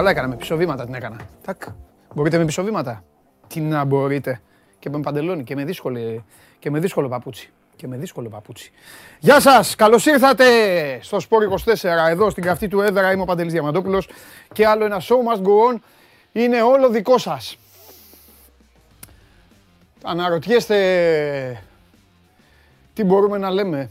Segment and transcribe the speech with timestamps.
[0.00, 1.16] Καλά έκανα, με πίσω βήματα την έκανα.
[1.44, 1.62] Τακ.
[2.14, 3.04] Μπορείτε με πίσω βήματα.
[3.46, 4.40] Τι να μπορείτε.
[4.78, 6.24] Και με παντελόνι και με, δύσκολη,
[6.58, 7.50] και με δύσκολο παπούτσι.
[7.76, 8.72] Και με δύσκολο παπούτσι.
[9.18, 10.44] Γεια σας, καλώς ήρθατε
[11.02, 11.42] στο Sport
[11.74, 13.12] 24 εδώ στην καυτή του έδρα.
[13.12, 14.08] Είμαι ο Παντελής Διαμαντόπουλος
[14.52, 15.80] και άλλο ένα show must go on.
[16.32, 17.58] Είναι όλο δικό σας.
[20.02, 21.62] Αναρωτιέστε
[22.94, 23.90] τι μπορούμε να λέμε.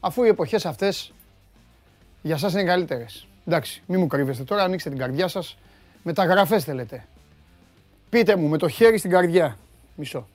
[0.00, 1.12] Αφού οι εποχές αυτές
[2.22, 3.26] για σας είναι καλύτερες.
[3.46, 5.56] Εντάξει, μην μου κρύβεστε τώρα, ανοίξτε την καρδιά σας.
[6.02, 7.06] Μεταγραφές θέλετε.
[8.08, 9.58] Πείτε μου με το χέρι στην καρδιά.
[9.94, 10.28] Μισό.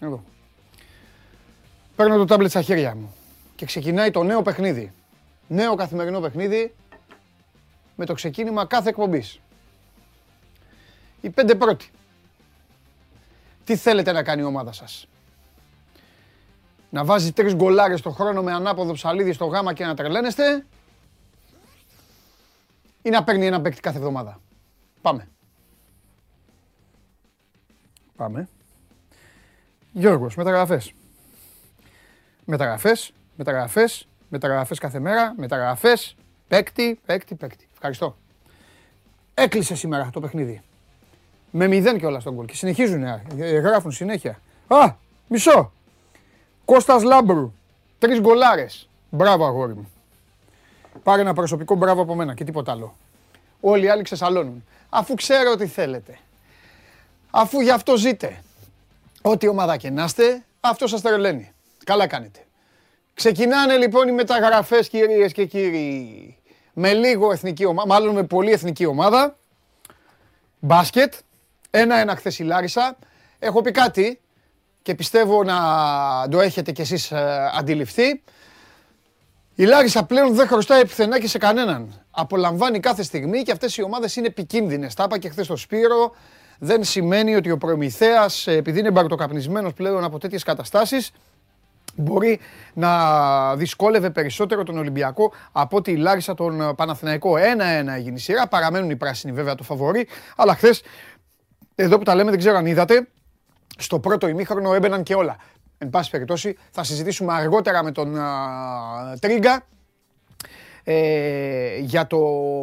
[0.00, 0.24] Εδώ.
[1.96, 3.14] Παίρνω το τάμπλετ στα χέρια μου
[3.56, 4.92] και ξεκινάει το νέο παιχνίδι.
[5.48, 6.74] Νέο καθημερινό παιχνίδι
[7.96, 9.40] με το ξεκίνημα κάθε εκπομπής.
[11.20, 11.90] Οι πέντε πρώτοι.
[13.64, 15.08] Τι θέλετε να κάνει η ομάδα σας;
[16.90, 20.64] Να βάζει τρεις γκολάρες το χρόνο με ανάποδο ψαλίδι στο γάμα και να τρελαίνεστε;
[23.04, 24.40] Ή να παίρνει ένα παίκτη κάθε εβδομάδα.
[25.02, 25.28] Πάμε.
[28.16, 28.48] Πάμε.
[29.92, 30.92] Γιώργος, μεταγραφές.
[32.44, 36.16] Μεταγραφές, μεταγραφές, μεταγραφές κάθε μέρα, μεταγραφές,
[36.48, 37.68] παίκτη, παίκτη, παίκτη.
[37.72, 38.16] Ευχαριστώ.
[39.34, 40.62] Έκλεισε σήμερα το παιχνίδι.
[41.50, 42.46] Με μηδέν και όλα στον γκολ.
[42.46, 44.40] Και συνεχίζουν, ε, γράφουν συνέχεια.
[44.66, 44.94] Α,
[45.28, 45.72] μισό.
[46.64, 47.52] Κώστας Λάμπρου.
[47.98, 48.88] Τρεις γκολάρες.
[49.10, 49.93] Μπράβο αγόρι μου.
[51.02, 52.96] Πάρε ένα προσωπικό μπράβο από μένα και τίποτα άλλο.
[53.60, 54.64] Όλοι οι άλλοι ξεσαλώνουν.
[54.88, 56.18] Αφού ξέρω τι θέλετε.
[57.30, 58.42] Αφού γι' αυτό ζείτε.
[59.22, 61.52] Ό,τι ομάδα και να είστε, αυτό σας τρελαίνει.
[61.84, 62.38] Καλά κάνετε.
[63.14, 66.38] Ξεκινάνε λοιπόν οι μεταγραφές κυρίες και κύριοι.
[66.72, 69.36] Με λίγο εθνική ομάδα, μάλλον με πολύ εθνική ομάδα.
[70.58, 71.14] Μπάσκετ.
[71.70, 72.96] Ένα-ένα χθες η Λάρισα.
[73.38, 74.20] Έχω πει κάτι
[74.82, 75.58] και πιστεύω να
[76.30, 78.22] το έχετε κι εσείς ε, αντιληφθεί.
[79.56, 82.04] Η Λάρισα πλέον δεν χρωστάει πουθενά και σε κανέναν.
[82.10, 84.94] Απολαμβάνει κάθε στιγμή και αυτές οι ομάδες είναι επικίνδυνες.
[84.94, 86.14] Τα είπα και χθες στο Σπύρο.
[86.58, 91.10] Δεν σημαίνει ότι ο Προμηθέας, επειδή είναι μπαρτοκαπνισμένος πλέον από τέτοιες καταστάσεις,
[91.96, 92.40] μπορεί
[92.74, 97.36] να δυσκόλευε περισσότερο τον Ολυμπιακό από ότι η Λάρισα τον Παναθηναϊκό.
[97.36, 98.48] Ένα-ένα έγινε η σειρά.
[98.48, 100.08] Παραμένουν οι πράσινοι βέβαια το φαβορή.
[100.36, 100.82] Αλλά χθες,
[101.74, 103.08] εδώ που τα λέμε, δεν ξέρω αν είδατε,
[103.78, 105.36] στο πρώτο ημίχρονο έμπαιναν και όλα.
[105.84, 108.16] Εν πάση περιπτώσει, θα συζητήσουμε αργότερα με τον
[109.20, 109.66] Τρίγκα
[110.84, 112.18] ε, για το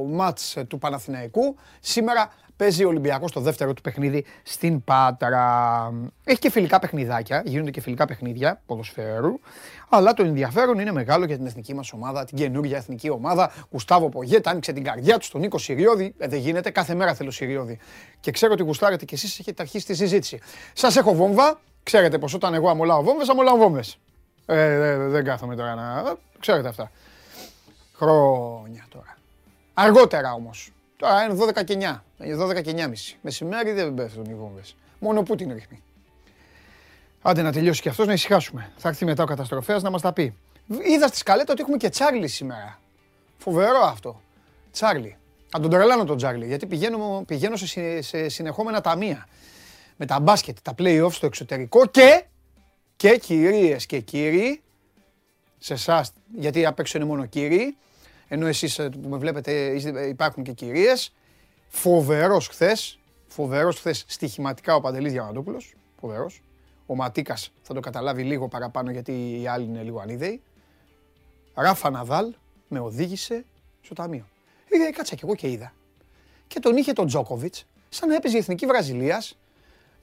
[0.10, 1.56] μάτς του Παναθηναϊκού.
[1.80, 5.94] Σήμερα παίζει ο Ολυμπιακός στο δεύτερο του παιχνίδι στην Πάτρα.
[6.24, 9.40] Έχει και φιλικά παιχνιδάκια, γίνονται και φιλικά παιχνίδια ποδοσφαίρου.
[9.90, 13.52] Αλλά το ενδιαφέρον είναι μεγάλο για την εθνική μας ομάδα, την καινούργια εθνική ομάδα.
[13.70, 16.14] Κουστάβο Πογέτ άνοιξε την καρδιά του στον Νίκο Σιριώδη.
[16.18, 17.80] Ε, δεν γίνεται, κάθε μέρα θέλω Σιριώδη.
[18.20, 20.40] Και ξέρω ότι γουστάρετε κι εσείς έχετε αρχίσει τη συζήτηση.
[20.74, 23.98] Σας έχω βόμβα, Ξέρετε πως όταν εγώ αμολάω βόμβες, αμολάω βόμβες.
[24.46, 26.16] Ε, δεν κάθομαι τώρα να...
[26.40, 26.92] Ξέρετε αυτά.
[27.96, 29.18] Χρόνια τώρα.
[29.74, 30.72] Αργότερα όμως.
[30.98, 31.78] Τώρα είναι 12 και
[32.20, 32.48] 9.
[32.48, 32.90] 12 και 9.30.
[33.22, 34.76] Μεσημέρι δεν πέφτουν οι βόμβες.
[35.00, 35.82] Μόνο ο Πούτιν ρίχνει.
[37.22, 38.72] Άντε να τελειώσει και αυτός να ησυχάσουμε.
[38.78, 40.38] Θα έρθει μετά ο καταστροφέας να μας τα πει.
[40.84, 42.80] Είδα στη σκαλέτα ότι έχουμε και Τσάρλι σήμερα.
[43.38, 44.22] Φοβερό αυτό.
[44.72, 45.18] Τσάρλι.
[45.52, 49.28] Αν τον τρελάνω τον Τσάρλι, γιατί πηγαίνω, πηγαίνω σε, σε συνεχόμενα ταμεία
[49.96, 52.24] με τα μπάσκετ, τα play-off στο εξωτερικό και,
[52.96, 54.62] και κυρίες και κύριοι,
[55.58, 57.78] σε εσάς, γιατί απ' έξω είναι μόνο κύριοι,
[58.28, 59.52] ενώ εσείς ε, που με βλέπετε
[60.08, 61.14] υπάρχουν και κυρίες,
[61.68, 66.42] φοβερός χθες, φοβερός χθες στοιχηματικά ο Παντελής Διαμαντούπουλος, φοβερός.
[66.86, 70.42] Ο Ματίκας θα το καταλάβει λίγο παραπάνω γιατί οι άλλοι είναι λίγο ανίδεοι.
[71.54, 72.34] Ράφα Ναδάλ
[72.68, 73.46] με οδήγησε
[73.82, 74.26] στο ταμείο.
[74.88, 75.74] Ε, κάτσα κι εγώ και είδα.
[76.48, 79.38] Και τον είχε τον Τζόκοβιτς, σαν να έπαιζε η Εθνική Βραζιλίας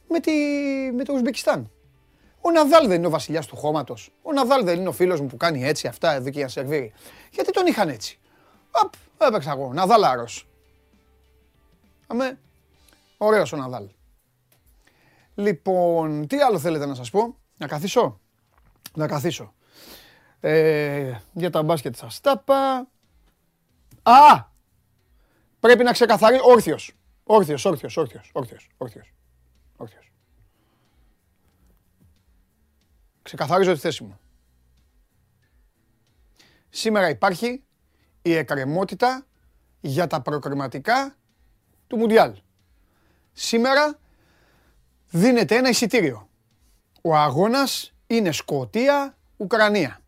[0.09, 0.33] με, τη,
[0.95, 1.71] με το Ουσμπεκιστάν.
[2.41, 4.13] Ο Ναδάλ δεν είναι ο βασιλιάς του χώματος.
[4.23, 6.93] Ο Ναδάλ δεν είναι ο φίλος μου που κάνει έτσι αυτά εδώ και για σερβίρι.
[7.31, 8.19] Γιατί τον είχαν έτσι.
[8.71, 9.73] Απ, έπαιξα εγώ.
[9.73, 10.27] Ναδάλαρο.
[12.07, 12.39] Αμέ.
[13.17, 13.89] Ωραίος ο Ναδάλ.
[15.35, 18.21] Λοιπόν, τι άλλο θέλετε να σας πω; Να καθίσω;
[18.95, 19.55] Να καθίσω.
[20.41, 22.45] Ε, για τα μπάσκετ σας τα
[24.03, 24.45] Α!
[25.61, 26.43] Πρέπει να ξεκαθαρίσει.
[26.45, 26.93] Όρθιος.
[27.25, 29.13] Όρθιος, όρθιος, όρθιος, όρθιος, όρθιος.
[29.79, 30.13] Όρθιος.
[33.23, 34.19] Ξεκαθαρίζω τη θέση μου.
[36.69, 37.63] Σήμερα υπάρχει
[38.23, 39.27] η εκκρεμότητα
[39.81, 41.17] για τα προκριματικά
[41.87, 42.35] του Μουντιάλ.
[43.33, 43.99] Σήμερα
[45.11, 46.29] δίνεται ένα εισιτήριο.
[47.03, 50.01] Ο αγώνας είναι Σκοτία-Ουκρανία.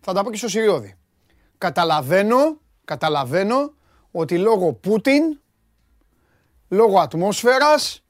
[0.00, 0.96] Θα τα πω και στο Σιριώδη.
[1.58, 3.74] Καταλαβαίνω, καταλαβαίνω
[4.10, 5.40] ότι λόγω Πούτιν,
[6.68, 8.01] λόγω ατμόσφαιρας,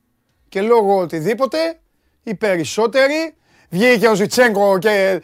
[0.52, 1.81] και λόγω οτιδήποτε,
[2.22, 3.34] οι περισσότεροι,
[3.69, 5.22] βγήκε ο Ζιτσέγκο και,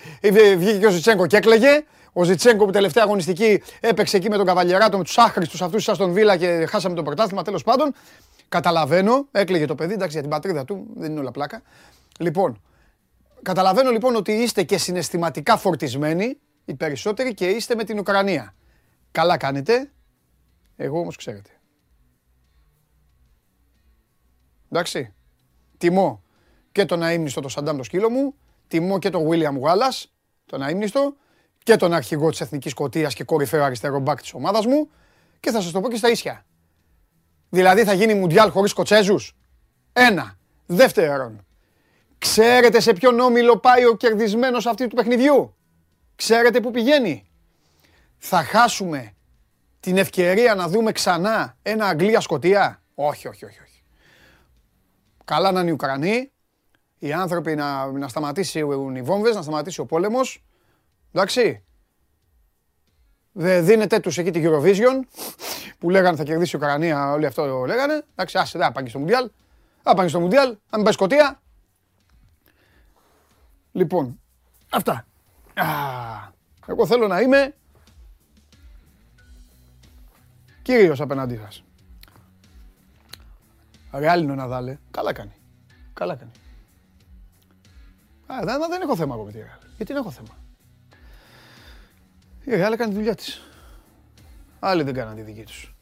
[0.56, 4.98] βγήκε ο Ζιτσέγκο και έκλαιγε, Ο Ζιτσέγκο που τελευταία αγωνιστική έπαιξε εκεί με τον Καβαλιεράτο,
[4.98, 7.42] με του άχρηστου αυτούς σας τον Βίλα και χάσαμε το πρωτάθλημα.
[7.42, 7.94] Τέλος πάντων,
[8.48, 11.62] καταλαβαίνω, έκλαιγε το παιδί, εντάξει για την πατρίδα του, δεν είναι όλα πλάκα.
[12.18, 12.62] Λοιπόν,
[13.42, 18.54] καταλαβαίνω λοιπόν ότι είστε και συναισθηματικά φορτισμένοι οι περισσότεροι και είστε με την Ουκρανία.
[19.10, 19.90] Καλά κάνετε.
[20.76, 21.50] Εγώ όμως ξέρετε.
[24.70, 25.12] Εντάξει.
[25.78, 26.22] Τιμώ
[26.72, 28.34] και τον αείμνηστο το Σαντάμ το σκύλο μου.
[28.68, 30.12] Τιμώ και τον Βίλιαμ Γουάλλας,
[30.46, 31.16] τον αείμνηστο.
[31.62, 34.90] Και τον αρχηγό της Εθνικής Σκοτίας και κορυφαίο αριστερό μπακ της ομάδας μου.
[35.40, 36.46] Και θα σας το πω και στα ίσια.
[37.48, 39.36] Δηλαδή θα γίνει Μουντιάλ χωρίς Σκοτσέζους.
[39.92, 40.38] Ένα.
[40.66, 41.46] Δεύτερον.
[42.18, 45.56] Ξέρετε σε ποιον όμιλο πάει ο κερδισμένος αυτή του παιχνιδιού;
[46.16, 47.30] Ξέρετε που πηγαίνει;
[48.18, 49.12] Θα χάσουμε
[49.80, 53.67] την ευκαιρία να δούμε ξανά ένα Αγγλία-Σκοτία; Όχι, όχι, όχι, όχι.
[55.28, 56.32] Καλά να είναι οι Ουκρανοί,
[56.98, 58.58] οι άνθρωποι να, να σταματήσει
[58.94, 60.44] οι βόμβες, να σταματήσει ο πόλεμος.
[61.12, 61.64] Εντάξει.
[63.32, 65.00] Δεν δίνετε τους εκεί την Eurovision
[65.78, 68.04] που λέγανε θα κερδίσει η Ουκρανία, όλοι αυτό λέγανε.
[68.12, 69.30] Εντάξει, άσε, δεν πάνε στο Μουντιάλ.
[69.82, 71.40] Θα πάνε στο Μουντιάλ, αν μην πάει Σκοτία.
[73.72, 74.20] Λοιπόν,
[74.70, 75.06] αυτά.
[76.66, 77.54] Εγώ θέλω να είμαι
[80.62, 81.62] κύριος απέναντί σας.
[83.92, 84.78] Ρεάλ είναι ο Ναδάλε.
[84.90, 85.32] Καλά κάνει.
[85.92, 86.30] Καλά κάνει.
[88.26, 89.58] Α, δεν, δεν έχω θέμα εγώ με τη Ρεάλ.
[89.76, 90.36] Γιατί δεν έχω θέμα.
[92.44, 93.42] Η Ρεάλ έκανε τη δουλειά της.
[94.60, 95.74] Άλλοι δεν κάναν τη δική τους.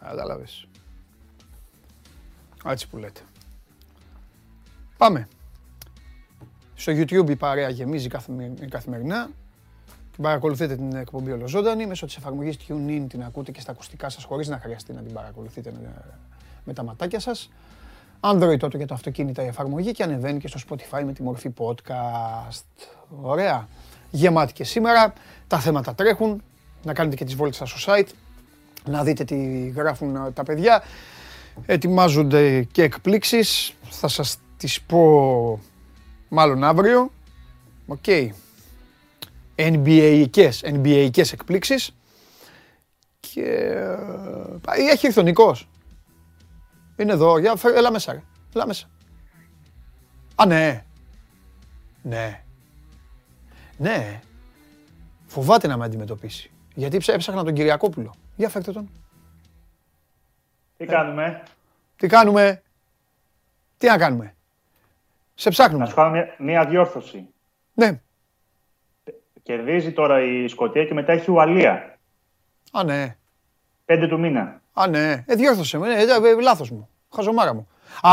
[0.00, 0.68] Κατάλαβες.
[2.64, 3.20] Έτσι που λέτε.
[4.96, 5.28] Πάμε.
[6.74, 8.08] Στο YouTube η παρέα γεμίζει
[8.68, 9.30] καθημερινά.
[10.12, 11.86] Την παρακολουθείτε την εκπομπή ολοζώντανη.
[11.86, 15.12] Μέσω της εφαρμογής TuneIn την ακούτε και στα ακουστικά σας χωρίς να χρειαστεί να την
[15.12, 15.72] παρακολουθείτε
[16.64, 17.50] με τα ματάκια σας.
[18.20, 21.50] Android τότε για το αυτοκίνητα η εφαρμογή και ανεβαίνει και στο Spotify με τη μορφή
[21.58, 22.64] podcast.
[23.22, 23.68] Ωραία.
[24.10, 25.12] Γεμάτη και σήμερα.
[25.46, 26.42] Τα θέματα τρέχουν.
[26.82, 28.08] Να κάνετε και τις βόλτες σας στο site.
[28.84, 30.82] Να δείτε τι γράφουν τα παιδιά.
[31.66, 33.72] Ετοιμάζονται και εκπλήξεις.
[33.82, 35.60] Θα σας τις πω
[36.28, 37.10] μάλλον αύριο.
[37.86, 37.98] OK.
[38.06, 38.28] Okay.
[39.56, 41.96] NBA-ικές, NBA-ικές εκπλήξεις.
[43.20, 43.42] Και
[44.68, 45.68] ε, έχει έρθει ο Νικός.
[46.96, 47.38] Είναι εδώ.
[47.38, 48.22] Για, έλα μέσα, ρε.
[48.54, 48.90] Έλα μέσα.
[50.34, 50.84] Α, ναι.
[52.02, 52.42] Ναι.
[53.76, 54.20] Ναι.
[55.26, 56.50] Φοβάται να με αντιμετωπίσει.
[56.74, 58.14] Γιατί έψαχνα τον Κυριακόπουλο.
[58.36, 58.90] Για φέρτε τον.
[60.76, 61.42] Τι κάνουμε;
[61.96, 62.62] Τι κάνουμε;
[63.78, 64.34] Τι να κάνουμε;
[65.34, 65.84] Σε ψάχνουμε.
[65.84, 67.26] Να σου κάνω μια, μια διόρθωση.
[67.74, 68.00] Ναι.
[69.42, 71.98] Κερδίζει τώρα η Σκωτία και μετά έχει η Ουαλία.
[72.72, 73.16] Α, ναι.
[73.84, 74.62] Πέντε του μήνα.
[74.74, 75.24] Α, ναι.
[75.26, 75.94] Ε, διόρθωσε με.
[75.94, 76.88] Ε, ε, ε, λάθος μου.
[77.14, 77.68] Χαζομάρα μου.
[78.02, 78.10] Α,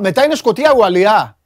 [0.00, 1.38] μετά είναι Σκωτία Ουαλία.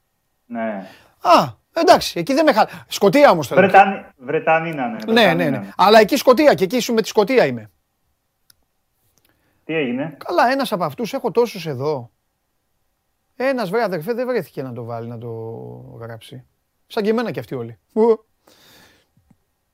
[0.45, 0.87] Ναι.
[1.21, 2.19] Α, εντάξει.
[2.19, 2.65] Εκεί δεν με χα...
[2.87, 3.61] Σκωτία όμως θέλω.
[3.61, 5.13] Βρετανή, Βρετανίνα, ναι.
[5.13, 5.69] Ναι, ναι, ναι.
[5.77, 7.69] Αλλά εκεί Σκωτία και εκεί είσαι με τη Σκωτία είμαι.
[9.65, 12.11] Τι έγινε; Καλά, ένας από αυτούς έχω τόσους εδώ.
[13.35, 15.29] Ένας βρε αδερφέ δεν βρέθηκε να το βάλει, να το
[15.99, 16.45] γράψει.
[16.87, 17.79] Σαν και εμένα και αυτοί όλοι.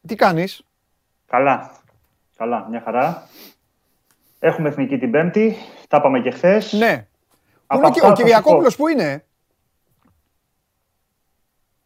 [0.08, 0.64] Τι κάνεις;
[1.28, 1.72] Καλά.
[2.38, 3.28] Καλά, μια χαρά.
[4.40, 5.56] Έχουμε εθνική την Πέμπτη.
[5.90, 6.74] Τα είπαμε και χθες.
[6.74, 7.08] Ναι.
[7.68, 9.26] Πού είναι ο Κυριακόπουλος, πού είναι;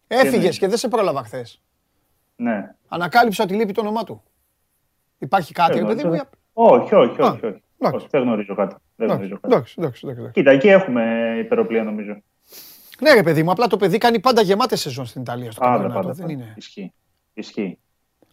[0.07, 1.61] Έφυγες και δεν σε πρόλαβα χθες.
[2.35, 2.75] Ναι.
[2.87, 4.23] Ανακάλυψα ότι λείπει το όνομά του.
[5.17, 6.19] Υπάρχει κάτι, ρε παιδί μου.
[6.53, 7.45] Όχι, όχι, όχι.
[7.45, 7.61] όχι.
[7.77, 8.75] Όχι, δεν γνωρίζω κάτι.
[8.95, 9.53] Δεν γνωρίζω κάτι.
[9.53, 10.31] Εντάξει, εντάξει, εντάξει.
[10.31, 12.21] Κοίτα, εκεί έχουμε υπεροπλία νομίζω.
[12.99, 15.51] Ναι, ρε παιδί μου, απλά το παιδί κάνει πάντα γεμάτε σεζόν στην Ιταλία.
[15.51, 16.53] Στο πάντα, πάντα, δεν είναι.
[16.57, 16.93] Ισχύει.
[17.33, 17.79] Ισχύει.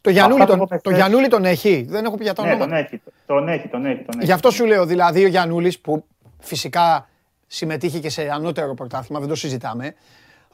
[0.06, 2.64] Το Γιανούλη, τον, το Γιανούλη τον έχει; Δεν έχω πει για το ναι, όνομα.
[2.64, 4.24] Τον έχει, τον έχει, τον έχει, τον έχει.
[4.24, 6.04] Γι' αυτό σου λέω, δηλαδή ο Γιανούλης που
[6.38, 7.08] φυσικά
[7.46, 9.94] συμμετείχε και σε ανώτερο πρωτάθλημα, δεν το συζητάμε.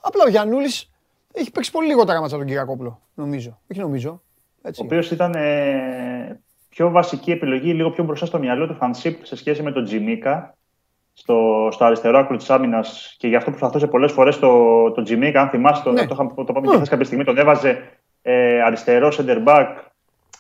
[0.01, 0.91] Απλά ο Γιανούλης
[1.33, 3.59] έχει παίξει πολύ λιγότερα μάτσα τον Κυριακόπουλο, νομίζω.
[3.71, 4.23] Όχι νομίζω.
[4.63, 4.83] Έτσι.
[4.83, 9.37] Ο οποίος ήταν ε, πιο βασική επιλογή, λίγο πιο μπροστά στο μυαλό του Φανσίπ σε
[9.37, 10.57] σχέση με τον Τζιμίκα
[11.13, 15.41] στο, στο αριστερό άκρο της άμυνας και γι' αυτό προσπαθούσε πολλές φορές το, το Τζιμίκα.
[15.41, 16.07] Αν θυμάστε, ναι.
[16.07, 16.87] το, το, το, το ναι.
[16.87, 17.79] κάποια στιγμή, τον έβαζε
[18.23, 19.75] ε, αριστερός center back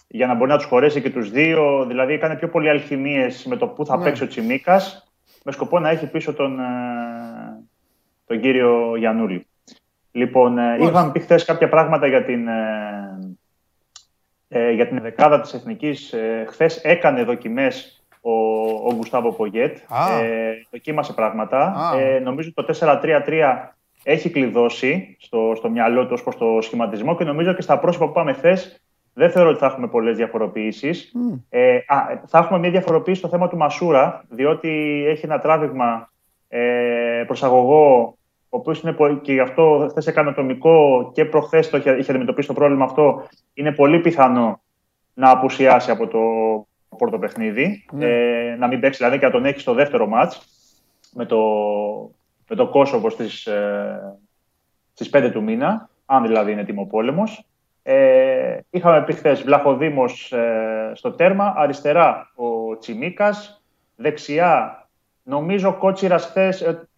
[0.08, 1.84] για να μπορεί να τους χωρέσει και τους δύο.
[1.88, 4.04] Δηλαδή, έκανε πιο πολλοί αλχημίες με το πού θα ναι.
[4.04, 5.12] παίξει ο Τσιμίκας
[5.44, 6.64] με σκοπό να έχει πίσω τον, ε,
[8.26, 9.46] τον κύριο Γιανούλη.
[10.12, 13.36] Λοιπόν, ε, είχαμε πει χθες κάποια πράγματα για την, ε,
[14.48, 16.12] ε, για την δεκάδα της Εθνικής.
[16.12, 19.76] Ε, χθες έκανε δοκιμές ο, ο Γκουστάβο Πογέτ.
[20.22, 21.92] Ε, δοκίμασε πράγματα.
[21.96, 27.24] Ε, νομίζω το 4-3-3 έχει κλειδώσει στο, στο μυαλό του ως προς το σχηματισμό και
[27.24, 28.82] νομίζω και στα πρόσωπα που πάμε χθες
[29.14, 31.12] δεν θεωρώ ότι θα έχουμε πολλές διαφοροποιήσεις.
[31.48, 36.10] Ε, α, θα έχουμε μια διαφοροποίηση στο θέμα του Μασούρα, διότι έχει ένα τράβηγμα
[36.48, 38.16] ε, προσαγωγό
[38.54, 42.10] ο οποίος είναι πολύ, και γι' αυτό χθες έκανε ατομικό και προχθές το είχε, είχε
[42.10, 43.22] αντιμετωπίσει το πρόβλημα αυτό,
[43.54, 44.60] είναι πολύ πιθανό
[45.14, 46.18] να απουσιάσει από το
[46.96, 47.84] πρώτο παιχνίδι.
[47.92, 48.06] Ναι.
[48.06, 50.32] Ε, να μην παίξει δηλαδή και να τον έχει στο δεύτερο ματς
[51.14, 51.38] με το,
[52.52, 54.18] με το Κόσοβο στις, ε,
[54.92, 57.22] στις 5 του μήνα, αν δηλαδή είναι ετοιμοπόλεμος.
[57.82, 63.62] Ε, είχαμε πει χθες Βλαχοδήμος ε, στο τέρμα, αριστερά ο Τσιμίκας,
[63.96, 64.86] δεξιά
[65.22, 66.88] νομίζω ο Κότσιρας χθες ε,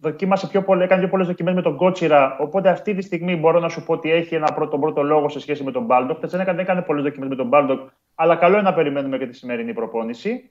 [0.00, 2.36] δοκίμασε πιο πολύ, έκανε πιο πολλές δοκιμές με τον Κότσιρα.
[2.38, 5.40] Οπότε αυτή τη στιγμή μπορώ να σου πω ότι έχει ένα πρώτο, πρώτο λόγο σε
[5.40, 6.26] σχέση με τον Μπάλντοκ.
[6.26, 9.36] Δεν έκανε, έκανε πολλές δοκιμές με τον Μπάλντοκ, αλλά καλό είναι να περιμένουμε και τη
[9.36, 10.50] σημερινή προπόνηση.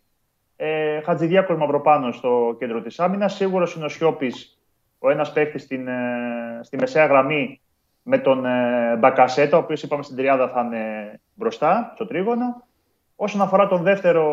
[0.60, 3.36] Ε, Χατζηδιάκο Μαυροπάνο στο κέντρο της άμυνας.
[3.36, 4.60] Σίγουρος είναι ο Σιώπης,
[5.00, 5.80] ο ένας παίκτης ε,
[6.62, 7.62] στη μεσαία γραμμή
[8.04, 12.68] με τον ε, Μπακασέτα, ο οποίος είπαμε στην τριάδα θα είναι μπροστά, στο τρίγωνο.
[13.16, 14.24] Όσον αφορά τον δεύτερο,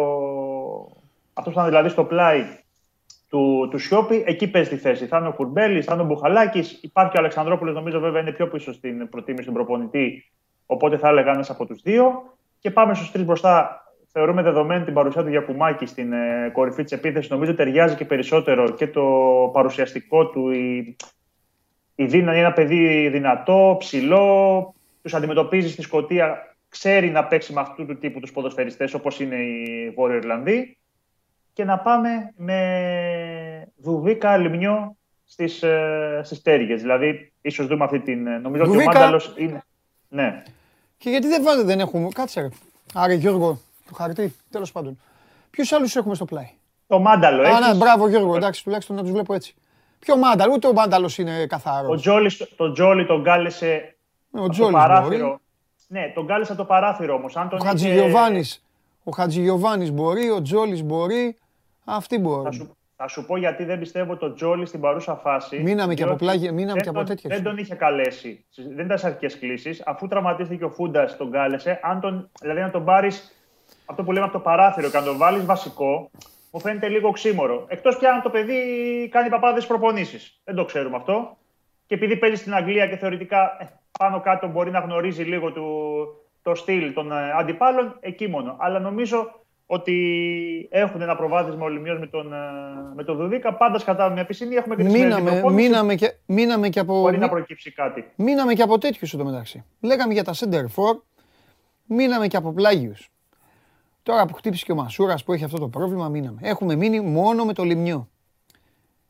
[1.35, 2.45] αυτός που ήταν δηλαδή στο πλάι,
[3.28, 5.07] του, του Σιώπη, εκεί παίζει τη θέση.
[5.07, 6.78] Θα είναι ο Κουρμπέλης, θα είναι ο Μπουχαλάκης.
[6.83, 10.31] Υπάρχει ο Αλεξανδρόπουλος, νομίζω βέβαια είναι πιο πίσω στην προτίμηση του προπονητή.
[10.66, 12.37] Οπότε θα έλεγα ένας από τους δύο.
[12.59, 13.83] Και πάμε στους τρεις μπροστά.
[14.16, 17.30] Θεωρούμε δεδομένη την παρουσία του Γιακουμάκη στην ε, κορυφή της επίθεσης.
[17.30, 19.02] Νομίζω ταιριάζει και περισσότερο και το
[19.52, 20.50] παρουσιαστικό του.
[20.50, 20.97] Η,
[21.94, 24.75] η δύναμη είναι ένα παιδί δυνατό, ψηλό.
[25.02, 26.56] Τους αντιμετωπίζει στη Σκωτία.
[26.68, 30.76] Ξέρει να παίξει με αυτού του τύπου τους ποδοσφαιριστές όπως είναι οι Βόρειο Ιρλανδοί
[31.52, 38.26] και να πάμε με Δουβίκα Λιμνιό στις, ε, στις Δηλαδή, ίσως δούμε αυτή την...
[38.26, 38.88] Ε, νομίζω Δουβίκα...
[38.88, 39.62] ότι ο Μάνταλος είναι...
[40.09, 40.42] Ναι.
[40.97, 42.09] Και γιατί δεν βάζετε, δεν έχουμε...
[42.14, 42.49] Κάτσε ρε.
[42.94, 45.00] Άρα Γιώργο, το χαρτί, τέλος πάντων.
[45.50, 46.50] Ποιους άλλους έχουμε στο πλάι;
[46.86, 47.56] Το Μάνταλο, έχεις.
[47.56, 49.54] Α, ναι, μπράβο Γιώργο, εντάξει, τουλάχιστον να τους βλέπω έτσι.
[49.98, 51.90] Ποιο Μάνταλο, ούτε ο Μάνταλος είναι καθαρός.
[51.90, 53.96] Ο Τζόλι, το Τζόλι τον κάλεσε
[54.30, 55.40] ο το παράθυρο.
[55.86, 57.36] Ναι, τον κάλεσε το παράθυρο όμως.
[57.36, 58.64] Αν τον ο Χατζηγιοβάνης.
[59.04, 61.38] Ο Χατζηγιοβάνης μπορεί, ο Τζόλις μπορεί.
[61.84, 62.44] Αυτή μπορεί.
[62.44, 65.58] Θα σου, θα σου πω γιατί δεν πιστεύω το Τζόλι στην παρούσα φάση.
[65.58, 67.30] Μείναμε και από πλάγια, μείναμε και από τέτοια.
[67.30, 68.44] Δεν τον είχε καλέσει.
[68.76, 69.82] Δεν ήταν σε αρχικές κλήσεις.
[69.86, 71.80] Αφού τραυματίστηκε ο Φούντας, τον κάλεσε.
[71.82, 73.32] Αν τον, δηλαδή, να τον πάρεις
[73.84, 76.10] αυτό που λέμε από το παράθυρο και να τον βάλεις βασικό,
[76.52, 77.64] μου φαίνεται λίγο ξύμορο.
[77.68, 78.58] Εκτός πια αν το παιδί
[79.10, 80.40] κάνει παπάδες προπονήσεις.
[80.44, 81.36] Δεν το ξέρουμε αυτό.
[81.86, 83.64] Και επειδή παίζει στην Αγγλία και θεωρητικά ε,
[83.98, 85.64] πάνω κάτω μπορεί να γνωρίζει λίγο του,
[86.42, 88.56] το στυλ των ε, αντιπάλων, εκεί μόνο.
[88.58, 92.36] Αλλά νομίζω ότι έχουν ένα προβάδισμα ο με τον, ε,
[92.94, 93.54] με τον Δουδίκα.
[93.54, 97.00] Πάντα κατά μια πισινή έχουμε και τη μείναμε, μείναμε, και, μείναμε και από.
[97.00, 98.10] Μπορεί να προκύψει κάτι.
[98.16, 99.64] Μείναμε και από τέτοιους εδώ μεταξύ.
[99.80, 101.00] Λέγαμε για τα center for,
[101.86, 103.08] μείναμε και από πλάγιους.
[104.04, 106.38] Τώρα που χτύπησε και ο Μασούρας που έχει αυτό το πρόβλημα, μείναμε.
[106.42, 108.08] Έχουμε μείνει μόνο με το λιμνιό.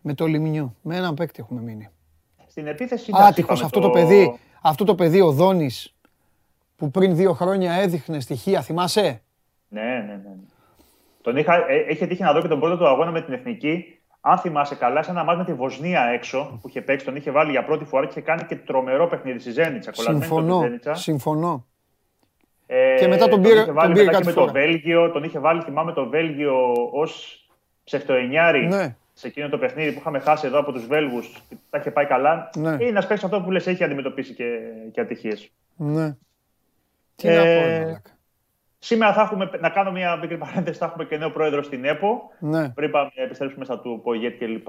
[0.00, 0.74] Με το λιμνιό.
[0.82, 1.88] Με έναν παίκτη έχουμε μείνει.
[2.46, 3.90] Στην επίθεση Άτυχος αυτό το...
[3.90, 5.94] παιδί, αυτό το παιδί ο Δόνης
[6.76, 9.22] που πριν δύο χρόνια έδειχνε στοιχεία, θυμάσαι;
[9.68, 10.34] Ναι, ναι, ναι, ναι.
[11.22, 13.98] Τον είχα, ε, είχε τύχει να δω και τον πρώτο του αγώνα με την εθνική.
[14.20, 17.30] Αν θυμάσαι καλά, σε ένα μάτι με τη Βοσνία έξω που είχε παίξει, τον είχε
[17.30, 19.92] βάλει για πρώτη φορά και είχε κάνει και τρομερό παιχνίδι στη Ζένιτσα.
[19.92, 20.62] Συμφωνώ.
[20.92, 21.66] Συμφωνώ.
[22.66, 25.38] Ε, και μετά τον πήρε, τον είχε βάλει τον πήρε με το Βέλγιο, τον είχε
[25.38, 27.44] βάλει, θυμάμαι, το Βέλγιο ως
[27.84, 28.96] ψευτοενιάρη ναι.
[29.12, 32.06] σε εκείνο το παιχνίδι που είχαμε χάσει εδώ από τους Βέλγους και τα είχε πάει
[32.06, 32.50] καλά.
[32.56, 32.70] Ναι.
[32.70, 34.58] Είναι ένας παίκτης αυτό που λες έχει αντιμετωπίσει και,
[34.92, 35.50] και ατυχίες.
[35.76, 36.16] Ναι.
[37.16, 38.02] Τι ε, να πω,
[38.78, 42.30] Σήμερα θα έχουμε, να κάνω μια μικρή παρένθεση, θα έχουμε και νέο πρόεδρο στην ΕΠΟ.
[42.38, 42.68] Ναι.
[42.68, 44.68] Πριν πάμε να επιστρέψουμε μέσα του ΠΟΓΕΤ κλπ.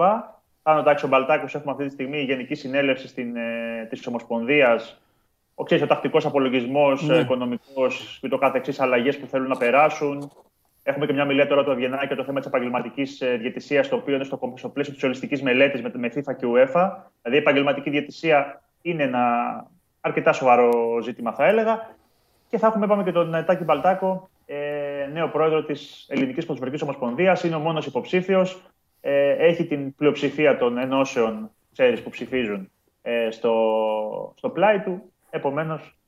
[0.62, 5.00] Πάνω εντάξει, ο Μπαλτάκος έχουμε αυτή τη στιγμή γενική συνέλευση στην, ε, της Ομοσπονδίας.
[5.58, 7.16] Ο, ξέρεις, ο τακτικός απολογισμός, ναι.
[7.16, 10.32] οικονομικός και το καθεξής αλλαγές που θέλουν να περάσουν.
[10.82, 13.96] Έχουμε και μια μιλία τώρα του Αυγενάκη για το θέμα της επαγγελματικής ε, διαιτησίας, το
[13.96, 16.90] οποίο είναι στο, στο πλαίσιο της ολιστικής μελέτης με, με FIFA και UEFA.
[17.22, 19.24] Δηλαδή, η επαγγελματική διαιτησία είναι ένα
[20.00, 21.96] αρκετά σοβαρό ζήτημα, θα έλεγα.
[22.48, 24.56] Και θα έχουμε πάμε και τον Τάκη Μπαλτάκο, ε,
[25.12, 27.44] νέο πρόεδρο της Ελληνικής Ποδοσφαιρικής Ομοσπονδίας.
[27.44, 28.62] Είναι ο μόνος υποψήφιος.
[29.00, 32.70] Ε, έχει την πλειοψηφία των ενώσεων ξέρεις, που ψηφίζουν
[33.02, 35.12] ε, στο, στο πλάι του.
[35.36, 35.98] Επομένως,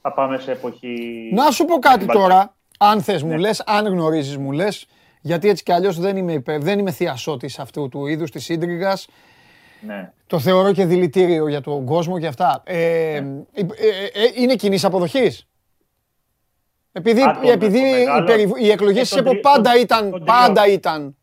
[0.00, 1.30] θα πάμε σε εποχή.
[1.32, 2.54] Να σου πω κάτι τώρα.
[2.78, 3.38] Αν θες, μου ναι.
[3.38, 4.86] λες, αν γνωρίζεις, μου λες.
[5.20, 8.96] Γιατί έτσι κι αλλιώς δεν είμαι, δεν είμαι θειασότης αυτού του είδους της ίντριγα.
[9.80, 10.12] Ναι.
[10.26, 12.62] Το θεωρώ και δηλητήριο για τον κόσμο και αυτά.
[12.64, 13.42] Ε, ναι.
[13.54, 15.48] ε, ε είναι κοινή αποδοχής.
[16.92, 17.80] Επειδή, επειδή
[18.58, 20.22] οι εκλογές τη ΕΠΟ πάντα ήταν.
[20.24, 21.16] Πάντα ήταν.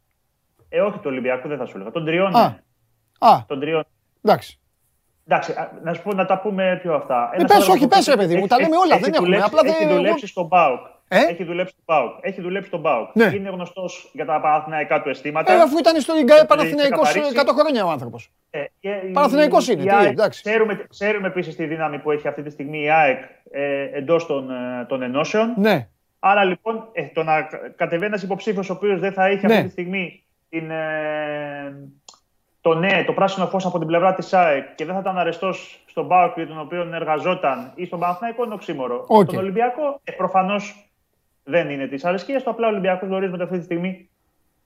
[0.69, 1.91] Ε, όχι το Ολυμπιακό δεν θα σου λέγα.
[1.91, 2.35] Τον τριών.
[2.35, 2.63] Α,
[3.19, 3.45] α.
[3.47, 3.85] Τον τριών.
[4.21, 4.59] Εντάξει.
[5.27, 5.53] Εντάξει,
[5.83, 7.29] να σου πω να τα πούμε πιο αυτά.
[7.33, 9.37] Ε, πες, όχι, πες ρε παιδί μου, τα λέμε όλα, δεν έχουμε.
[9.37, 10.79] Απλά έχει δουλέψει στον ΠΑΟΚ.
[11.07, 12.17] Ε; Έχει δουλέψει στον ΠΑΟΚ.
[12.21, 13.15] Έχει δουλέψει στον ΠΑΟΚ.
[13.15, 13.31] Ναι.
[13.33, 15.53] Είναι γνωστός για τα παραθυναϊκά του αισθήματα.
[15.53, 16.13] Ε, αφού ήταν στο
[16.47, 18.31] Παναθηναϊκός 100 χρόνια ο άνθρωπος.
[18.49, 18.63] Ε,
[19.13, 19.83] Παναθηναϊκός είναι.
[19.83, 20.43] Τι, εντάξει.
[20.43, 24.51] Ξέρουμε, ξέρουμε επίσης τη δύναμη που έχει αυτή τη στιγμή η ΑΕΚ ε, εντός των,
[24.51, 25.53] ε, των ενώσεων.
[25.57, 25.87] Ναι.
[26.19, 27.41] Άρα λοιπόν ε, το να
[27.75, 29.53] κατεβαίνει ένας υποψήφιος ο οποίος δεν θα έχει ναι.
[29.53, 31.89] αυτή τη στιγμή την, ε,
[32.63, 35.83] το ναι, το πράσινο φως από την πλευρά της ΑΕΚ και δεν θα ήταν αρεστός
[35.85, 39.05] στον Πάοκ για τον οποίο εργαζόταν ή στον Παναθηναϊκό είναι οξύμορο.
[39.07, 39.25] Okay.
[39.25, 40.89] Τον Ολυμπιακό ε, προφανώς
[41.43, 42.49] δεν είναι της αρεσκία του.
[42.49, 44.09] Απλά ο Ολυμπιακός γνωρίζουμε αυτή τη στιγμή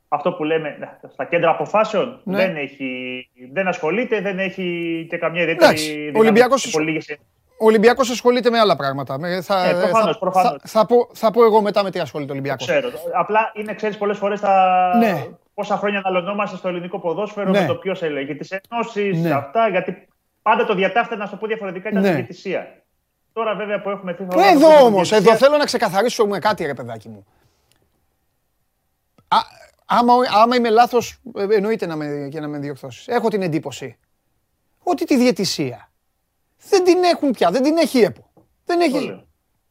[0.08, 2.38] αυτό που λέμε στα κέντρα αποφάσεων ναι.
[2.38, 6.76] δεν, έχει, δεν ασχολείται, δεν έχει και καμία ιδιαίτερη Ολυμπιακός...
[7.60, 9.42] Ο Ολυμπιακός ασχολείται με άλλα πράγματα.
[9.42, 10.62] Θα, ε, προφανώς, θα, προφανώς.
[10.62, 12.68] Θα, θα, πω, θα πω εγώ μετά με τι ασχολείται ο Ολυμπιακός.
[12.68, 12.90] Ξέρω.
[13.14, 14.94] Απλά είναι, ξέρεις, πολλές φορές τα.
[14.98, 15.28] Ναι.
[15.54, 17.62] Πόσα χρόνια αναλωνόμαστε στο ελληνικό ποδόσφαιρο ναι.
[17.62, 18.36] με το ποιος έλεγε.
[18.36, 19.32] Τις ενώσεις, ναι.
[19.32, 19.70] αυτά.
[19.70, 20.08] Γιατί
[20.42, 22.12] πάντα το διατάφτε, να το πω διαφορετικά, ήταν ναι.
[22.12, 22.82] διαιτησία.
[23.34, 24.38] Τώρα βέβαια που έχουμε FIFA.
[24.54, 27.26] Εδώ όμως, εδώ θέλω να ξεκαθαρίσουμε κάτι, ρε παιδάκι μου.
[29.28, 29.38] Α,
[29.86, 33.08] άμα, άμα είμαι λάθος, ε, εννοείται να με, και να με διορθώσεις.
[33.08, 33.98] Έχω την εντύπωση
[34.84, 35.90] ότι τη διαιτησία
[36.70, 38.32] δεν την έχουν πια, δεν την έχει ΕΠΟ.
[38.66, 39.22] Δεν έχει.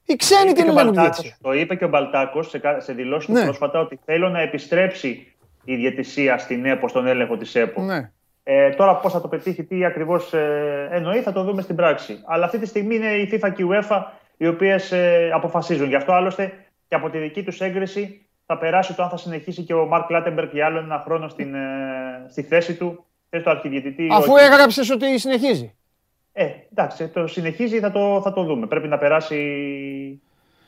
[0.05, 1.37] Οι ξένοι την λένε διαιτησία.
[1.43, 3.39] Το είπε και ο Μπαλτάκος σε, σε δηλώσεις ναι.
[3.39, 7.83] του πρόσφατα ότι θέλω να επιστρέψει η διαιτησία στην ΕΠΟ, στον έλεγχο της ΕΠΟ.
[7.83, 8.11] Ναι.
[8.43, 12.23] Ε, τώρα πώς θα το πετύχει, τι ακριβώς ε, εννοεί, θα το δούμε στην πράξη.
[12.27, 14.03] Αλλά αυτή τη στιγμή είναι η FIFA και η UEFA
[14.37, 15.89] οι οποίες ε, αποφασίζουν.
[15.89, 16.53] Γι' αυτό άλλωστε
[16.89, 20.11] και από τη δική τους έγκριση θα περάσει το αν θα συνεχίσει και ο Μαρκ
[20.11, 21.61] Λάτεμπεργκ για άλλο ένα χρόνο στην, ε,
[22.29, 24.09] στη θέση του, θέση του αρχιδιαιτητή.
[24.13, 25.75] Αφού έγραψες ότι συνεχίζει.
[26.39, 28.67] Ε, εντάξει, το συνεχίζει, θα το, θα το δούμε.
[28.67, 29.41] Πρέπει να περάσει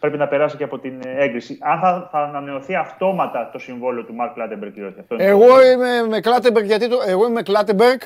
[0.01, 1.59] πρέπει να περάσει και από την έγκριση.
[1.61, 4.95] Αν θα, θα ανανεωθεί αυτόματα το συμβόλαιο του Μαρκ Κλάτεμπεργκ ή όχι.
[5.09, 8.01] Εγώ είμαι με Κλάτεμπεργκ γιατί το, εγώ είμαι με Κλάτεμπεργκ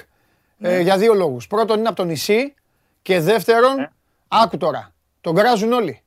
[0.57, 0.69] ναι.
[0.69, 1.47] ε, για δύο λόγους.
[1.47, 2.54] Πρώτον είναι από το νησί
[3.02, 3.88] και δεύτερον, ναι.
[4.28, 6.00] άκου τώρα, τον κράζουν όλοι.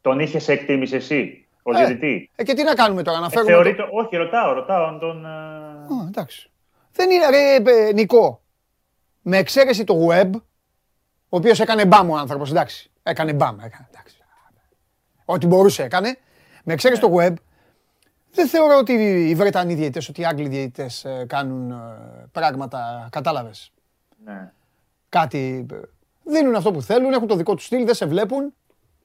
[0.00, 3.28] Τον είχες σε εκτίμηση εσύ, ο ε, διαιτητή; Ε, και τι να κάνουμε τώρα, να
[3.28, 3.52] φέρουμε...
[3.52, 3.88] Ε, θεωρεί το...
[3.90, 5.26] Όχι, ρωτάω, ρωτάω τον...
[5.26, 6.50] Α, εντάξει.
[6.92, 8.40] Δεν είναι, ρε, Νικό,
[9.22, 10.30] με εξαίρεση το web,
[11.34, 12.90] ο οποίος έκανε μπάμ ο άνθρωπος, εντάξει.
[13.02, 14.16] Έκανε μπάμ, έκανε, εντάξει.
[15.24, 16.18] Ό,τι μπορούσε έκανε.
[16.64, 17.34] Με εξαίρεση το web,
[18.30, 18.92] δεν θεωρώ ότι
[19.28, 21.74] οι Βρετανοί διαιτητές, ότι οι Άγγλοι διαιτητές ε, κάνουν ε,
[22.32, 23.72] πράγματα, κατάλαβες.
[24.24, 24.52] Ναι.
[25.08, 25.76] Κάτι, ε,
[26.22, 28.54] δίνουν αυτό που θέλουν, έχουν το δικό τους στυλ, δεν σε βλέπουν.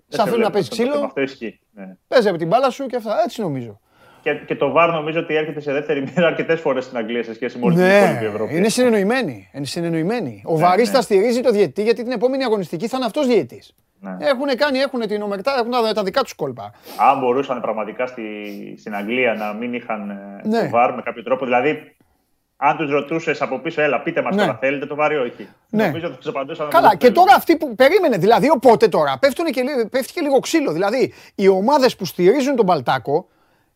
[0.08, 1.04] Σε αφήνουν να παίζει ξύλο.
[1.04, 1.60] Αυτό ισχύει.
[1.72, 1.98] Ναι.
[2.08, 3.22] Παίζει από την μπάλα σου και αυτά.
[3.24, 3.80] Έτσι νομίζω.
[4.22, 7.34] Και, και το βάρ νομίζω ότι έρχεται σε δεύτερη μέρα αρκετές φορές στην Αγγλία σε
[7.34, 8.56] σχέση με όλη ναι, την υπόλοιπη Ευρώπη.
[8.56, 9.50] Είναι συνεννοημένοι.
[9.54, 10.42] Είναι συνεννοημένοι.
[10.46, 11.04] Ο ναι, Βαρίστα ναι.
[11.04, 13.76] στηρίζει το διαιτητή γιατί την επόμενη αγωνιστική θα είναι αυτός διαιτητής.
[14.00, 14.18] Ναι.
[14.20, 16.74] Έχουν κάνει, έχουν την ομεκτά, έχουν τα, τα δικά τους κόλπα.
[17.12, 18.24] Αν μπορούσαν πραγματικά στη,
[18.80, 20.60] στην Αγγλία να μην είχαν ε, ναι.
[20.62, 21.96] το βάρ με κάποιο τρόπο, δηλαδή
[22.62, 24.42] αν τους ρωτούσες από πίσω, έλα, πείτε μας ναι.
[24.42, 25.48] τώρα, θέλετε το βάρη, όχι.
[25.70, 25.86] Ναι.
[25.86, 26.70] Νομίζω ότι τους απαντούσαν.
[26.70, 30.72] Καλά, και τώρα αυτοί που περίμενε, δηλαδή, οπότε τώρα πέφτουν και, πέφτει και λίγο ξύλο.
[30.72, 33.28] Δηλαδή, οι ομάδες που στηρίζουν τον Μπαλτάκο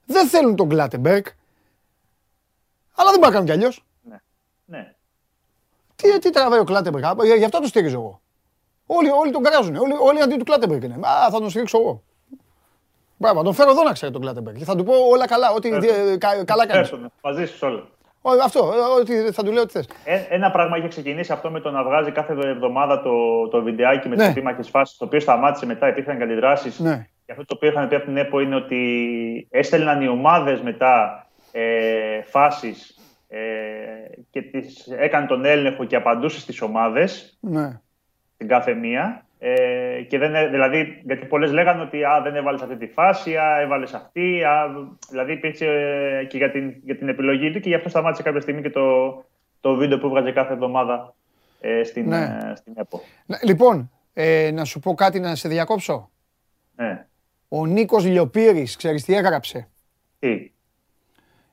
[0.06, 1.26] δεν θέλουν τον Κλάτεμπεργκ.
[2.96, 3.86] Αλλά δεν μπορούν να κάνουν κι αλλιώς.
[4.02, 4.22] Ναι.
[4.66, 4.94] ναι.
[5.96, 7.06] Τι, τι τραβάει ο Κλάτεμπεργκ,
[7.38, 8.22] γι' αυτό το στηρίζω εγώ.
[8.86, 9.76] Όλοι, όλοι τον κράζουν.
[9.76, 11.08] Όλοι, όλοι αντί του Κλάτεμπεργκ είναι.
[11.08, 12.04] Α, θα τον στηρίξω εγώ.
[13.18, 14.58] Μπράβο, τον φέρω εδώ να ξέρει τον Κλάτεμπεργκ.
[14.58, 15.52] Και θα του πω όλα καλά.
[15.52, 15.70] Ό,τι
[16.46, 16.89] καλά κάνει.
[17.22, 17.68] Μαζί σου
[18.22, 18.42] όλα.
[18.44, 19.88] Αυτό, ότι θα του λέω τι θες.
[20.06, 24.10] Ε, ένα πράγμα είχε ξεκινήσει αυτό με το να βγάζει κάθε εβδομάδα το, το βιντεάκι
[24.10, 24.24] με ναι.
[24.24, 26.74] τι επίμαχες φάσεις, το οποίο σταμάτησε μετά, υπήρχαν και αντιδράσει.
[26.78, 27.08] Ναι.
[27.34, 31.28] Και αυτό το οποίο είχαν πει από την ΕΠΟ είναι ότι έστελναν οι ομάδες μετά
[31.52, 33.39] ε, φάσεις ε,
[34.30, 37.38] και τις έκανε τον έλεγχο και απαντούσε στις ομάδες.
[37.41, 37.82] Ναι
[38.43, 39.26] την κάθε μία.
[39.39, 43.60] Ε, και δεν, δηλαδή, γιατί πολλές λέγανε ότι α, δεν έβαλες αυτή τη φάση, α,
[43.60, 44.43] έβαλες αυτή.
[44.43, 44.65] Α,
[45.10, 48.41] δηλαδή υπήρξε ε, και για την, για την επιλογή του και γι' αυτό σταμάτησε κάποια
[48.41, 49.15] στιγμή και το,
[49.60, 51.15] το βίντεο που βγάζει κάθε εβδομάδα
[51.62, 52.38] ε, στην, ναι.
[52.52, 53.02] ε, στην ΕΠΟ.
[53.43, 56.10] Λοιπόν, ε, να σου πω κάτι να σε διακόψω.
[56.76, 57.06] Ναι.
[57.56, 59.70] Ο Νίκος Λιοπύρης, ξέρεις τι έγραψε;
[60.20, 60.52] Τι;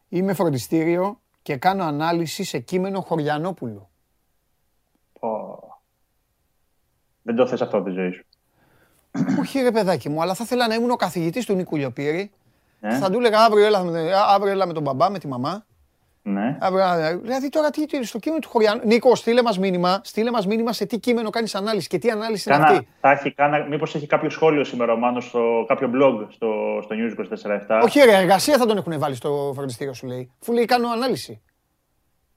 [0.08, 3.88] Είμαι φροντιστήριο και κάνω ανάλυση σε κείμενο Χωριανόπουλου.
[7.22, 8.24] Δεν το θες αυτό από τη ζωή σου.
[9.40, 12.30] Όχι ρε παιδάκι μου, αλλά θα ήθελα να ήμουν ο καθηγητής του Νίκου Λιοπύρη.
[12.80, 12.98] Ναι.
[12.98, 13.78] Θα του έλεγα αύριο έλα,
[14.26, 15.66] αύριο έλα με τον μπαμπά, με τη μαμά.
[16.32, 16.58] Ναι.
[16.60, 18.80] Αύριο, δηλαδή τώρα τι, στο κείμενο του Χωριανού.
[18.84, 22.52] Νίκο, στείλε μας μήνυμα, στείλε μας μήνυμα σε τι κείμενο κάνεις ανάλυση και τι ανάλυση
[22.52, 22.88] είναι αυτή.
[23.00, 26.94] Θα έχει, κάνα, μήπως έχει κάποιο σχόλιο σήμερα ο Μάνος, στο, κάποιο blog στο, στο
[26.98, 30.32] News 24 Όχι ρε, εργασία θα τον έχουν βάλει στο φροντιστήριο σου λέει.
[30.40, 31.42] Φου λέει κάνω ανάλυση.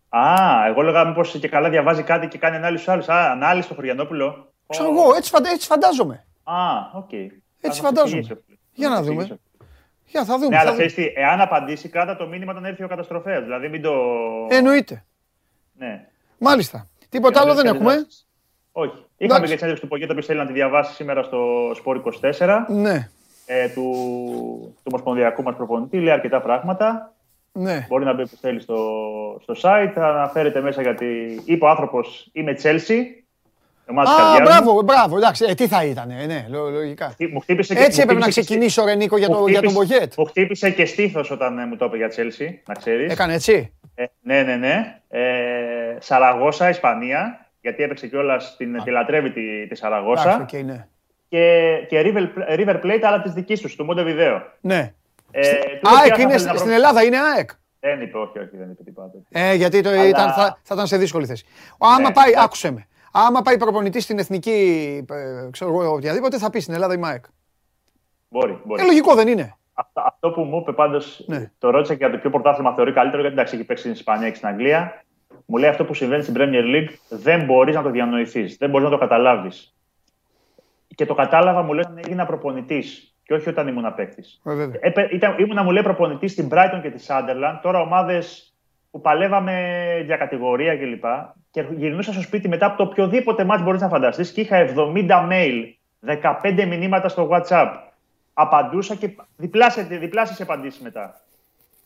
[0.10, 3.10] Α, εγώ λέγα μήπως και καλά διαβάζει κάτι και κάνει ανάλυση στους άλλους.
[3.10, 4.54] Α, ανάλυση στο Χωριανόπουλο.
[4.68, 5.50] Ξέρω εγώ, έτσι, φαντα...
[5.50, 6.26] έτσι φαντάζομαι.
[6.44, 6.54] Α,
[6.94, 7.10] OK.
[7.12, 7.28] Okay.
[7.62, 8.22] Έτσι φαντάζομαι.
[8.74, 9.40] Για να δούμε.
[10.14, 10.48] Για θα δούμε.
[10.48, 13.44] Ναι, αλλά ξέρεις τι, εάν απαντήσει, κράτα το μήνυμα όταν έρθει ο καταστροφέας.
[13.44, 13.94] Δηλαδή μην το...
[14.50, 15.04] Εννοείται.
[15.78, 16.08] Ναι.
[16.38, 16.88] Μάλιστα.
[17.10, 18.06] Τίποτα άλλο δεν έχουμε;
[18.72, 19.06] Όχι.
[19.18, 22.66] Είχαμε και συνέντευξη του Πογέτ όποιος θέλει να τη διαβάσει σήμερα στο Sport24.
[22.68, 23.10] Ναι.
[23.46, 23.82] Ε, του,
[24.76, 26.00] του Ομοσπονδιακού μας προπονητή.
[26.00, 27.14] Λέει αρκετά πράγματα.
[27.52, 27.86] Ναι.
[27.90, 28.78] Μπορεί να μπει όποιος θέλει στο,
[29.42, 29.94] στο site.
[29.96, 33.23] Αναφέρεται μέσα γιατί είπε ο άνθρωπος είμαι Chelsea.
[33.86, 37.16] Α, μπράβο, μπράβο, εντάξει, ε, τι θα ήταν, ε, ναι, λογικά.
[37.32, 40.14] Μου χτύπησε Έτσι έπρεπε να ξεκινήσω, ρε Νίκο, για, το, για τον Μπογέτ.
[40.18, 43.12] Μου χτύπησε και στήθος όταν ε, μου το είπε για Τσέλσι, να ξέρεις.
[43.12, 45.00] Έκανε έτσι; Ε, ναι, ναι, ναι.
[45.10, 45.22] Ε,
[46.00, 50.46] Σαραγώσα, Ισπανία, γιατί έπαιξε κιόλας την, τη λατρεύει τη, τη Σαραγώσα.
[50.46, 50.88] Okay, ναι.
[51.30, 54.42] Και, και River, River Plate, αλλά της δικής τους, του Montevideo.
[54.62, 54.94] Ναι.
[55.32, 55.50] Ε,
[55.82, 59.12] ΑΕΚ είναι στην Ελλάδα, είναι ΑΕΚ; Δεν είπε, όχι, όχι, δεν είπε τίποτα.
[59.30, 60.08] Ε, γιατί το Αλλά...
[60.08, 61.46] ήταν, θα, θα ήταν σε δύσκολη θέση.
[61.78, 62.42] Άμα ναι, πάει, ναι.
[62.44, 62.88] άκουσε με.
[63.16, 64.52] Άμα πάει προπονητής στην εθνική,
[65.10, 67.26] ε, ξέρω εγώ, οτιδήποτε, θα πει στην Ελλάδα η ΜΑΕΚ.
[68.30, 68.82] Μπορεί, μπορεί.
[68.82, 69.56] Ε, λογικό δεν είναι.
[69.74, 71.52] Αυτό, αυτό που μου είπε πάντως, ναι.
[71.58, 74.30] το ρώτησα και για το ποιο πρωτάθλημα θεωρεί καλύτερο, γιατί εντάξει, έχει παίξει στην Ισπανία
[74.30, 75.04] και στην Αγγλία.
[75.46, 78.86] Μου λέει αυτό που συμβαίνει στην Premier League δεν μπορείς να το διανοηθείς, δεν μπορείς
[78.86, 79.76] να το καταλάβεις.
[80.96, 84.24] Και το κατάλαβα, μου λέει, όταν έγινα προπονητής και όχι όταν ήμουν παίκτη.
[84.80, 84.92] Ε,
[85.38, 87.60] ήμουν, μου λέει, προπονητής στην Brighton και της Sunderland.
[87.62, 88.54] Τώρα ομάδες
[88.92, 89.56] που παλεύαμε
[90.06, 91.06] για κατηγορία κλπ.
[91.54, 94.58] Και, και γυρνούσα στο σπίτι μετά από το οποιοδήποτε ματς μπορείς να φανταστείς και είχα
[94.76, 95.74] 70 mail,
[96.44, 97.70] 15 μηνύματα στο WhatsApp.
[98.34, 101.22] Απαντούσα και διπλάσιες απαντήσεις μετά.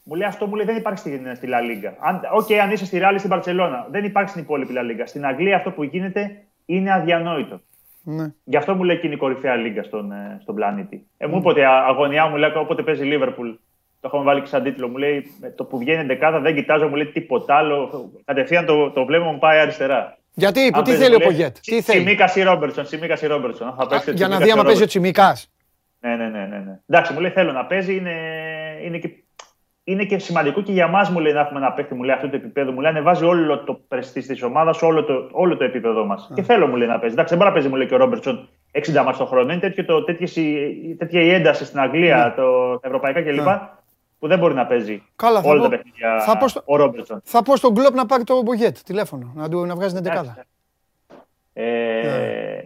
[0.04, 1.92] Μου λέει αυτό μου λέει δεν υπάρχει στην, στη La Liga.
[2.34, 5.04] OK, okay, αν είσαι στη Ρεάλ ή στην Μπαρσελόνα, δεν υπάρχει στην υπόλοιπη La Liga.
[5.06, 7.62] Στην Αγγλία αυτό που γίνεται είναι αδιανόητο.
[8.04, 8.34] Ναι.
[8.44, 11.08] Γι' αυτό μου λέει και είναι η κορυφαία λίγα στον, ε, στον πλανήτη.
[11.18, 13.50] Ε, μου είπε ότι αγωνιά μου λέει όποτε παίζει Λίβερπουλ.
[14.10, 14.88] Το έχουμε βάλει και σαν τίτλο.
[14.88, 18.12] Μου λέει το που βγαίνει δεκάδα δεν κοιτάζω, μου λέει τίποτα άλλο.
[18.26, 20.18] Κατευθείαν το, το βλέμμα μου πάει αριστερά.
[20.34, 21.58] Γιατί, που, τι θέλει ο Πογέτ.
[21.62, 22.84] Τι θέλει; Τσιμίκας ή Ρόμπερτσον.
[22.84, 23.76] Τσιμίκας ή Ρόμπερτσον.
[24.14, 25.52] Για να δει άμα παίζει ο Τσιμίκας.
[26.00, 26.80] Ναι, ναι, ναι, ναι, ναι.
[26.88, 27.96] Εντάξει, μου λέει θέλω να παίζει.
[27.96, 28.12] Είναι,
[28.84, 29.10] είναι και
[29.90, 32.30] είναι και σημαντικό και για εμά μου λέει να έχουμε ένα παίχτη μου λέει αυτό
[32.30, 32.72] το επίπεδο.
[32.72, 36.32] Μου λέει ανεβάζει όλο το πρεστή της ομάδας, όλο το, όλο το επίπεδο μας.
[36.36, 37.14] Και θέλω μου λέει να παίζει.
[37.14, 39.52] Εντάξει, δεν μπορεί να παίζει μου λέει και ο Ρόμπερτσον 60 μάτια το χρόνο.
[39.52, 40.28] Είναι τέτοιο, το, τέτοια,
[40.98, 42.42] τέτοια η ένταση στην Αγγλία, ναι.
[42.42, 43.48] το, τα ευρωπαϊκά κλπ.
[44.20, 44.28] Ναι.
[44.28, 47.22] Που δεν μπορεί να παίζει Καλά, όλα τα παιχνίδια θα πω στο, ο Ρόμπερτσον.
[47.24, 50.24] Θα πω στον Κλοπ να πάρει το Μπογιέτ τηλέφωνο, να, του, να βγάζει την 11.
[51.54, 52.66] Ε, ναι.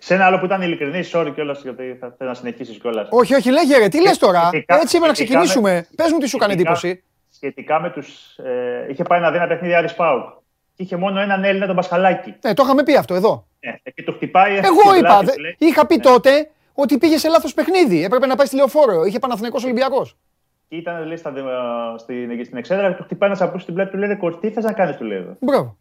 [0.00, 3.08] Σε ένα άλλο που ήταν ειλικρινή, sorry κιόλας, γιατί θα θέλω να συνεχίσεις κιόλας.
[3.10, 5.86] Όχι, όχι, λέγε ρε, τι λες τώρα; Έτσι είπα να ξεκινήσουμε.
[5.96, 7.02] Πες μου τι σου έκανε εντύπωση.
[7.30, 8.36] Σχετικά με τους.
[8.38, 10.24] Ε, είχε πάει να δει ένα παιχνίδι Άρης Πάουκ.
[10.74, 12.34] Και είχε μόνο έναν Έλληνα τον Πασχαλάκη.
[12.40, 13.46] Ναι, το είχαμε πει αυτό εδώ.
[13.60, 14.56] Ναι, και το χτυπάει.
[14.56, 15.20] Εγώ είπα.
[15.22, 16.02] Δε, είχα πει ναι.
[16.02, 18.04] τότε ότι πήγε σε λάθος παιχνίδι.
[18.04, 19.04] Έπρεπε να πάει στη λεωφόρο.
[19.04, 20.16] Είχε Παναθηνικό Ολυμπιακός.
[20.68, 21.32] Και ήταν λέει, στα,
[21.98, 24.72] στην, στην εξέδρα και του χτυπάει ένας από την πλάτη του λέει Τι θες να
[24.72, 25.36] κάνεις, του λέει.
[25.40, 25.76] Μπράβο.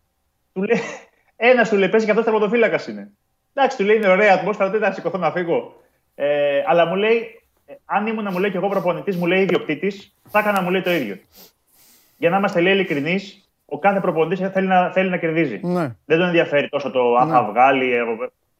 [0.54, 0.80] Του λέει,
[1.52, 3.12] ένα του λέει, πέσει και αυτό τερματοφύλακα είναι.
[3.54, 5.82] Εντάξει, του λέει είναι ωραία ατμόσφαιρα, δεν θα σηκωθώ να φύγω.
[6.16, 9.92] Ε, αλλά μου λέει, ε, αν ήμουν μου λέει και εγώ προπονητής, μου λέει ιδιοκτήτη,
[10.30, 11.18] θα έκανα μου λέει το ίδιο.
[12.18, 15.60] Για να είμαστε λέει ειλικρινείς, ο κάθε προπονητής θέλει να, θέλει να κερδίζει.
[15.64, 15.96] Ναι.
[16.06, 17.34] Δεν τον ενδιαφέρει τόσο το αν ναι.
[17.34, 17.94] θα βγάλει.
[17.94, 18.04] Ε,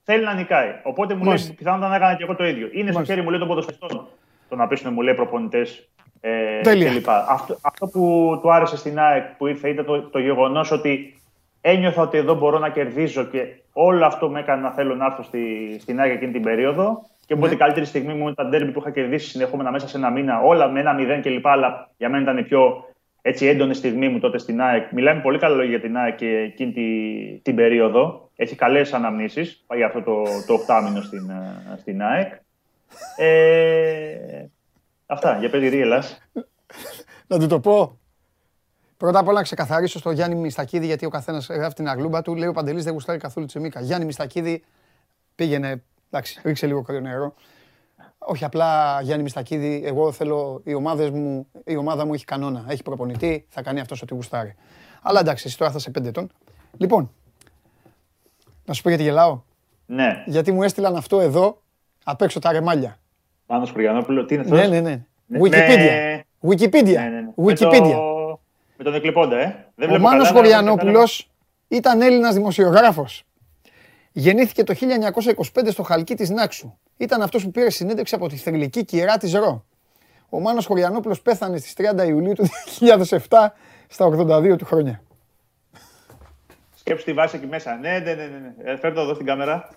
[0.04, 0.70] θέλει να νικάει.
[0.84, 1.48] Οπότε μου Μάλιστα.
[1.48, 2.68] λέει, πιθανότατα να έκανα και εγώ το ίδιο.
[2.72, 3.04] Είναι Μάλιστα.
[3.04, 4.08] στο χέρι μου λέει των ποδοσφαιριστών
[4.50, 5.90] το να πείσουν μου λέει προπονητές
[6.22, 7.10] ε, κλπ.
[7.10, 11.22] Αυτό, αυτό που του άρεσε στην ΑΕΚ που ήρθε ήταν το, το γεγονός ότι
[11.62, 15.24] ένιωθα ότι εδώ μπορώ να κερδίζω και όλο αυτό με έκανε να θέλω να έρθω
[15.24, 17.06] στη, στην ΑΕΚ εκείνη την περίοδο.
[17.26, 17.48] Και ναι.
[17.48, 20.68] την καλύτερη στιγμή μου ήταν τα που είχα κερδίσει συνεχόμενα μέσα σε ένα μήνα, όλα
[20.68, 21.48] με ένα μηδέν κλπ.
[21.48, 22.86] Αλλά για μένα ήταν η πιο
[23.22, 24.92] έτσι, έντονη στιγμή μου τότε στην ΑΕΚ.
[24.92, 28.30] Μιλάμε πολύ καλά λόγια για την ΑΕΚ και εκείνη την, την περίοδο.
[28.36, 32.34] Έχει καλές αναμνήσεις για αυτό το, το οκτάμινο στην, ε, στην ΑΕΚ.
[33.18, 34.46] Ε,
[35.08, 35.84] αυτά, για παιδί
[37.28, 38.00] Να του το πω.
[38.98, 42.36] Πρώτα απ' όλα να ξεκαθαρίσω στο Γιάννη Μιστακίδη, γιατί ο καθένας γράφει την αγλούμπα του.
[42.36, 43.82] Λέει ο Παντελής δεν γουστάρει καθόλου τσεμίκα.
[43.82, 44.64] Γιάννη Μιστακίδη
[45.36, 45.84] πήγαινε.
[46.12, 47.34] Εντάξει, ρίξε λίγο κρύο νερό.
[48.18, 52.66] Όχι απλά Γιάννη Μιστακίδη, εγώ θέλω οι ομάδες μου, η ομάδα μου έχει κανόνα.
[52.68, 54.56] Έχει προπονητή, θα κάνει αυτός ό,τι γουστάρει.
[55.02, 56.32] Αλλά εντάξει, εσύ τώρα θα είσαι πέντε ετών.
[56.78, 57.12] Λοιπόν,
[58.66, 59.42] να σου πω γιατί γελάω.
[59.86, 60.24] Ναι.
[60.26, 61.62] Γιατί μου έστειλαν αυτό εδώ
[62.04, 63.00] απ' έξω τα ρεμάλια.
[63.48, 65.02] Πάνω Σπουργιανόπουλο, τι είναι αυτός; Ναι, ναι, ναι.
[65.44, 66.20] Wikipedia.
[66.50, 66.94] Wikipedia.
[66.94, 67.32] Ναι, ναι, ναι.
[67.46, 67.96] Wikipedia.
[68.78, 69.66] Με τον εκλειπώντα, ε.
[69.76, 71.30] Δεν ο Μάνος Χωριανόπουλος
[71.68, 73.24] ήταν Έλληνας δημοσιογράφος.
[74.12, 76.78] Γεννήθηκε το 1925 στο Χαλκί της Νάξου.
[76.98, 79.66] Ήταν αυτός που πήρε συνέντευξη από τη θρηλυκή κυρά της Ρο.
[80.30, 82.48] Ο Μάνος Χωριανόπουλος πέθανε στις 30 Ιουλίου του
[82.80, 83.18] 2007
[83.88, 85.02] στα 82 του χρόνια.
[86.76, 87.76] Σκέψου τη βάση εκεί μέσα.
[87.76, 88.26] Ναι, ναι, ναι.
[88.26, 88.72] ναι.
[88.72, 89.70] Ε, φέρτε εδώ στην κάμερα.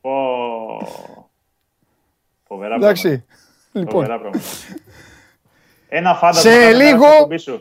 [0.00, 0.10] Πω...
[2.48, 3.24] Φοβερά Εντάξει.
[3.72, 4.06] Λοιπόν.
[5.88, 6.50] Ένα φάντασμα.
[6.50, 7.06] Σε λίγο,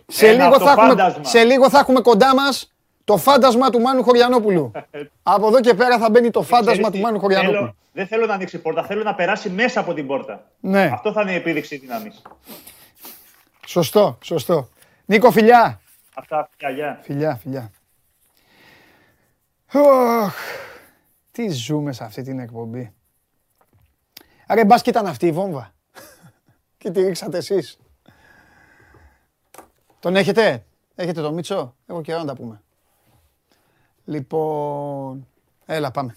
[0.07, 2.73] σε, λίγο θα έχουμε, σε λίγο θα έχουμε κοντά μας
[3.03, 4.71] το φάντασμα του Μάνου Χωριανόπουλου.
[5.23, 7.59] από εδώ και πέρα θα μπαίνει το φάντασμα του Μάνου Χωριανόπουλου.
[7.59, 10.43] Θέλω, δεν θέλω να ανοίξει πόρτα, θέλω να περάσει μέσα από την πόρτα.
[10.59, 10.89] Ναι.
[10.93, 12.21] Αυτό θα είναι η επίδειξη δύναμης.
[13.65, 14.69] Σωστό, σωστό.
[15.05, 15.81] Νίκο, φιλιά.
[16.13, 17.71] Αυτά, φιλιά, Φιλιά, φιλιά.
[21.31, 22.91] τι ζούμε σε αυτή την εκπομπή.
[24.49, 25.73] Ρε μπας και ήταν αυτή η βόμβα.
[26.77, 27.77] και τη ρίξατε εσείς.
[29.99, 32.61] Τον έχετε; Έχετε τον Μίτσο; Έχω καιρό να τα πούμε.
[34.05, 35.27] Λοιπόν,
[35.65, 36.15] έλα πάμε.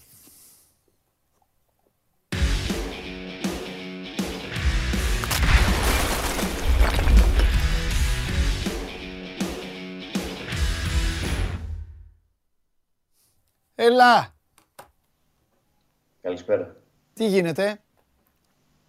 [13.75, 14.33] Έλα!
[16.21, 16.75] Καλησπέρα.
[17.13, 17.81] Τι γίνεται;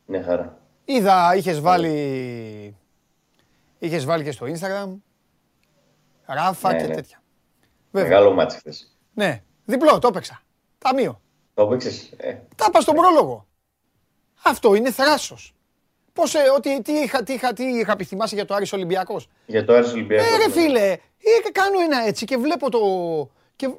[0.07, 0.59] Ναι, χαρά.
[0.85, 2.77] Είδα, είχες βάλει...
[3.79, 4.88] Είχες βάλει και στο Instagram.
[6.27, 6.95] Ράφα Ναι, και ναι.
[6.95, 7.23] τέτοια.
[7.91, 8.09] Βέβαια.
[8.09, 8.97] Μεγάλο ματς χθες.
[9.15, 9.43] Ναι.
[9.65, 10.43] Διπλό, το έπαιξα.
[10.79, 11.21] Ταμείο.
[11.55, 12.12] Το έπαιξες.
[12.17, 13.47] Ε, Τα είπα στον πρόλογο.
[14.43, 15.55] Αυτό είναι θράσος.
[16.12, 19.29] Πώς, ε, ότι, τι, είχα, τι, είχα, τι είχα πει, θυμάσαι για το Άρης Ολυμπιακός.
[19.47, 20.27] για το Άρης Ολυμπιακός.
[20.27, 20.53] Ε, ρε ναι.
[20.53, 22.81] φίλε, ε, κάνω ένα έτσι και βλέπω το...
[23.57, 23.71] Και,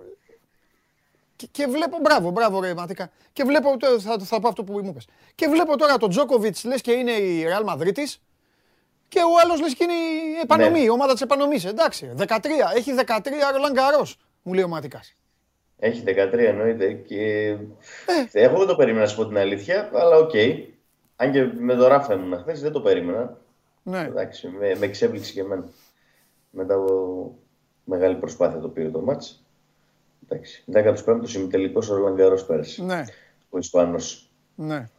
[1.43, 3.09] και, και βλέπω, μπράβο, μπράβο ρε Ματίκα.
[3.33, 5.07] Και βλέπω, το- θα, θα πω αυτό που μου είπες.
[5.35, 8.21] Και βλέπω τώρα τον Τζόκοβιτς, λες και είναι η Ρεάλ Μαδρίτης.
[9.07, 10.85] Και ο άλλος λες και είναι η Επανομή, Ναι.
[10.85, 11.65] η ομάδα της Επανομής.
[11.65, 15.13] Εντάξει, 13, έχει 13 Ρολάν Γκαρός, μου λέει ο Ματικάς.
[15.79, 17.57] Έχει 13 εννοείται και Ε.
[18.31, 20.31] εγώ δεν το περίμενα να σου πω την αλήθεια, αλλά οκ.
[21.15, 23.37] Αν και με το Ράφα ήμουν χθες δεν το περίμενα.
[23.83, 23.99] Ναι.
[23.99, 25.65] Εντάξει, με, με εξέπληξε και εμένα.
[26.49, 27.35] Μετά από
[27.83, 29.42] μεγάλη προσπάθεια το πήρε το μάτς.
[30.27, 32.83] Εντάξει, 15ος ημιτελικός ο Ρολαγκαρός πέρασε.
[32.83, 33.03] Ναι,
[33.49, 34.29] Ο Ισπανός.
[34.55, 34.89] ναι.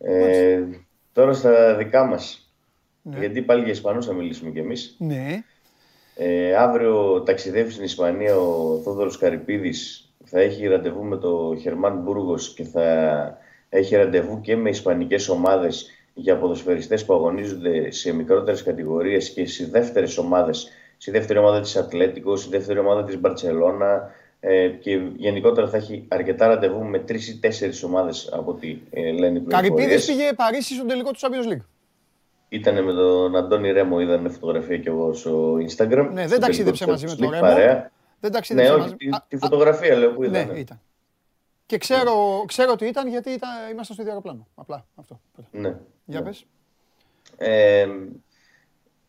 [0.00, 0.62] Ε,
[1.12, 2.50] τώρα στα δικά μας.
[3.02, 3.18] Ναι.
[3.18, 4.96] Γιατί πάλι για Ισπανούς θα μιλήσουμε κι εμείς.
[4.98, 5.42] Ναι.
[6.16, 10.10] Ε, αύριο ταξιδεύει στην Ισπανία ο Θόδωρος Καρυπίδης.
[10.24, 15.90] Θα έχει ραντεβού με το Χερμάν Μπούργος και θα έχει ραντεβού και με ισπανικές ομάδες
[16.14, 20.68] για ποδοσφαιριστές που αγωνίζονται σε μικρότερες κατηγορίες και σε δεύτερες ομάδες.
[20.96, 26.04] Στη δεύτερη ομάδα της Ατλέτικος, στη δεύτερη ομάδα της Μπαρτσελώνα ε, και γενικότερα θα έχει
[26.08, 30.06] αρκετά ραντεβού με τρεις ή τέσσερις ομάδες από ό,τι ε, λένε οι Καρυπίδης πληροφορίες.
[30.06, 31.64] πήγε Παρίσι στον τελικό του Champions League.
[32.48, 36.08] Ήτανε με τον Αντώνη Ρέμο, είδαμε φωτογραφία κι εγώ στο Instagram.
[36.12, 37.40] Ναι, στο δεν ταξίδεψε τελικό μαζί του με Champions τον League, Ρέμο.
[37.46, 37.90] Παρέα.
[38.20, 38.94] Δεν Ναι, ταξίδεψε όχι, μαζί.
[38.96, 40.58] τη, Α, τη α, φωτογραφία λέω που Ναι, είδαμε.
[40.58, 40.80] ήταν.
[41.66, 44.46] Και ξέρω, ξέρω ότι ήταν γιατί ήταν, ήμασταν στο ίδιο αεροπλάνο.
[44.54, 45.20] Απλά αυτό.
[45.50, 45.76] Ναι.
[46.04, 46.26] Για ναι.
[46.26, 46.46] πες.
[47.36, 47.86] Ε,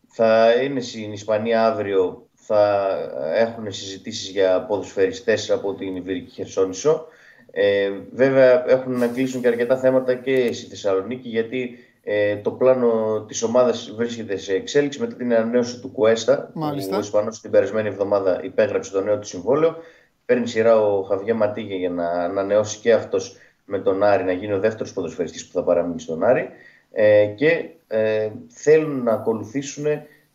[0.06, 2.96] θα είναι στην Ισπανία αύριο, θα
[3.34, 7.06] έχουν συζητήσεις για ποδοσφαιριστές από την Ιβηρική Χερσόνησο.
[7.50, 13.24] Ε, βέβαια έχουν να κλείσουν και αρκετά θέματα και στη Θεσσαλονίκη γιατί ε, το πλάνο
[13.28, 16.50] της ομάδας βρίσκεται σε εξέλιξη μετά την ανανέωση του Κουέστα.
[16.54, 16.96] Μάλιστα.
[16.96, 19.76] Ο Ισπανός την περασμένη εβδομάδα υπέγραψε το νέο του συμβόλαιο.
[20.24, 24.52] Παίρνει σειρά ο Χαβιέ Ματίγε για να ανανεώσει και αυτός με τον Άρη, να γίνει
[24.52, 26.48] ο δεύτερος ποδοσφαιριστής που θα παραμείνει στον Άρη.
[26.92, 29.86] Ε, και ε, θέλουν να ακολουθήσουν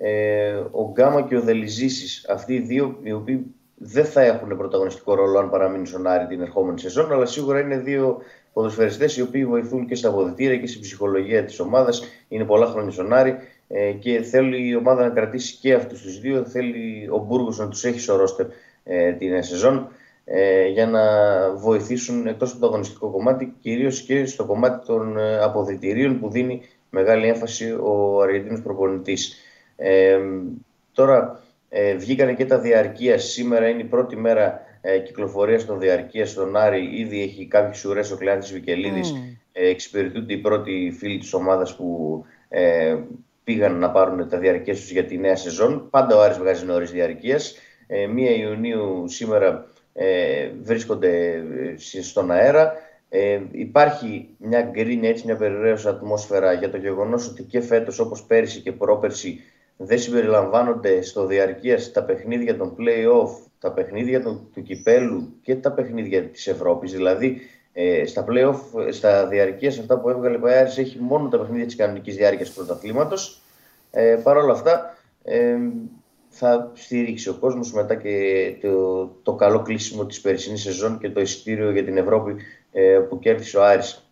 [0.05, 2.25] ε, ο Γκάμα και ο Δελιζήσης.
[2.29, 6.41] Αυτοί οι δύο οι οποίοι δεν θα έχουν πρωταγωνιστικό ρόλο αν παραμείνουν στον Άρη την
[6.41, 8.21] ερχόμενη σεζόν, αλλά σίγουρα είναι δύο
[8.53, 12.03] ποδοσφαιριστές οι οποίοι βοηθούν και στα αποδητήρια και στην ψυχολογία της ομάδας.
[12.27, 13.35] Είναι πολλά χρόνια στον Άρη
[13.67, 16.45] ε, και θέλει η ομάδα να κρατήσει και αυτούς τους δύο.
[16.45, 18.45] Θέλει ο Μπούργος να τους έχει στο ρόστερ
[18.83, 19.89] ε, την νέα σεζόν
[20.25, 21.01] ε, για να
[21.55, 26.61] βοηθήσουν εκτός από το αγωνιστικό κομμάτι, κυρίως και στο κομμάτι των ε, αποδητηρίων που δίνει
[26.89, 29.37] μεγάλη έμφαση ο Αργεντίνος προπονητής.
[29.75, 30.19] Ε,
[30.93, 33.17] τώρα ε, βγήκανε και τα διαρκεία.
[33.17, 36.89] Σήμερα είναι η πρώτη μέρα ε, κυκλοφορίας των διαρκείας στον Άρη.
[36.99, 39.11] Ήδη έχει κάποιες ουρές ο Κλεάντης Βικελίδης.
[39.11, 39.35] Μμμ.
[39.51, 42.97] Ε, εξυπηρετούνται οι πρώτοι φίλοι της ομάδας που ε,
[43.43, 45.89] πήγαν να πάρουν τα διαρκεία τους για τη νέα σεζόν.
[45.89, 47.55] Πάντα ο Άρης βγάζει νωρίς διαρκείας.
[47.87, 51.43] Ε, 1 Ιουνίου σήμερα ε, βρίσκονται
[51.93, 52.73] ε, στον αέρα.
[53.09, 58.23] Ε, υπάρχει μια γκρίνια, έτσι μια περιραίωση ατμόσφαιρα για το γεγονός ότι και φέτος όπως
[58.23, 59.41] πέρυσι και πρόπερσι
[59.77, 65.71] δεν συμπεριλαμβάνονται στο διαρκείας τα παιχνίδια των play-off, τα παιχνίδια του, του κυπέλου και τα
[65.71, 66.91] παιχνίδια της Ευρώπης.
[66.91, 67.41] Δηλαδή
[67.73, 71.75] ε, στα play-off, στα διαρκείας αυτά που έβγαλε ο Άρης έχει μόνο τα παιχνίδια της
[71.75, 73.41] κανονικής διάρκειας του πρωταθλήματος.
[73.91, 75.57] Ε, Παρ' όλα αυτά ε,
[76.29, 81.21] θα στηρίξει ο κόσμος μετά και το, το καλό κλείσιμο της περσινής σεζόν και το
[81.21, 82.35] εισιτήριο για την Ευρώπη
[82.71, 84.07] ε, που κέρδισε ο Άρης.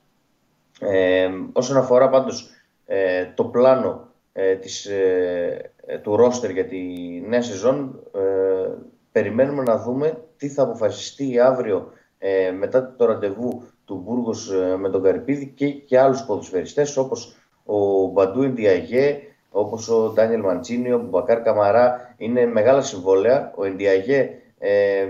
[0.79, 2.49] Ε, όσον αφορά πάντως
[2.85, 6.79] ε, το πλάνο ε, της, ε, ε, του ρόστερ για τη
[7.27, 8.69] νέα σεζόν, ε,
[9.11, 14.89] περιμένουμε να δούμε τι θα αποφασιστεί αύριο ε, μετά το ραντεβού του Μπούργος ε, με
[14.89, 21.07] τον Καρυπίδη και, και άλλους ποδοσφαιριστές όπως ο Μπαντού Εντιαγέ, όπως ο Ντάνιελ Μαντσίνιο, ο
[21.09, 22.15] Μπακάρ Καμαρά.
[22.17, 23.53] Είναι μεγάλα συμβόλαια.
[23.55, 25.07] Ο Εντιαγέ ε,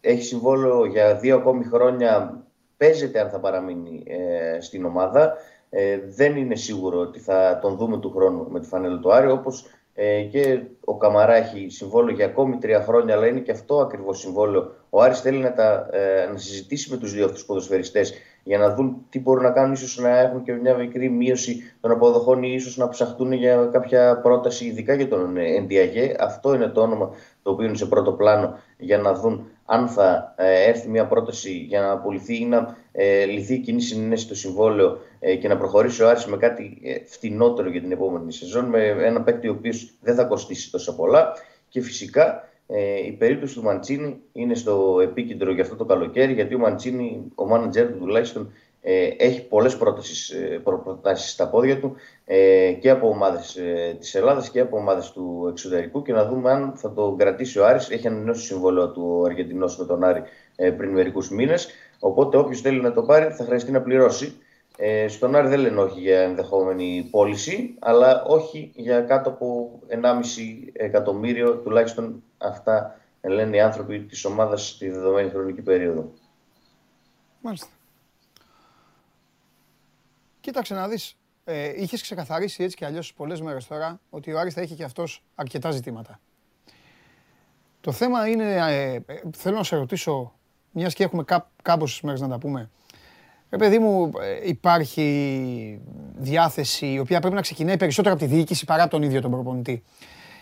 [0.00, 2.42] έχει συμβόλαιο για δύο ακόμη χρόνια.
[2.76, 5.36] Παίζεται αν θα παραμείνει ε, στην ομάδα.
[5.70, 9.30] Ε, δεν είναι σίγουρο ότι θα τον δούμε του χρόνου με τη φανέλα του Άρη,
[9.30, 13.80] όπως ε, και ο Καμαρά έχει συμβόλαιο για ακόμη τρία χρόνια, αλλά είναι και αυτό
[13.80, 14.72] ακριβώς συμβόλαιο.
[14.90, 18.74] Ο Άρης θέλει να, τα, ε, να συζητήσει με τους δύο αυτούς ποδοσφαιριστές για να
[18.74, 22.52] δουν τι μπορούν να κάνουν, ίσως να έχουν και μια μικρή μείωση των αποδοχών ή
[22.54, 26.14] ίσως να ψαχτούν για κάποια πρόταση ειδικά για τον Ενδιαγέ.
[26.18, 27.10] Αυτό είναι το όνομα
[27.42, 31.52] το οποίο είναι σε πρώτο πλάνο για να δουν αν θα ε, έρθει μια πρόταση
[31.52, 35.56] για να απολυθεί ή να ε, λυθεί η κοινή συνένεση στο συμβόλαιο ε, και να
[35.56, 39.52] προχωρήσει ο Άρης με κάτι ε, φτηνότερο για την επόμενη σεζόν, με ένα παίκτη ο
[39.52, 41.32] οποίος δεν θα κοστίσει τόσο πολλά
[41.68, 46.54] και φυσικά Ε, η περίπτωση του Μαντσίνη είναι στο επίκεντρο για αυτό το καλοκαίρι, γιατί
[46.54, 51.96] ο Μαντσίνη, ο μάνατζερ του τουλάχιστον, ε, έχει πολλές πρότασεις, ε, προτάσεις στα πόδια του
[52.24, 56.50] ε, και από ομάδες ε, της Ελλάδας και από ομάδες του εξωτερικού και να δούμε
[56.50, 57.90] αν θα το κρατήσει ο Άρης.
[57.90, 60.22] Έχει ανανεώσει συμβόλαιο του Αργεντινός με τον Άρη
[60.56, 61.68] ε, πριν μερικούς μήνες,
[62.00, 64.34] οπότε όποιος θέλει να το πάρει θα χρειαστεί να πληρώσει.
[64.76, 69.98] Ε, στον Άρη δεν λένε όχι για ενδεχόμενη πώληση, αλλά όχι για κάτω από 1,5
[70.72, 76.12] εκατομμύριο, τουλάχιστον αυτά λένε οι άνθρωποι της ομάδας στη δεδομένη χρονική περίοδο.
[77.40, 77.66] Μάλιστα.
[80.40, 84.54] Κοίταξε να δεις, ε, είχες ξεκαθαρίσει έτσι και αλλιώς πολλές μέρες τώρα ότι ο Άρης
[84.54, 86.20] θα έχει και αυτός αρκετά ζητήματα.
[87.80, 90.32] Το θέμα είναι, ε, ε, θέλω να σε ρωτήσω,
[90.70, 92.70] μιας και έχουμε κά, κάμποσες μέρες να τα πούμε,
[93.50, 95.80] Ρε παιδί μου, ε, υπάρχει
[96.16, 99.82] διάθεση η οποία πρέπει να ξεκινάει περισσότερο από τη διοίκηση παρά τον ίδιο τον προπονητή.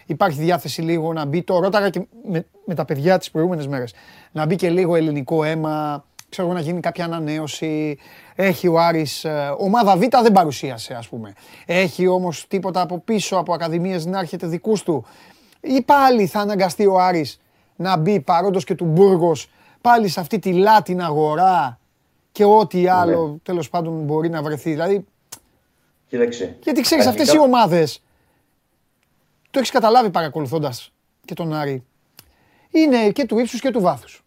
[0.07, 3.95] Υπάρχει διάθεση λίγο να μπει, το ρώταγα και με, με τα παιδιά τις προηγούμενες μέρες,
[4.33, 7.99] να μπει και λίγο ελληνικό αίμα, ξέρω να γίνει κάποια ανανέωση.
[8.35, 11.33] Έχει ο Άρης, ε, ομάδα Β δεν παρουσίασε ας πούμε.
[11.67, 15.05] Έχει όμως τίποτα από πίσω από ακαδημίες να έρχεται δικούς του.
[15.61, 17.41] Ή πάλι θα αναγκαστεί ο Άρης
[17.77, 21.79] να μπει παρόντος και του Μπούργος πάλι σε αυτή τη λάτιν αγορά
[22.33, 22.91] και ό,τι ναι.
[22.91, 23.39] άλλο ναι.
[23.39, 24.71] τέλος πάντων μπορεί να βρεθεί.
[24.71, 25.05] Δηλαδή,
[26.09, 26.57] Κοίταξε.
[26.63, 27.23] Γιατί ξέρεις Αρχικά...
[27.23, 28.03] αυτές οι ομάδες,
[29.51, 30.93] το έχεις καταλάβει παρακολουθώντας
[31.25, 31.85] και τον Άρη,
[32.71, 34.25] είναι και του ύψους και του βάθους.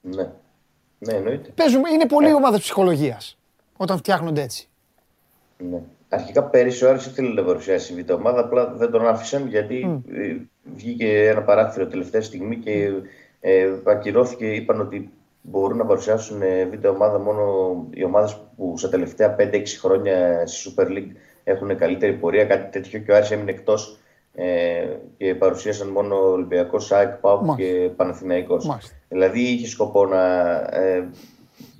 [0.00, 0.30] Ναι.
[0.98, 1.50] Ναι, εννοείται.
[1.50, 2.32] Παίζουμε, είναι πολύ ε.
[2.32, 3.38] ομάδα ψυχολογίας
[3.76, 4.68] όταν φτιάχνονται έτσι.
[5.58, 5.82] Ναι.
[6.08, 10.02] Αρχικά πέρυσι ο Άρης ήθελε να παρουσιάσει η β' ομάδα, απλά δεν τον άφησαν γιατί
[10.06, 10.40] mm.
[10.74, 12.90] βγήκε ένα παράθυρο τελευταία στιγμή και
[13.40, 14.46] ε, ακυρώθηκε.
[14.46, 15.10] Είπαν ότι
[15.42, 17.44] μπορούν να παρουσιάσουν ε, β' ομάδα μόνο
[17.90, 21.12] οι ομάδες που στα τελευταία 5-6 χρόνια στη Super League
[21.44, 22.44] έχουν καλύτερη πορεία.
[22.44, 23.98] Κάτι τέτοιο και ο Άρης έμεινε εκτός
[24.34, 28.90] ε, και παρουσίασαν μόνο Ολυμπιακός, ΣΑΕΚ, ΠΑΟΚ και Παναθηναϊκός.
[29.08, 31.08] Δηλαδή είχε σκοπό να ε,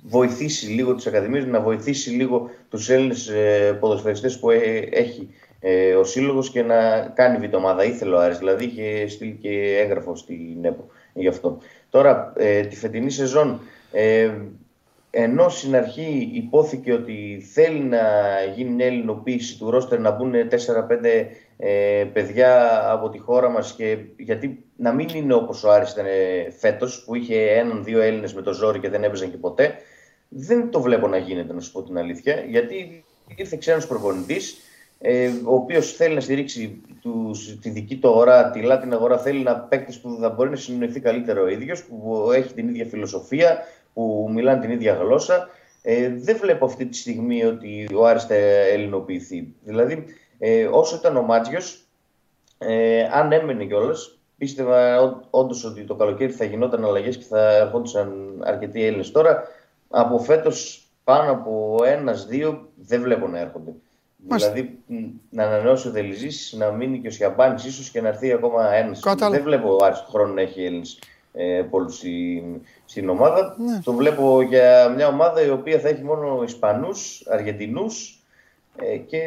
[0.03, 4.57] βοηθήσει λίγο τις ακαδημίες, να βοηθήσει λίγο τους Έλληνες ε, ποδοσφαιριστές που ε,
[4.91, 7.83] έχει ε, ο Σύλλογος και να κάνει βιτομάδα.
[7.83, 11.57] Ήθελε ο Άρης, δηλαδή είχε στείλει και έγγραφο στην ΕΠΟ γι' αυτό.
[11.89, 13.59] Τώρα, ε, τη φετινή σεζόν,
[13.91, 14.31] ε,
[15.13, 17.99] ενώ στην αρχή υπόθηκε ότι θέλει να
[18.55, 23.97] γίνει μια ελληνοποίηση του ρόστερ, να μπουν 4-5 ε, παιδιά από τη χώρα μας και
[24.17, 28.41] γιατί να μην είναι όπως ο Άρης ήταν ε, φέτος που είχε έναν-δύο Έλληνες με
[28.41, 29.75] το ζόρι και δεν έπαιζαν και ποτέ
[30.29, 33.03] δεν το βλέπω να γίνεται να σου πω την αλήθεια γιατί
[33.35, 34.57] ήρθε ξένος προπονητής
[35.01, 39.43] ε, ο οποίος θέλει να στηρίξει τους, τη δική του αγορά, τη λάτιν αγορά, θέλει
[39.43, 43.57] να παίκτης που θα μπορεί να συνοηθεί καλύτερο ο ίδιος, που έχει την ίδια φιλοσοφία,
[43.93, 45.49] που μιλάνε την ίδια γλώσσα.
[45.81, 49.53] Ε, δεν βλέπω αυτή τη στιγμή ότι ο Άρης θα ελληνοποιηθεί.
[49.63, 50.05] Δηλαδή,
[50.37, 51.85] ε, όσο ήταν ο Μάτζιος,
[52.57, 58.41] ε, αν έμενε κιόλας, πίστευα όντως ότι το καλοκαίρι θα γινόταν αλλαγές και θα ερχόντουσαν
[58.45, 59.11] αρκετοί Έλληνες.
[59.11, 59.43] Τώρα,
[59.89, 63.71] από φέτος πάνω από ένα-δύο δεν βλέπω να έρχονται.
[64.27, 64.79] Δηλαδή
[65.29, 68.99] να ανανεώσει ο Δελιζή, να μείνει και ο Σιαμπάνης ίσως και να έρθει ακόμα ένας.
[69.29, 70.99] Δεν βλέπω ο Άρης του χρόνου να έχει Έλληνες
[71.33, 73.55] ε, πολλούς στην, στην ομάδα.
[73.57, 73.79] Ναι.
[73.83, 78.23] Το βλέπω για μια ομάδα η οποία θα έχει μόνο Ισπανούς, Αργεντινούς
[78.75, 79.17] ε, και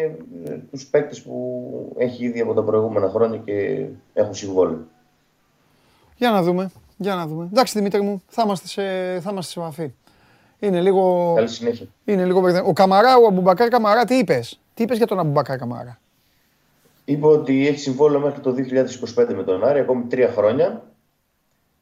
[0.45, 4.87] ε, τους παίκτες που έχει ήδη από τα προηγούμενα χρόνια και έχουν συμβόλαιο.
[6.17, 6.71] Για να δούμε.
[6.97, 7.49] Για να δούμε.
[7.53, 8.83] Εντάξει Δημήτρη μου, θα είμαστε σε,
[9.21, 9.93] θα είμαστε σε επαφή.
[10.59, 11.33] Είναι λίγο...
[11.35, 11.87] Καλή συνέχεια.
[12.05, 12.43] Είναι λίγο...
[12.65, 15.99] Ο Καμαρά, ο Αμπουμπακάρ Καμαρά, τι είπες; Τι είπες για τον Αμπουμπακάρ Καμαρά.
[17.05, 18.55] Είπε ότι έχει συμβόλαιο μέχρι το
[19.17, 20.83] 2025 με τον Άρη, ακόμη τρία χρόνια.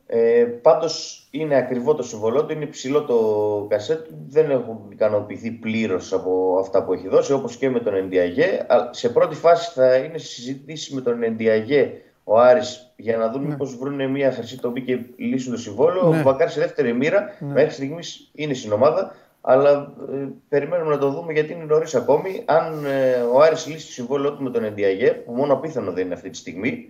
[0.06, 6.12] Ε, Πάντως είναι ακριβό το συμβολό του, είναι υψηλό το κασέτ Δεν έχουν ικανοποιηθεί πλήρως
[6.12, 8.66] από αυτά που έχει δώσει, όπως και με τον Ενδιαγέ.
[8.90, 11.92] Σε πρώτη φάση θα είναι συζητήσει με τον Ενδιαγέ
[12.24, 13.48] ο Άρης για να δουν ναι.
[13.48, 16.08] μήπως βρουν μια χρυσή τομή και λύσουν το συμβόλαιο.
[16.08, 16.18] Ναι.
[16.18, 17.52] Ο Μπακάρη σε δεύτερη μοίρα, ναι.
[17.52, 19.14] μέχρι στιγμής είναι στην ομάδα.
[19.44, 22.42] Αλλά ε, περιμένουμε να το δούμε γιατί είναι νωρίς ακόμη.
[22.46, 26.04] Αν ε, ο Άρης λύσει το συμβόλαιο του με τον Ενδιαγέ, που μόνο απίθανο δεν
[26.04, 26.88] είναι αυτή τη στιγμή,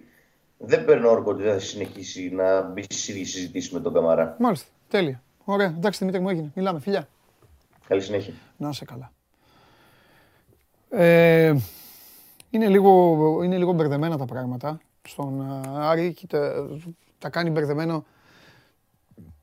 [0.59, 4.37] δεν παίρνω όρκο ότι δεν θα συνεχίσει να μπει στις ίδιες συζητήσεις με τον Καμαρά.
[4.39, 4.69] Μάλιστα.
[4.89, 5.23] Τέλεια.
[5.45, 5.67] Ωραία.
[5.67, 6.51] Εντάξει, Δημήτρη μου έγινε.
[6.55, 6.81] Μιλάμε.
[6.81, 7.09] Φιλιά.
[7.89, 8.33] Καλή συνέχεια.
[8.57, 9.13] Να είσαι καλά.
[10.91, 11.55] Ε,
[12.51, 16.69] είναι, λίγο, είναι λίγο μπερδεμένα τα πράγματα στον ε, Άρη και τα,
[17.19, 18.05] τα κάνει μπερδεμένο.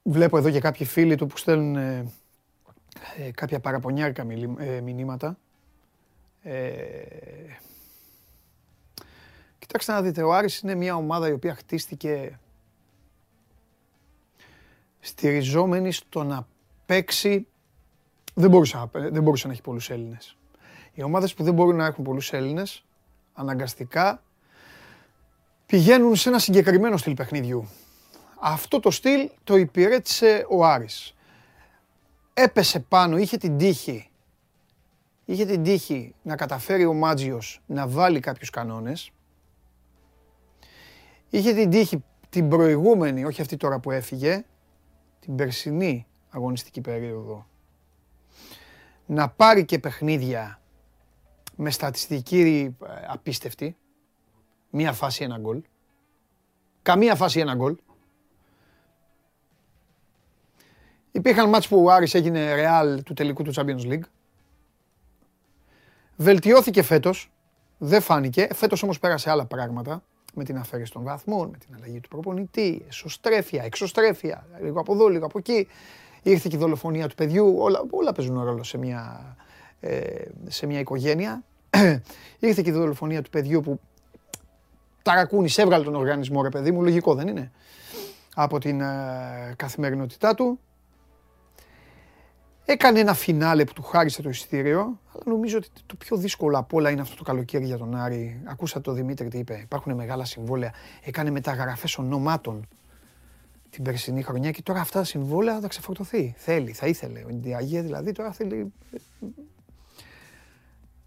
[0.04, 1.78] Βλέπω εδώ και κάποιοι φίλοι του που στέλνουν
[3.18, 4.24] ε, ε κάποια παραπονιάρικα
[4.84, 5.38] μηνύματα.
[6.42, 6.62] Ε,
[9.70, 12.40] Κοιτάξτε να δείτε, ο Άρης είναι μια ομάδα η οποία χτίστηκε
[15.00, 16.48] στηριζόμενη στο να
[16.86, 17.48] παίξει.
[18.34, 20.38] Δεν μπορούσε, δεν μπορούσε να έχει πολλούς Έλληνες.
[20.94, 22.84] Οι ομάδες που δεν μπορούν να έχουν πολλούς Έλληνες,
[23.34, 24.24] αναγκαστικά
[25.66, 27.70] πηγαίνουν σε ένα συγκεκριμένο στυλ παιχνιδιού.
[28.40, 31.16] Αυτό το στυλ το υπηρέτησε ο Άρης.
[32.42, 34.10] Έπεσε πάνω, είχε την τύχη.
[35.26, 39.12] Είχε την τύχη να καταφέρει ο Μάτζιος να βάλει κάποιους κανόνες.
[41.30, 44.46] Είχε την τύχη την προηγούμενη, όχι αυτή τώρα που έφυγε,
[45.20, 47.48] την περσινή αγωνιστική περίοδο,
[49.06, 50.62] να πάρει και παιχνίδια
[51.56, 53.78] με στατιστική ε, απίστευτη.
[54.70, 55.62] Μία φάση ένα γκολ.
[56.82, 57.76] Καμία φάση ένα γκολ.
[61.12, 64.04] Υπήρχαν μάτς που ο Άρης έγινε ρεάλ του τελικού του Champions League.
[66.16, 67.32] Βελτιώθηκε φέτος.
[67.78, 68.48] Δεν φάνηκε.
[68.54, 70.04] Φέτος όμως πέρασε άλλα πράγματα.
[70.34, 75.08] Με την αφαίρεση των βαθμών, με την αλλαγή του προπονητή, εσωστρέφεια, εξωστρέφεια, λίγο από εδώ,
[75.08, 75.68] λίγο από εκεί.
[76.24, 77.56] Ήρθε και η δολοφονία του παιδιού.
[77.58, 79.36] Όλα, όλα παίζουν ρόλο σε μια,
[79.80, 81.44] ε, σε μια οικογένεια.
[82.40, 83.80] Ήρθε και η δολοφονία του παιδιού που
[85.02, 87.52] ταρακούνης έβγαλε τον οργανισμό, ρε παιδί μου, λογικό δεν είναι,
[88.36, 90.60] από την ε, καθημερινότητά του.
[92.72, 96.78] Έκανε ένα φινάλε που του χάρισε το εισιτήριο, αλλά νομίζω ότι το πιο δύσκολο από
[96.78, 98.42] όλα είναι αυτό το καλοκαίρι για τον Άρη.
[98.46, 99.60] Ακούσατε το Δημήτρη τι είπε.
[99.62, 100.74] Υπάρχουν μεγάλα συμβόλαια.
[101.04, 102.68] Έκανε μεταγραφές ονομάτων
[103.70, 106.34] την περσινή χρονιά και τώρα αυτά τα συμβόλαια θα τα ξεφορτωθεί.
[106.38, 107.24] Θέλει, θα ήθελε.
[107.26, 108.74] Ο Ινδιαγία δηλαδή τώρα θέλει.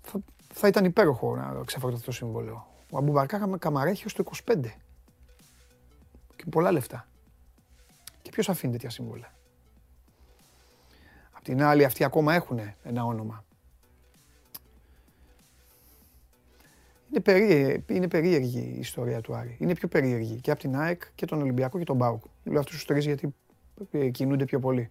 [0.03, 0.21] Θα,
[0.55, 2.67] θα ήταν υπέροχο να ξεφορτωθεί το συμβόλαιο.
[2.91, 4.61] Ο Αμπουμπαρκά Καμαρέχει το 25.
[6.37, 7.09] Και πολλά λεφτά.
[8.23, 9.33] Και ποιος αφήνει τέτοια συμβόλαια;
[11.43, 13.45] Απ' την άλλη, αυτοί ακόμα έχουν ένα όνομα.
[17.11, 19.57] Είναι περίεργη, είναι περίεργη η ιστορία του Άρη.
[19.59, 22.23] Είναι πιο περίεργη και από την ΑΕΚ και τον Ολυμπιακό και τον Μπάουκ.
[22.45, 23.35] Λέω αυτούς τους τρεις γιατί
[23.91, 24.91] ε, κινούνται πιο πολύ.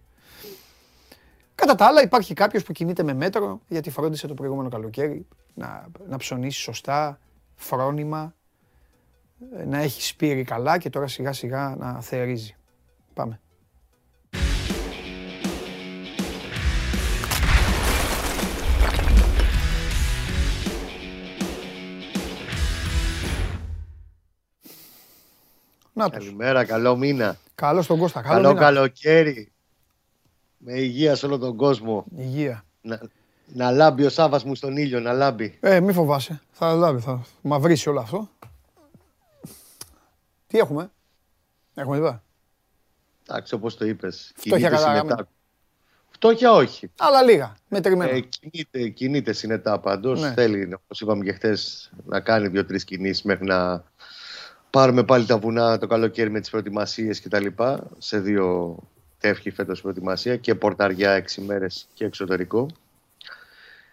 [1.54, 5.88] Κατά τα άλλα, υπάρχει κάποιος που κινείται με μέτρο γιατί φρόντισε το προηγούμενο καλοκαίρι να,
[6.08, 7.18] να ψωνίσει σωστά,
[7.54, 8.34] φρόνημα,
[9.56, 12.56] ε, να έχει σπείρει καλά και τώρα σιγά σιγά να θεαρίζει.
[13.14, 13.40] Πάμε.
[25.92, 27.36] Να Καλημέρα, καλό μήνα.
[27.54, 28.22] Καλό στον Κώστα.
[28.22, 29.52] Καλό, καλό καλοκαίρι.
[30.56, 32.04] Με υγεία σε όλο τον κόσμο.
[32.16, 32.64] Υγεία.
[32.80, 33.00] Να,
[33.46, 35.58] να λάμπει ο Σάβα μου στον ήλιο, να λάμπει.
[35.60, 36.42] Ε, μη φοβάσαι.
[36.52, 38.28] Θα λάμπει, θα μαυρίσει όλο αυτό.
[40.46, 40.90] Τι έχουμε,
[41.74, 42.22] έχουμε εδώ.
[43.28, 44.32] Εντάξει, όπως το είπες.
[44.36, 45.14] Φτώχεια κατάγαμε.
[46.10, 46.90] Φτώχεια όχι.
[46.98, 48.10] Αλλά λίγα, μετρημένα.
[48.10, 50.20] Ε, κινείται, κινείται συνετά πάντως.
[50.20, 50.32] Ναι.
[50.32, 53.84] Θέλει, όπως είπαμε και χθες, να κάνει δύο-τρεις κινήσεις μέχρι να
[54.72, 57.46] πάρουμε πάλι τα βουνά το καλοκαίρι με τις προετοιμασίες κτλ.
[57.98, 58.76] Σε δύο
[59.18, 62.66] τεύχη φέτος προετοιμασία και πορταριά έξι μέρες και εξωτερικό.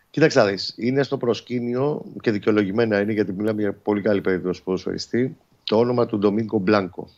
[0.10, 5.38] Κοίταξε να είναι στο προσκήνιο και δικαιολογημένα είναι γιατί μιλάμε για πολύ καλή περίπτωση ποδοσφαιριστή
[5.64, 7.10] το όνομα του Ντομίνκο Μπλάνκο.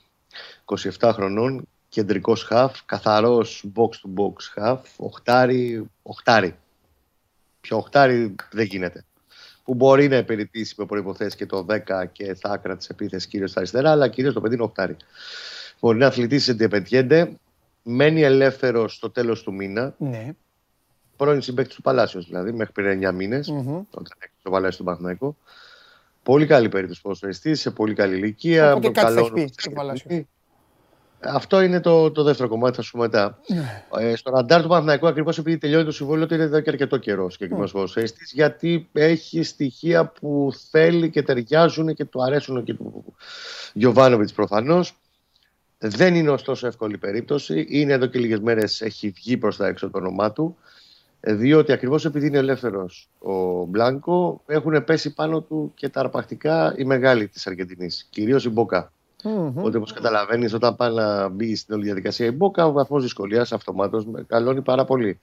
[1.00, 6.56] 27 χρονών, κεντρικός χαφ, καθαρός box to box χαφ, οχτάρι, οχτάρι.
[7.62, 9.06] Πιο οχτάρι δεν γίνεται.
[9.64, 11.78] Που μπορεί να υπηρετήσει με προποθέσει και το 10
[12.12, 14.96] και θα άκρα της επίθεσης κυρίως στα αριστερά, αλλά κυρίως το παιδί είναι οχτάρι.
[15.80, 17.32] Μπορεί να αθλητήσει σε Ντιεπεντιέντε,
[17.84, 19.96] μένει ελεύθερος στο τέλος του μήνα.
[19.98, 20.34] Ναι
[21.22, 23.84] πρώην συμπέκτη του Παλάσιος δηλαδή, μέχρι πριν 9 μήνες, mm-hmm.
[23.92, 25.38] όταν έκανε το Παλάσιο του Παναθηναϊκού.
[26.24, 28.76] Πολύ καλή περίπτωση ποδοσφαιριστής, σε πολύ καλή ηλικία.
[28.76, 29.32] Οπότε κάτι καλό...
[29.32, 30.28] πει στο Παλάσιο.
[31.24, 33.40] Αυτό είναι το, το δεύτερο κομμάτι, θα σου πω μετά.
[33.48, 33.86] Ναι.
[34.00, 36.98] Ε, στο ραντάρ του Παναθηναϊκού, ακριβώς επειδή τελειώνει το συμβόλαιο του, είναι εδώ και αρκετό
[36.98, 37.74] καιρό συγκεκριμένος mm.
[37.74, 43.16] ποδοσφαιριστής, γιατί έχει στοιχεία που θέλει και ταιριάζουν και του αρέσουν και του
[43.74, 44.96] Γιωβάνοβιτς προφανώς.
[45.78, 47.66] Δεν είναι ωστόσο εύκολη περίπτωση.
[47.70, 50.58] Είναι εδώ και λίγες μέρες έχει βγει προς τα έξω το όνομά του.
[51.20, 56.74] Ε, διότι ακριβώς επειδή είναι ελεύθερος ο Μπλάνκο, έχουν πέσει πάνω του και τα αρπακτικά
[56.78, 58.92] οι μεγάλοι της Αργεντινής, κυρίως η Μπόκα.
[59.24, 59.54] Mm-hmm.
[59.56, 63.52] Οπότε, όπως καταλαβαίνεις, όταν πάει να μπει στην όλη διαδικασία η Μπόκα, ο βαθμός δυσκολίας
[63.52, 65.20] αυτομάτως μεγαλώνει πάρα πολύ.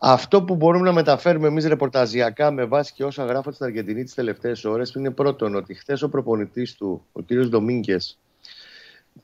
[0.00, 4.14] Αυτό που μπορούμε να μεταφέρουμε εμείς ρεπορταζιακά με βάση και όσα γράφω στην Αργεντινή τις
[4.14, 7.26] τελευταίες ώρες είναι πρώτον ότι χθες ο προπονητής του, ο κ.
[7.48, 7.96] Ντομίνκε,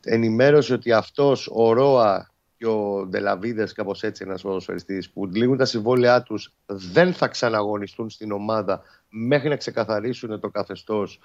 [0.04, 5.64] ενημέρωσε ότι αυτός ο Ρόα και ο Ντελαβίδες, κάπως έτσι, ένας ποδοσφαιριστής, που λήγουν τα
[5.64, 11.20] συμβόλαιά τους, δεν θα ξαναγωνιστούν στην ομάδα μέχρι να ξεκαθαρίσουν το καθεστώς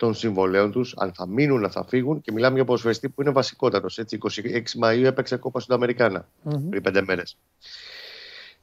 [0.00, 2.20] των συμβολέων τους, αν θα μείνουν, αν θα φύγουν.
[2.20, 4.00] Και μιλάμε για ποδοσφαιριστή που είναι βασικότατος.
[4.06, 6.60] 26 Μαου έπαιξε κόπα στην Αμερικάνα mm-hmm.
[6.70, 7.36] πριν πέντε μέρες.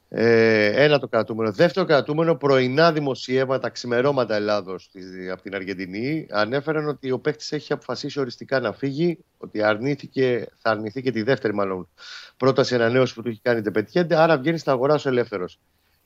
[0.08, 1.52] Ε, ένα το κρατούμενο.
[1.52, 4.90] Δεύτερο κρατούμενο, πρωινά δημοσιεύματα, ξημερώματα Ελλάδος
[5.32, 10.70] από την Αργεντινή ανέφεραν ότι ο παίκτης έχει αποφασίσει οριστικά να φύγει, ότι αρνήθηκε, θα
[10.70, 11.88] αρνηθεί και τη δεύτερη μάλλον
[12.36, 15.58] πρόταση ανανέωσης που του έχει κάνει τεπετιέντε, άρα βγαίνει στην αγορά ο ελεύθερος.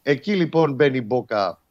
[0.03, 1.62] Εκεί λοιπόν μπαίνει η Μπόκα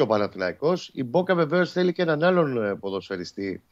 [0.00, 0.90] και ο Παναθηναϊκός.
[0.92, 3.62] Η Μπόκα βεβαίως θέλει και έναν άλλον ε, ποδοσφαιριστή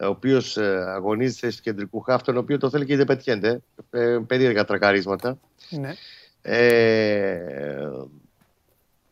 [0.00, 0.56] ο οποίος
[0.94, 3.60] αγωνίζεται θέση του κεντρικού χάφ, τον οποίο το θέλει και δεν πετυχαίνεται.
[3.90, 5.38] Ε, περίεργα τρακαρίσματα.
[5.70, 5.94] Ναι.
[6.42, 7.90] Ε,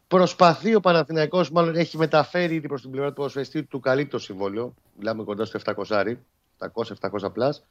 [0.09, 4.75] προσπαθεί ο Παναθηναϊκός, μάλλον έχει μεταφέρει ήδη προς την πλευρά του ποδοσφαιριστή του καλύτερο συμβόλαιο.
[4.99, 6.15] Μιλάμε κοντά στο 700,
[6.59, 7.65] 700-700 πλάς.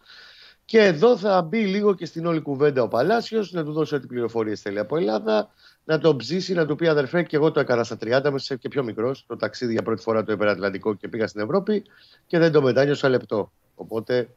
[0.66, 4.08] Και εδώ θα μπει λίγο και στην όλη κουβέντα ο Παλάσιος, να του δώσει ό,τι
[4.08, 5.50] πληροφορίες θέλει από Ελλάδα,
[5.88, 8.68] να τον ψήσει, να του πει αδερφέ, και εγώ το έκανα στα 30, με και
[8.70, 9.26] πιο μικρός.
[9.28, 11.84] Το ταξίδι για πρώτη φορά το υπερατλαντικό και πήγα στην Ευρώπη
[12.28, 13.52] και δεν το μετάνιωσα λεπτό.
[13.76, 14.30] Οπότε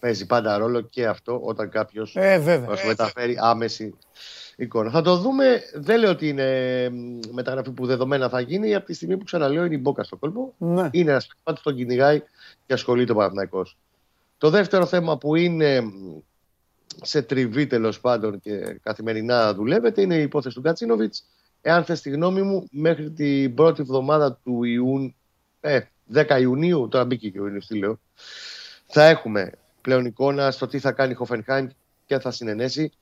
[0.00, 3.94] παίζει πάντα ρόλο και αυτό όταν κάποιος ε, μας μεταφέρει άμεση
[4.56, 4.90] εικόνα.
[4.90, 5.62] Θα το δούμε.
[5.74, 6.90] Δεν λέω ότι είναι
[7.32, 8.74] μεταγραφή που δεδομένα θα γίνει.
[8.74, 10.54] Από τη στιγμή που ξαναλέω είναι η Μπόκα στο κόλπο.
[10.58, 10.88] Ναι.
[10.90, 12.22] Είναι ένας που τον κυνηγάει
[12.66, 13.76] και ασχολείται ο Παναθηναϊκός.
[14.38, 15.82] Το δεύτερο θέμα που είναι
[17.02, 21.24] σε τριβή τέλος πάντων και καθημερινά δουλεύεται είναι η υπόθεση του Κατσίνοβιτς.
[21.60, 25.14] Εάν θες τη γνώμη μου, μέχρι την πρώτη εβδομάδα του Ιούνιου,
[25.60, 25.80] ε,
[26.12, 28.00] 10 Ιουνίου, τώρα μπήκε και ο Ιουνίου, τι λέω,
[28.86, 31.66] θα έχουμε πλέον εικόνα στο τι θα κάνει η Χοφενχάιμ
[32.06, 32.92] και θα συνενέσει.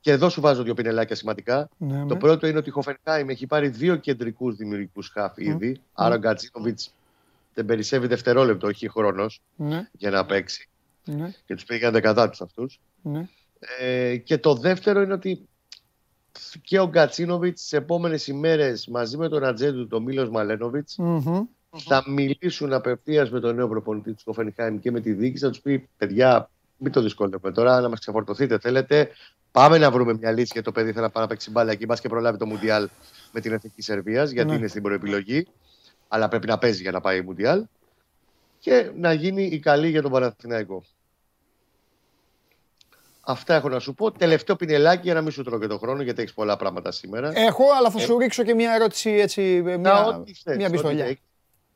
[0.00, 1.68] Και εδώ σου βάζω δύο πινελάκια σημαντικά.
[1.76, 2.20] Ναι, Το ναι.
[2.20, 5.80] πρώτο είναι ότι η Χοφενχάιμ έχει πάρει δύο κεντρικούς δημιουργικούς χαφ ήδη.
[5.92, 6.80] Άρα ο Γκατσίνοβιτ
[7.54, 10.68] δεν περισσεύει δευτερόλεπτο, όχι χρόνος Ναι, για να παίξει.
[11.04, 12.80] ναι, Και τους πήγαν δεκατάτου αυτούς.
[13.04, 13.28] Ναι.
[13.78, 15.48] Ε, και το δεύτερο είναι ότι
[16.62, 21.44] και ο Γκατσίνοβιτς τις επόμενες ημέρες μαζί με τον Ατζέντου, τον Μίλος Μαλένοβιτς, Μμμ.
[21.70, 25.44] θα μιλήσουν απευθείας με τον νέο προπονητή τους Κοφενχάιμ και με τη διοίκηση.
[25.44, 28.58] Θα τους πει: Παιδιά, μην το δυσκολεύουμε τώρα, να μας ξεφορτωθείτε.
[28.58, 29.08] Θέλετε,
[29.52, 30.92] πάμε να βρούμε μια λύση για το παιδί.
[30.92, 31.86] Θέλει να πάει να παίξει μπάλα εκεί.
[31.86, 32.88] Μπας και προλάβει το Μουντιάλ
[33.32, 34.56] με την εθνική Σερβίας, γιατί Ναι.
[34.56, 35.46] είναι στην προεπιλογή.
[36.08, 37.64] Αλλά πρέπει να παίζει για να πάει Μουντιάλ.
[38.58, 40.84] Και να γίνει η καλή για τον Παναθηναϊκό.
[43.26, 44.12] Αυτά έχω να σου πω.
[44.12, 47.30] Τελευταίο πινελάκι για να μην σου τρώω και τον χρόνο, γιατί έχεις πολλά πράγματα σήμερα.
[47.34, 49.62] Έχω, αλλά θα σου ρίξω και μια ερώτηση έτσι.
[49.62, 51.04] Να, Μια, ό,τι θες, μια ό,τι πιστολιά.
[51.04, 51.16] θες.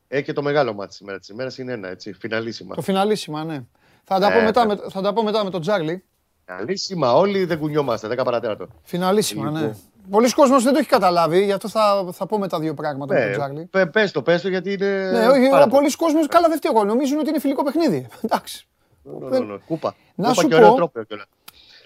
[0.07, 2.13] Έχει και το μεγάλο μάτι σήμερα της ημέρας είναι ένα, έτσι.
[2.13, 2.75] Φιναλίσιμα.
[2.75, 3.63] Το φιναλίσιμα, ναι.
[4.03, 4.73] Θα τα, πω Ε, μετά, ναι.
[4.75, 6.03] με, θα τα πω μετά με τον Τζάρλι.
[6.45, 8.07] Φιναλίσιμα, όλοι δεν κουνιόμαστε.
[8.07, 8.67] 10 παρατέταρτο.
[8.83, 9.59] Φιναλίσιμα, ναι.
[9.59, 9.75] Λοιπόν.
[10.09, 13.21] Πολλοί κόσμος δεν το έχει καταλάβει, γι' αυτό θα, θα πω μετά δύο πράγματα με
[13.21, 13.65] τον Τζάρλι.
[13.65, 15.09] πε, πες το, πες το, γιατί είναι.
[15.11, 16.83] Ναι, όχι, πάρα ο πολλοί κόσμος καλά δεν φταίω.
[16.83, 18.07] Νομίζουν ότι είναι φιλικό παιχνίδι.
[18.21, 18.67] Εντάξει.
[19.03, 19.29] πολύ.
[19.29, 19.95] Ναι, ναι, ναι, Κούπα.
[20.15, 21.25] Να Κούπα σου και ωραίο πω- τρόπο κιόλας.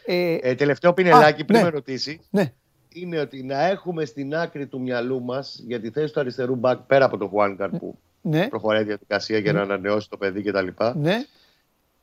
[0.05, 1.63] Ε, Ε, τελευταίο πινελάκι Α, πριν ναι.
[1.65, 2.51] με ρωτήσει ναι,
[2.93, 6.77] είναι ότι να έχουμε στην άκρη του μυαλού μας για τη θέση του αριστερού μπακ
[6.79, 10.67] πέρα από τον Χουάνκαρ που ναι, προχωράει η διαδικασία για να ανανεώσει το παιδί κτλ.
[10.95, 11.23] ναι.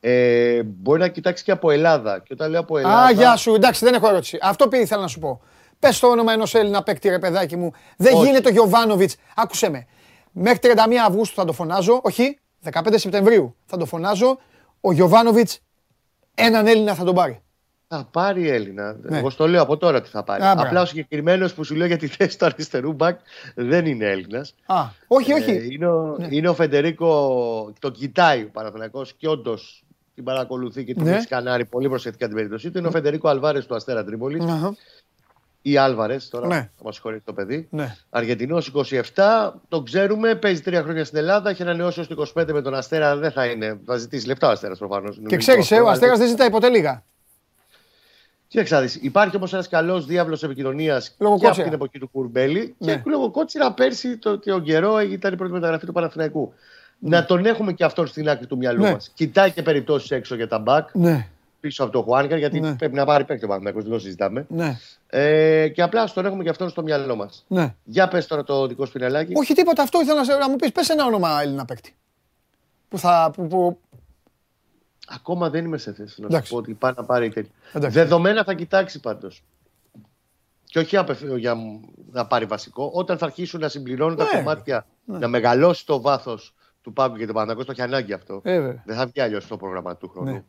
[0.03, 2.19] Ε, μπορεί να κοιτάξει και από Ελλάδα.
[2.19, 3.03] Και όταν λέω από Ελλάδα.
[3.03, 4.37] Α, γεια σου, εντάξει, δεν έχω ερώτηση.
[4.41, 5.41] Αυτό πει ήθελα να σου πω.
[5.79, 7.71] Πες το όνομα ενός Έλληνα παίκτη, ρε παιδάκι μου.
[7.97, 8.25] Δεν Όχι.
[8.25, 9.15] γίνεται ο Γιωβάνοβιτς.
[9.35, 9.85] Άκουσε με.
[10.31, 10.75] Μέχρι 31
[11.07, 11.99] Αυγούστου θα το φωνάζω.
[12.03, 12.39] Όχι,
[12.71, 14.37] 15 Σεπτεμβρίου θα το φωνάζω.
[14.81, 15.59] Ο Γιωβάνοβιτς
[16.35, 17.41] έναν Έλληνα θα τον πάρει.
[17.93, 18.97] Θα πάρει Έλληνα.
[19.01, 19.17] Ναι.
[19.17, 20.43] Εγώ στο λέω από τώρα ότι θα πάρει.
[20.43, 20.67] Α, μπράβο.
[20.67, 23.19] Απλά ο συγκεκριμένος που σου λέω για τη θέση του αριστερού μπακ
[23.55, 24.55] δεν είναι Έλληνας.
[24.65, 24.75] Α,
[25.07, 25.51] όχι, όχι.
[25.51, 26.27] Ε, είναι, ο, Ναι.
[26.29, 29.83] είναι ο Φεντερίκο, το κοιτάει ο Παναθηναϊκός και όντως
[30.15, 31.11] την παρακολουθεί και την Ναι.
[31.11, 32.77] έχει σκανάρει πολύ προσεκτικά την περίπτωσή του.
[32.77, 34.41] Είναι ο Φεντερίκο Αλβάρες του Αστέρα Τρίπολη.
[34.43, 34.75] Αχα,
[35.61, 36.55] Ή Άλβαρες, τώρα Ναι.
[36.77, 37.67] θα μας συγχωρεί το παιδί.
[37.71, 37.95] Ναι.
[38.09, 41.49] Αργεντινός 27, τον ξέρουμε, παίζει τρία χρόνια στην Ελλάδα.
[41.49, 43.15] Έχει ανανεώσει ως το 25 με τον Αστέρα.
[43.15, 43.79] Δεν θα είναι.
[43.85, 45.19] Θα ζητήσει λεφτά ο Αστέρας προφανώς.
[45.27, 47.03] Και ξέρεις, ο Αστέρας δεν ζητάει ποτέ λίγα.
[48.51, 51.63] Κοίταξε, να δεις, υπάρχει όμως ένας καλός διάβλος επικοινωνίας Λόγω και από Κότσιρα.
[51.65, 52.95] την εποχή του Κουρμπέλη Ναι.
[52.95, 56.53] και λόγω Κότσιρα πέρσι το, το καιρό ήταν η πρώτη μεταγραφή του Παναθηναϊκού.
[56.99, 58.91] Να τον έχουμε και αυτόν στην άκρη του μυαλού Ναι.
[58.91, 59.11] μας.
[59.13, 61.27] Κοιτάει και περιπτώσεις έξω για τα μπακ Ναι,
[61.59, 62.75] πίσω από το Χουάνκαρ, γιατί Ναι.
[62.75, 64.45] πρέπει να πάρει παίκτη ο Παναθηναϊκός, δεν το συζητάμε.
[64.49, 64.77] ναι,
[65.07, 67.45] Ε, και απλά στον έχουμε και αυτόν στο μυαλό μας.
[67.47, 67.73] ναι.
[67.83, 69.33] Για πες τώρα το δικό σου πινελάκι.
[69.35, 70.71] Όχι τίποτα, αυτό ήθελα να, σε- να μου πεις.
[70.71, 71.95] Πες ένα όνομα Έλληνα παίκτη.
[72.89, 73.31] Που θα.
[73.35, 73.77] Που, που...
[75.15, 76.47] Ακόμα δεν είμαι σε θέση να Εντάξει.
[76.47, 77.51] σου πω ότι πάει να πάρει τέτοιο.
[77.73, 77.97] Εντάξει.
[77.99, 79.43] Δεδομένα θα κοιτάξει πάντως.
[80.63, 81.55] Και όχι απευθ- για
[82.11, 82.89] να πάρει βασικό.
[82.93, 84.29] Όταν θα αρχίσουν να συμπληρώνουν τα Ναι.
[84.39, 88.41] κομμάτια, να μεγαλώσει το βάθος του Πάγκου και του Παναγιώτου, το έχει ανάγκη αυτό.
[88.43, 88.83] Ε, βέβαια.
[88.85, 90.31] Δεν θα βγει αλλιώς το πρόγραμμα του χρόνου.
[90.31, 90.43] Ναι.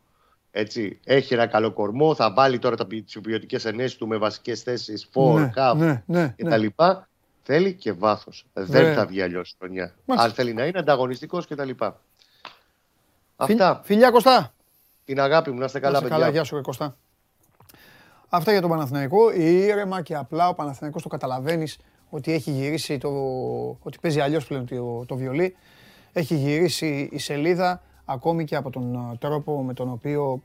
[0.51, 5.07] Έτσι, έχει ένα καλό κορμό, θα βάλει τώρα τι ποιοτικές ενέσεις του με βασικές θέσεις,
[5.11, 6.55] φόρ, Ναι, καπ ναι, ναι, ναι.
[6.55, 6.65] κτλ.
[7.45, 8.45] Θέλει και βάθος.
[8.53, 8.63] Ναι.
[8.63, 9.93] Δεν θα βγει αλλιώς η χρονιά.
[10.05, 10.29] Μάλιστα.
[10.29, 11.69] Αν θέλει να είναι ανταγωνιστικός κτλ.
[13.45, 13.81] Φιλ- Αυτά.
[13.83, 14.53] Φιλιά Κωστά.
[15.05, 16.19] Την αγάπη μου, να είστε καλά, Να είσαι παιδιά.
[16.23, 16.97] καλά, γεια σου, ρε Κωστά.
[18.29, 19.31] Αυτά για τον Παναθηναϊκό.
[19.31, 21.77] Ήρεμα και απλά ο Παναθηναϊκός το καταλαβαίνεις
[22.09, 23.09] ότι έχει γυρίσει το.
[23.79, 25.55] ότι παίζει αλλιώς πλέον το, το βιολί.
[26.13, 30.41] Έχει γυρίσει η σελίδα ακόμη και από τον α, τρόπο με τον οποίο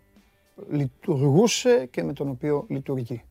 [0.71, 3.23] λειτουργούσε και με τον οποίο λειτουργεί.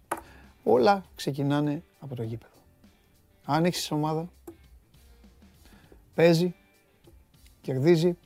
[0.63, 2.51] Όλα ξεκινάνε από το γήπεδο.
[3.45, 4.27] Αν έχεις ομάδα,
[6.15, 6.55] παίζει,
[7.61, 8.17] κερδίζει,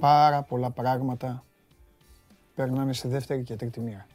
[0.00, 1.44] πάρα πολλά πράγματα
[2.54, 4.06] περνάνε σε δεύτερη και τρίτη μοίρα.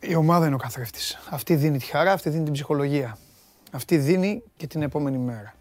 [0.00, 1.18] Η ομάδα είναι ο καθρέφτης.
[1.30, 3.18] Αυτή δίνει τη χαρά, αυτή δίνει την ψυχολογία.
[3.72, 5.54] Αυτή δίνει και την επόμενη μέρα.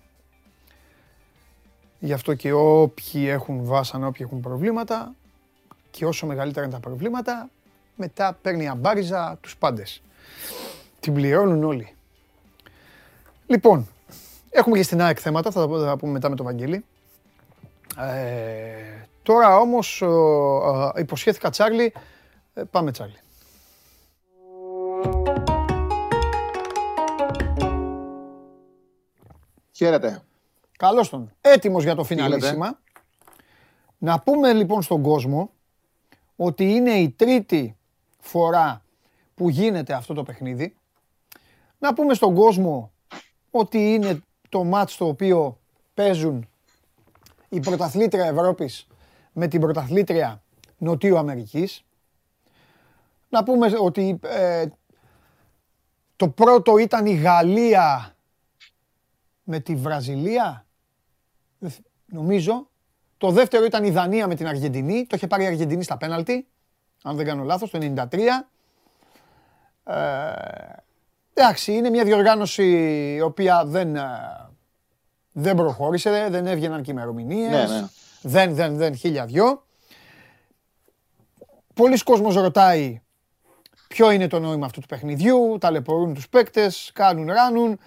[1.99, 5.15] Γι' αυτό και όποιοι έχουν βάσανα, όποιοι έχουν προβλήματα
[5.91, 7.49] και όσο μεγαλύτερα είναι τα προβλήματα,
[7.95, 10.01] μετά παίρνει αμπάριζα τους πάντες.
[10.99, 11.95] Την πληρώνουν όλοι.
[13.47, 13.87] Λοιπόν,
[14.49, 16.85] έχουμε και στην ΑΕΚ θέματα, θα τα πούμε μετά με τον Βαγγέλη.
[17.97, 21.93] Ε, τώρα όμως ε, υποσχέθηκα Τσάρλι,
[22.53, 23.19] ε, πάμε Τσάρλι.
[29.71, 30.21] Χαίρετε.
[30.77, 31.31] Καλώς τον.
[31.41, 32.79] Έτοιμος για το φιναλίσιμα.
[33.97, 35.51] Να πούμε λοιπόν στον κόσμο
[36.35, 37.77] ότι είναι η τρίτη
[38.19, 38.81] φορά
[39.35, 40.75] που γίνεται αυτό το παιχνίδι.
[41.79, 42.91] Να πούμε στον κόσμο
[43.51, 45.59] ότι είναι το μάτς το οποίο
[45.93, 46.49] παίζουν
[47.49, 48.87] η πρωταθλήτρια Ευρώπης
[49.33, 50.41] με την πρωταθλήτρια
[50.77, 51.83] Νοτιού Αμερικής.
[53.29, 54.65] Να πούμε ότι ε,
[56.15, 58.15] το πρώτο ήταν η Γαλλία
[59.43, 60.65] με τη Βραζιλία,
[62.05, 62.67] νομίζω.
[63.17, 65.05] Το δεύτερο ήταν η Δανία με την Αργεντινή.
[65.05, 66.47] Το είχε πάρει η Αργεντινή στα πέναλτι,
[67.03, 68.47] αν δεν κάνω λάθος, το 1993.
[69.83, 70.33] Ε,
[71.33, 72.63] εντάξει, είναι μια διοργάνωση
[73.15, 74.01] η οποία δεν, ε,
[75.39, 77.69] δεν προχώρησε, δεν έβγαιναν και ημερομηνίες.
[77.69, 77.87] Ναι, ναι.
[78.21, 79.63] Δεν, δεν, δεν, χίλια δυο.
[81.73, 83.01] Πολλοί κόσμος ρωτάει
[83.87, 87.79] ποιο είναι το νόημα αυτού του παιχνιδιού, ταλαιπωρούν τους παίκτες, κάνουν, ράνουν.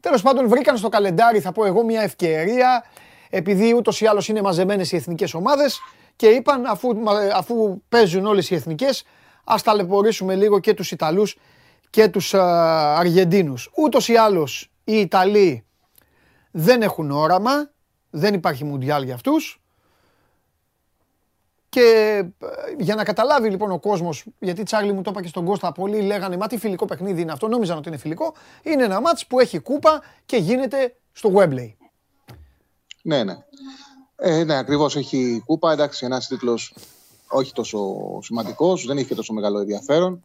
[0.00, 2.84] Τέλος πάντων βρήκαν στο καλεντάρι, θα πω εγώ, μια ευκαιρία,
[3.30, 5.80] επειδή ούτως ή άλλως είναι μαζεμένες οι εθνικές ομάδες
[6.16, 6.90] και είπαν αφού,
[7.34, 9.04] αφού παίζουν όλες οι εθνικές,
[9.44, 11.36] ας ταλαιπωρήσουμε λίγο και τους Ιταλούς
[11.90, 13.70] και τους α, Αργεντίνους.
[13.76, 15.63] Ούτως ή άλλως οι Ιταλοί
[16.56, 17.70] δεν έχουν όραμα,
[18.10, 19.60] δεν υπάρχει μουντιάλ για αυτούς.
[21.68, 21.80] Και
[22.38, 25.72] ε, για να καταλάβει λοιπόν ο κόσμος, γιατί Τσάρλι μου το είπα και στον Κώστα,
[25.72, 28.34] πολλοί λέγανε Μα τι φιλικό παιχνίδι είναι αυτό, νόμιζαν ότι είναι φιλικό.
[28.62, 31.72] Είναι ένα μάτς που έχει κούπα και γίνεται στο Webley.
[33.02, 33.36] Ναι, ναι.
[34.16, 35.72] Ε, ναι, ακριβώς έχει κούπα.
[35.72, 36.74] Εντάξει, ένας τίτλος
[37.28, 40.24] όχι τόσο σημαντικός, δεν είχε τόσο μεγάλο ενδιαφέρον.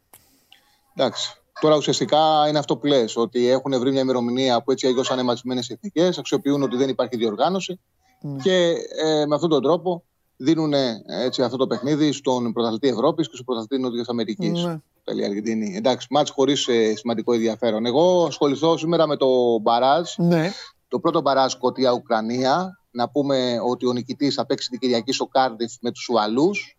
[0.95, 1.41] Εντάξει.
[1.60, 5.24] Τώρα ουσιαστικά είναι αυτό που λες, ότι έχουν βρει μια ημερομηνία που έτσι αλλιώς είναι
[5.24, 7.80] μαζεμένε εθνικές, αξιοποιούν ότι δεν υπάρχει διοργάνωση
[8.24, 8.41] mm.
[8.41, 10.03] και ε, με αυτόν τον τρόπο
[10.41, 10.74] δίνουν
[11.05, 14.64] έτσι, αυτό το παιχνίδι στον πρωταθλητή Ευρώπης και στον πρωταθλητή Νότιας Αμερικής.
[14.64, 14.80] Ναι.
[15.03, 15.76] Τέλεια Αργεντινή.
[15.76, 17.86] Εντάξει, μάτς χωρίς ε, σημαντικό ενδιαφέρον.
[17.86, 20.14] Εγώ ασχοληθώ σήμερα με το μπαράζ.
[20.18, 20.51] Ναι.
[20.88, 22.80] Το πρώτο μπαράζ Σκοτία-Ουκρανία.
[22.91, 26.78] Να πούμε ότι ο νικητής θα παίξει την Κυριακή στο Κάρντιφ με τους Ουαλούς.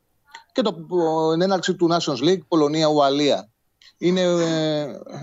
[0.52, 0.74] Και το
[1.40, 3.50] έναρξη του Nations League Πολωνία-Ουαλία.
[4.02, 4.82] Είναι ε,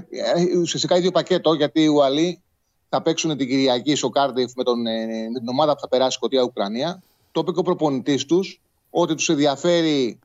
[0.10, 2.42] ε, ουσιαστικά ίδιο πακέτο γιατί οι Ουαλοί
[2.90, 6.12] θα παίξουν την Κυριακή στο Κάρντιφ με, τον, ε, με την ομάδα που θα περάσει
[6.12, 7.02] Σκοτία-Ουκρανία
[7.32, 10.20] το είπε και ο προπονητής τους ότι τους ενδιαφέρει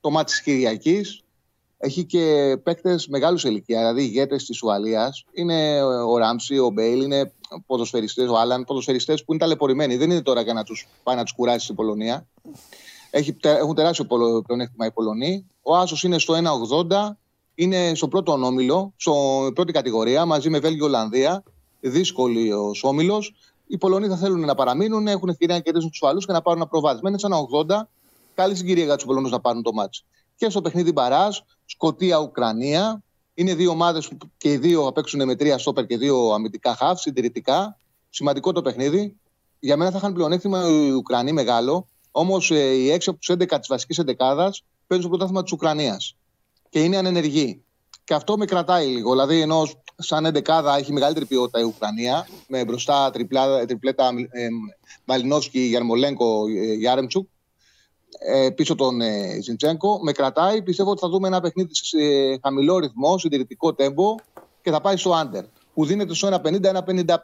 [0.00, 1.22] το ματς της Κυριακής.
[1.78, 5.24] Έχει και παίκτες μεγάλους σε ηλικία, δηλαδή ηγέτες της Ουαλίας.
[5.32, 7.32] Είναι ο Ράμσεϊ, ο Μπέιλ, είναι
[7.66, 9.96] ποδοσφαιριστές, ο Άλαν, ποδοσφαιριστές που είναι ταλαιπωρημένοι.
[9.96, 12.26] Δεν είναι τώρα για να τους πάει να τους κουράσει στην Πολωνία.
[13.10, 14.04] Έχει, έχουν τεράστιο
[14.46, 15.46] πλεονέκτημα οι Πολωνοί.
[15.62, 17.16] Ο Άσος είναι στο 1,80.
[17.54, 19.14] Είναι στο πρώτο όμιλο, στο
[19.54, 21.42] πρώτη κατηγορία, μαζί με Βέλγιο-Ολλανδία.
[21.80, 23.34] Δύσκολη ο όμιλος
[23.72, 26.60] οι Πολωνοί θα θέλουν να παραμείνουν, έχουν ευκαιρία να κερδίσουν τους άλλους και να πάρουν
[26.60, 27.08] ένα προβάδισμα.
[27.08, 27.88] Είναι σαν 80.
[28.34, 30.04] Καλή συγκυρία για τους Πολωνούς να πάρουν το μάτσο.
[30.36, 33.02] Και στο παιχνίδι Μπαράζ, Σκοτία-Ουκρανία.
[33.34, 36.74] Είναι δύο ομάδες που και οι δύο θα παίξουν με τρία στόπερ και δύο αμυντικά
[36.74, 37.76] χαφ, συντηρητικά.
[38.10, 39.16] Σημαντικό το παιχνίδι.
[39.58, 41.86] Για μένα θα είχαν πλεονέκτημα οι Ουκρανοί μεγάλο.
[42.10, 46.16] Όμως ε, οι έξι από τους 11 της βασικής εντεκάδας παίζουν το πρωτάθλημα της Ουκρανίας.
[46.72, 47.64] Και είναι ανενεργοί.
[48.04, 49.10] Και αυτό με κρατάει λίγο.
[49.10, 54.48] Δηλαδή, ενώ σαν εντεκάδα έχει μεγαλύτερη ποιότητα η Ουκρανία, με μπροστά τριπλά, τριπλέτα ε,
[55.04, 57.28] Μαλινόσκι, Γιαρμολέγκο, ε, Γιάρεμτσουκ,
[58.18, 59.98] ε, πίσω τον ε, Ζιντσέγκο.
[60.02, 60.62] Με κρατάει.
[60.62, 61.98] Πιστεύω ότι θα δούμε ένα παιχνίδι σε
[62.42, 64.14] χαμηλό ρυθμό, συντηρητικό τέμπο
[64.62, 65.44] και θα πάει στο άντερ,
[65.74, 67.14] που δίνεται στο 1,50-1,55.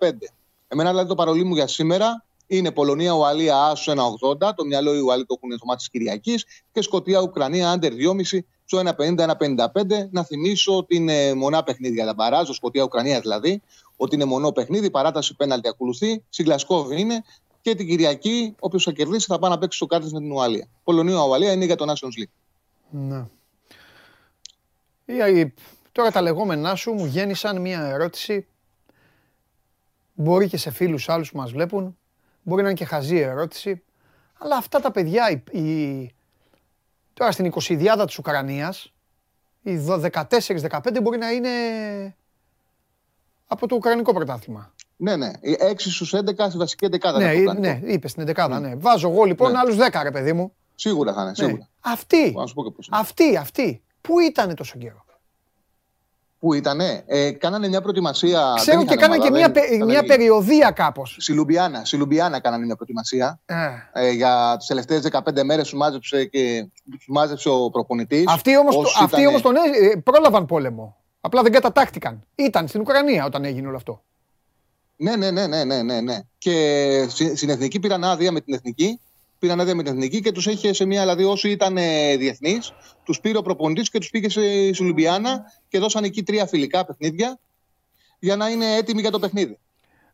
[0.68, 4.55] Εμένα δηλαδή το παρολί μου για σήμερα είναι Πολωνία, Ουαλία, Άσο 1,80.
[4.55, 6.44] Το μυαλό η Ουαλία το έχουν στο μάτι της Κυριακής.
[6.72, 8.38] Και Σκοτία, Ουκρανία, άντερ 2,5
[8.68, 10.08] στο 1,50-1,55.
[10.10, 13.62] Να θυμίσω ότι είναι μονά παιχνίδια τα μπαράζ, Σκοτία-Ουκρανία δηλαδή,
[13.96, 17.24] ότι είναι μονό παιχνίδι, παράταση πέναλτι ακολουθεί, Σιγκλασκόβ είναι
[17.60, 20.68] και την Κυριακή, όποιος θα κερδίσει θα πάει να παίξει στο κάρτε με την Ουαλία.
[20.84, 22.30] Πολωνία-Ουαλία είναι για το Nations League.
[22.90, 23.26] Ναι.
[25.92, 28.46] Τώρα τα λεγόμενά σου μου γέννησαν μια ερώτηση.
[30.14, 31.98] Μπορεί και σε φίλους άλλους που μας βλέπουν.
[32.42, 33.82] Μπορεί να είναι και χαζή ερώτηση.
[34.38, 36.14] Αλλά αυτά τα παιδιά, οι,
[37.18, 38.92] Τώρα στην 20η της Ουκρανίας,
[39.62, 40.28] οι 14-15
[41.02, 41.50] μπορεί να είναι
[43.46, 44.72] από το Ουκρανικό πρωτάθλημα.
[44.96, 45.30] Ναι, ναι.
[45.42, 47.18] 6 στους 11 στη βασική δεκάδα.
[47.18, 48.60] Ναι, ναι, είπες στην δεκάδα.
[48.60, 48.74] Ναι.
[48.74, 49.58] Βάζω εγώ λοιπόν ναι.
[49.58, 50.52] άλλους 10, ρε παιδί μου.
[50.74, 51.28] Σίγουρα θα είναι.
[51.28, 51.34] Ναι.
[51.34, 51.68] Σίγουρα.
[51.80, 52.34] Αυτοί,
[52.90, 55.04] αυτοί, αυτοί, πού ήταν τόσο καιρό;
[56.41, 58.53] Πού ήτανε, ε, κάνανε μια προετοιμασία.
[58.57, 61.16] Ξέρω και κάνανε και μια, πε- μια περιοδία κάπως.
[61.20, 63.41] Στη Λουμπιάννα, στη Λουμπιάννα κάνανε μια προετοιμασία.
[63.93, 68.24] Ε, για τις τελευταίες 15 μέρες του μάζεψε, και, τους μάζεψε ο προπονητής.
[68.28, 70.97] Αυτοί όμως αυτοί όμως τον ε, πρόλαβαν πόλεμο.
[71.20, 72.26] Απλά δεν κατατάχτηκαν.
[72.34, 74.03] Ήταν στην Ουκρανία όταν έγινε όλο αυτό.
[74.97, 76.18] Ναι, ναι, ναι, ναι, ναι, ναι, ναι.
[76.39, 79.01] Και στη- στην εθνική πήραν άδεια με την εθνική.
[79.39, 81.01] Πήραν άδεια με την εθνική και τους είχε σε μια.
[81.01, 81.74] Δηλαδή, όσοι ήταν
[82.18, 82.72] διεθνείς,
[83.05, 86.84] τους πήρε ο προπονητής και τους πήγε σε- στη Λουμπιάννα και δώσαν εκεί τρία φιλικά
[86.84, 87.39] παιχνίδια
[88.18, 89.59] για να είναι έτοιμοι για το παιχνίδι.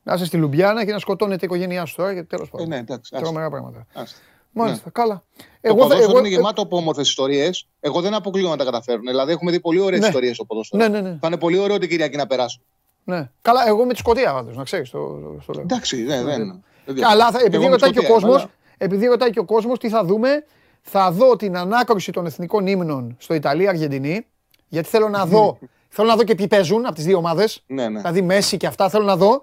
[0.03, 2.69] Να είσαι στη Λουμπιάννα και να σκοτώνεται η οικογένειά σου τώρα και τέλος Ε, πάντων.
[2.69, 3.11] ναι, εντάξει.
[3.15, 3.87] άστα, Τρομερά πράγματα.
[3.95, 4.19] άστα.
[4.57, 5.23] Μάλιστα, καλά.
[5.37, 7.67] Το Εγώ, θα- ποδόσφαιρο εγώ, είναι γεμάτο από όμορφες ιστορίες.
[7.81, 9.03] Εγώ δεν αποκλείω να τα καταφέρουν.
[9.07, 10.07] Δηλαδή, έχουμε δει πολύ ωραίες Ναι.
[10.07, 10.83] ιστορίες στο ποδόσφαιρο.
[10.83, 12.63] ναι, ναι, ναι, Θα είναι πολύ ωραίο την Κυριακή να περάσουν.
[13.05, 13.31] ναι.
[13.43, 14.91] Καλά, εγώ με τη Σκωτία πάντως, να ξέρεις.
[14.91, 14.99] Το,
[15.47, 15.63] το λέω.
[15.63, 16.63] Εντάξει, ναι, δεν.
[16.85, 19.07] δεν Καλά, θα, Και επειδή εγώ με ρωτάει και ο Σκωτία είμαι, κόσμο, αλλά- επειδή
[19.07, 20.45] ρωτάει και ο κόσμος, τι θα δούμε,
[20.83, 24.27] θα δω την ανάκρουση των εθνικών ύμνων στο Ιταλία-Αργεντινή.
[24.69, 25.59] Γιατί θέλω να δω,
[25.97, 27.63] θέλω να δω και ποιοι παίζουν από τις δύο ομάδες.
[27.67, 27.99] Ναι, ναι.
[27.99, 29.43] Δηλαδή Μέση και αυτά θέλω να δω.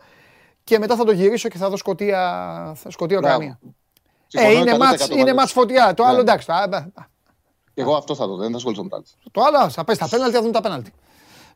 [0.63, 3.59] Και μετά θα το γυρίσω και θα δω Σκωτία, Σκωτία Ουκρανία.
[3.63, 3.67] Ε,
[4.27, 5.59] Συμφωνώ είναι 100% μάτς, είναι μαζί μάτς σου.
[5.59, 5.93] φωτιά.
[5.93, 6.21] Το άλλο Ναι.
[6.21, 6.47] εντάξει.
[6.47, 6.89] τα- τα-
[7.73, 8.35] Και εγώ αυτό θα δω.
[8.35, 9.05] Δεν θα ασχοληθώ με τα άλλα.
[9.31, 10.91] Το άλλο θα πες τα πέναλτι, θα δουν τα πέναλτι.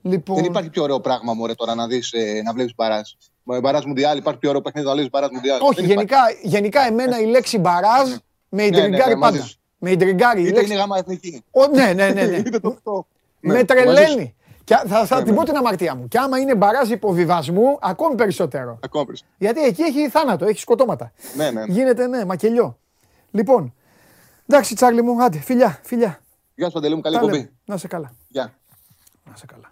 [0.01, 3.01] Λοιπόν, Δεν υπάρχει πιο ωραίο πράγμα μωρέ, τώρα να, δεις, ε, να βλέπεις μπαρά.
[3.45, 5.59] Μπαρά Μουντιάλ, υπάρχει πιο ωραίο παιχνίδι να βλέπει μπαρά Μουντιάλ.
[5.61, 8.09] όχι, Δεν γενικά, γενικά εμένα η λέξη μπαράζ
[8.49, 9.47] με ιντριγκάρει ναι, μαζί πάντα.
[9.49, 9.57] σου.
[9.77, 10.47] Με ιντριγκάρει η υπάρχει.
[10.47, 10.71] Είτε λέξη.
[10.71, 11.43] είναι γάμα εθνική.
[11.51, 12.23] Ο, ναι, ναι, ναι.
[12.25, 12.35] ναι.
[12.45, 13.07] Είτε το αυτό.
[13.39, 13.65] με Ναι, μαζί σου.
[13.65, 14.35] τρελαίνει.
[14.63, 15.39] Και θα, θα Ναι, την ναι.
[15.39, 16.07] πω την αμαρτία μου.
[16.07, 18.79] Και άμα είναι μπαράζ υποβιβασμού, ακόμη περισσότερο.
[18.83, 19.35] Ακόμα περισσότερο.
[19.37, 21.11] Γιατί εκεί έχει θάνατο, έχει σκοτώματα.
[21.35, 21.65] Ναι, ναι.
[21.65, 21.73] ναι.
[21.73, 22.77] Γίνεται, ναι, μακελιό.
[23.31, 23.73] Λοιπόν,
[24.47, 26.19] εντάξει, Τσάρλι μου, άντε, φιλιά, φιλιά.
[26.55, 27.37] Γεια σου, Παντελή μου, καλή Τα λέμε.
[27.37, 27.51] κοπή.
[27.65, 28.13] Να σε καλά.
[28.27, 28.53] Γεια.
[29.29, 29.69] Να σε καλά.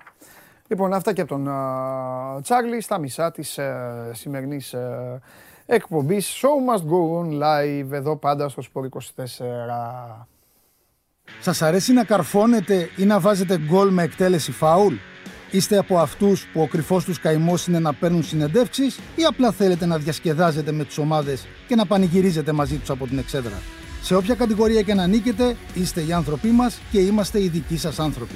[0.68, 5.22] Λοιπόν, αυτά και από τον α, Τσάρλι στα μισά της ε, σημερινής ε,
[5.66, 6.41] εκπομπής.
[6.41, 10.26] Show must go on live εδώ πάντα στο Sport 24.
[11.39, 14.93] Σας αρέσει να καρφώνετε ή να βάζετε γκολ με εκτέλεση φάουλ;
[15.51, 19.86] Είστε από αυτούς που ο κρυφός τους καημός είναι να παίρνουν συνεντεύξεις ή απλά θέλετε
[19.86, 23.61] να διασκεδάζετε με τις ομάδες και να πανηγυρίζετε μαζί τους από την εξέδρα;
[24.01, 27.99] Σε όποια κατηγορία και να νίκετε, είστε οι άνθρωποι μας και είμαστε οι δικοί σας
[27.99, 28.36] άνθρωποι.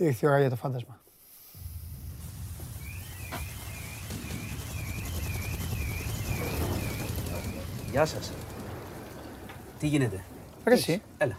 [0.00, 1.00] Ήρθε η ώρα για το φάντασμα.
[7.90, 8.32] Γεια σας.
[9.78, 10.24] Τι γίνεται;
[10.64, 11.38] Ρε εσύ, Έλα.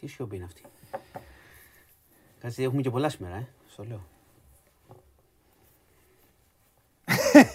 [0.00, 0.62] Τι σιωπή είναι αυτή;
[2.40, 3.48] Κάτσε, έχουμε και πολλά σήμερα, ε.
[3.68, 4.06] Στο λέω.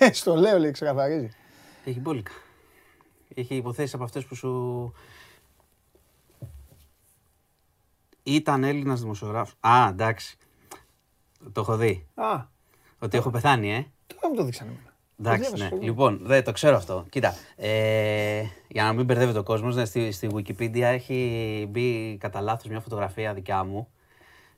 [0.20, 1.30] στο λέω λέει, ξεκαθαρίζει.
[1.86, 2.32] Έχει μπόλικα.
[3.36, 4.94] Έχει υποθέσει από αυτές που σου...
[8.24, 9.54] Ήταν Έλληνας δημοσιογράφος.
[9.60, 10.38] Α, εντάξει.
[11.52, 12.08] Το έχω δει.
[12.16, 12.46] Α,
[13.00, 13.86] Ότι έχω πεθάνει, ε.
[14.08, 14.94] τώρα μου το δείξανε εμένα.
[15.20, 15.76] Εντάξει, διάβασα ναι.
[15.76, 15.84] εγώ.
[15.84, 17.06] Λοιπόν, δεν το ξέρω αυτό.
[17.10, 22.42] Κοίτα, ε, για να μην μπερδεύει το κόσμος, ναι, στη, στη Wikipedia έχει μπει κατά
[22.42, 23.88] λάθος μια φωτογραφία δικιά μου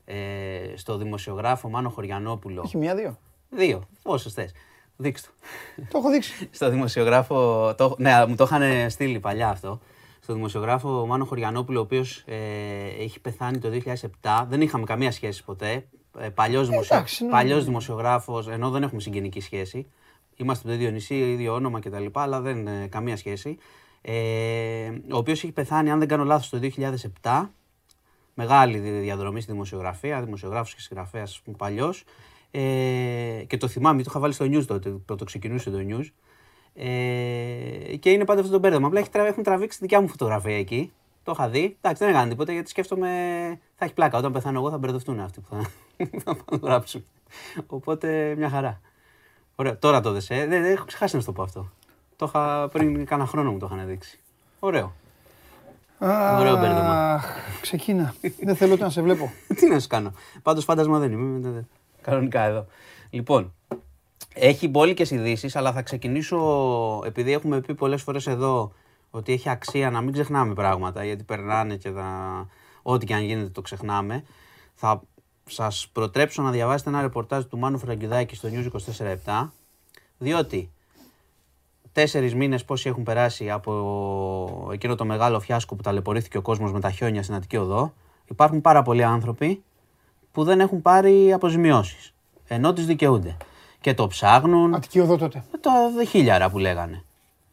[0.05, 2.61] ε, στο δημοσιογράφο Μάνο Χωριανόπουλο.
[2.65, 3.19] Έχει μία-δύο.
[3.49, 4.51] Δύο, όσες θες.
[4.95, 5.27] Δείξτε
[5.75, 5.83] το.
[5.91, 6.47] Το έχω δείξει.
[6.51, 7.73] στο δημοσιογράφο.
[7.77, 9.79] Το, ναι, αλλά μου το είχαν στείλει παλιά αυτό.
[10.19, 12.35] Στο δημοσιογράφο Μάνο Χωριανόπουλο, ο οποίος ε,
[12.99, 13.69] έχει πεθάνει το
[14.21, 14.45] 2007.
[14.47, 15.85] Δεν είχαμε καμία σχέση ποτέ.
[16.19, 16.95] Ε, Παλιός δημοσιο...
[16.95, 17.63] εντάξει, ναι, παλιός ναι.
[17.65, 19.87] δημοσιογράφος, ενώ δεν έχουμε συγγενική σχέση.
[20.35, 22.05] Είμαστε από το ίδιο νησί, ίδιο όνομα κτλ.
[22.13, 23.57] Αλλά δεν ε, καμία σχέση.
[24.01, 26.59] Ε, ο οποίος έχει πεθάνει, αν δεν κάνω λάθος, το
[27.21, 27.47] 2007.
[28.33, 32.03] Μεγάλη δι- διαδρομή στη δημοσιογραφία, δημοσιογράφος και συγγραφέας παλιός.
[32.55, 36.05] Ε, και το θυμάμαι, το είχα βάλει στο news τότε, που το ξεκινούσε το news.
[36.75, 38.87] Ε, και είναι πάντα αυτό το μπέρδεμα.
[38.87, 40.91] Απλά έχει τρα- έχουν τραβήξει τη δικιά μου φωτογραφία εκεί.
[41.23, 41.77] Το είχα δει.
[41.81, 43.09] Εντάξει, δεν έκανε τίποτα γιατί σκέφτομαι
[43.75, 44.17] θα έχει πλάκα.
[44.17, 45.61] Όταν πεθάνω εγώ θα μπερδευτούν αυτοί που θα,
[46.23, 47.05] θα πάνε να το γράψουν.
[47.67, 48.81] Οπότε μια χαρά.
[49.55, 50.35] Ωραία, τώρα το δες, ε.
[50.35, 51.69] Δεν, δεν έχω ξεχάσει να σου το πω αυτό.
[52.15, 54.19] Το είχα πριν κάνα χρόνο μου το είχαν δείξει.
[54.59, 54.93] Ωραίο.
[56.39, 57.13] Ωραίο μπέρδεμα.
[57.13, 57.25] Αχ,
[57.61, 58.13] ξεκίνα.
[58.41, 59.31] Δεν θέλω ούτε να σε βλέπω.
[59.59, 60.13] Τι να σου κάνω.
[60.41, 61.65] Πάντως φάντασμα δεν είμαι.
[62.03, 62.65] Δεν- δεν- Κανονικά εδώ.
[63.09, 63.53] Λοιπόν,
[64.33, 66.37] έχει μπόλικε ειδήσει, αλλά θα ξεκινήσω
[67.05, 68.71] επειδή έχουμε πει πολλές φορές εδώ
[69.11, 72.47] ότι έχει αξία να μην ξεχνάμε πράγματα γιατί περνάνε και θα...
[72.81, 74.23] ό,τι και αν γίνεται το ξεχνάμε.
[74.73, 75.01] Θα
[75.49, 78.67] σας προτρέψω να διαβάσετε ένα ρεπορτάζ του Μάνου Φραγκιδάκη στο News
[79.25, 79.47] 24-7
[80.17, 80.71] διότι
[81.91, 86.79] τέσσερις μήνες πόσοι έχουν περάσει από εκείνο το μεγάλο φιάσκο που ταλαιπωρήθηκε ο κόσμος με
[86.79, 87.93] τα χιόνια στην Αττική Οδό,
[88.29, 89.63] υπάρχουν πάρα πολλοί άνθρωποι
[90.33, 92.13] που δεν έχουν πάρει αποζημιώσεις.
[92.47, 93.37] Ενώ τις δικαιούνται.
[93.81, 94.73] Και το ψάχνουν.
[94.73, 95.43] Αττική οδό τότε.
[95.61, 97.03] Το χίλιαρα που λέγανε.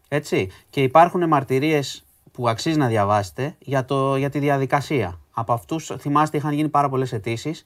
[0.09, 0.51] Έτσι.
[0.71, 5.21] Και υπάρχουν μαρτυρίες που αξίζει να διαβάσετε για, το, για τη διαδικασία.
[5.31, 7.65] Από αυτούς, θυμάστε, είχαν γίνει πάρα πολλές αιτήσεις.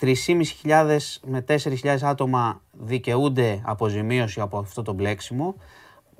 [0.00, 5.54] 3.500 με 4.000 άτομα δικαιούνται αποζημίωση από αυτό το μπλέξιμο.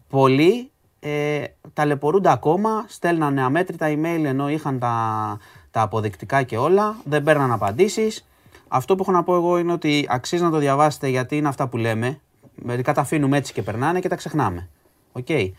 [0.08, 0.70] Πολλοί
[1.00, 5.38] ε, ταλαιπωρούνται ακόμα, στέλνανε αμέτρητα email ενώ είχαν τα,
[5.72, 8.26] τα αποδεικτικά και όλα, δεν παίρναν απαντήσεις.
[8.68, 11.68] Αυτό που έχω να πω εγώ είναι ότι αξίζει να το διαβάσετε γιατί είναι αυτά
[11.68, 12.20] που λέμε.
[12.54, 14.68] Μερικά τα αφήνουμε έτσι και περνάνε και τα ξεχνάμε.
[15.12, 15.50] Okay.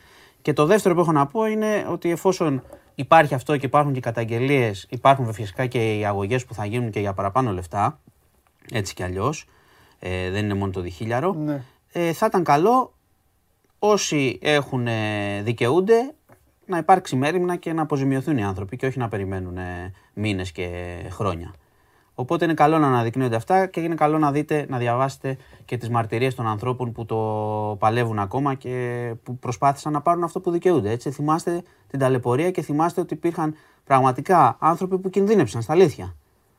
[0.42, 2.64] Και το δεύτερο που έχω να πω είναι ότι εφόσον
[2.96, 7.00] υπάρχει αυτό και υπάρχουν και καταγγελίες, υπάρχουν φυσικά και οι αγωγές που θα γίνουν και
[7.00, 8.00] για παραπάνω λεφτά,
[8.72, 9.46] έτσι κι αλλιώς.
[10.00, 11.34] Ε, δεν είναι μόνο το διχίλιαρο.
[11.34, 11.64] Ναι.
[11.92, 12.94] Ε, θα ήταν καλό
[13.80, 16.14] όσοι έχουν ε, δικαιούνται
[16.66, 20.96] να υπάρξει μέρημνα και να αποζημιωθούν οι άνθρωποι και όχι να περιμένουν ε, μήνες και
[21.10, 21.54] χρόνια.
[22.16, 25.90] Οπότε είναι καλό να αναδεικνύονται αυτά και είναι καλό να δείτε, να διαβάσετε και τις
[25.90, 27.18] μαρτυρίες των ανθρώπων που το
[27.80, 30.92] παλεύουν ακόμα και που προσπάθησαν να πάρουν αυτό που δικαιούνται.
[30.92, 36.16] Έτσι, θυμάστε την ταλαιπωρία και θυμάστε ότι υπήρχαν πραγματικά άνθρωποι που κινδύνεψαν στα αλήθεια.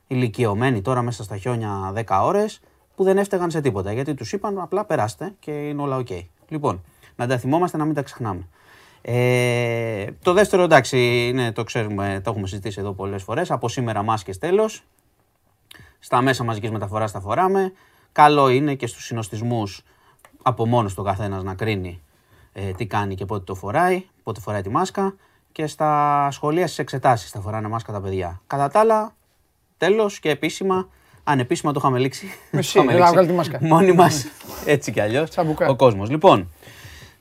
[0.07, 2.61] Ηλικιωμένοι τώρα μέσα στα χιόνια 10 ώρες
[2.95, 6.09] που δεν έφταιγαν σε τίποτα γιατί τους είπαν απλά περάστε και είναι όλα οκ.
[6.47, 6.81] Λοιπόν,
[7.15, 8.47] να τα θυμόμαστε να μην τα ξεχνάμε.
[9.07, 13.51] Ε, το δεύτερο εντάξει, είναι, το ξέρουμε, το έχουμε συζητήσει εδώ πολλές φορές.
[13.51, 14.83] Από σήμερα μάσκες τέλος.
[15.99, 17.73] Στα μέσα μαζικής μεταφοράς τα φοράμε.
[18.11, 19.81] Καλό είναι και στους συνοστισμούς
[20.43, 22.01] από μόνος του ο καθένας να κρίνει
[22.53, 25.15] ε, τι κάνει και πότε το φοράει, πότε φοράει τη μάσκα.
[25.51, 28.41] Και στα σχολεία στις εξετάσεις θα φοράνε μάσκα τα παιδιά.
[28.47, 29.15] Κατά τα άλλα,
[29.77, 30.87] τέλος και επίσημα,
[31.23, 32.27] ανεπίσημα το είχαμε λήξει.
[32.51, 33.13] Εσύ, Το είχαμε έλα, λήξει.
[33.13, 33.59] βγάλ' τη μάσκα.
[33.61, 34.25] Μόνοι μας,
[34.65, 35.67] έτσι κι αλλιώς, Τσαμπουκά.
[35.67, 36.09] ο κόσμος.
[36.09, 36.51] Λοιπόν,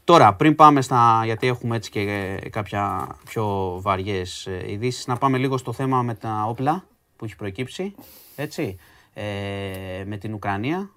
[0.05, 1.23] Τώρα, πριν πάμε στα.
[1.25, 6.03] γιατί έχουμε έτσι και ε, κάποια πιο βαριές ε, ειδήσεις, να πάμε λίγο στο θέμα
[6.03, 6.85] με τα όπλα
[7.17, 7.95] που έχει προκύψει.
[8.37, 8.77] Έτσι.
[9.15, 10.91] Ε, με την Ουκρανία.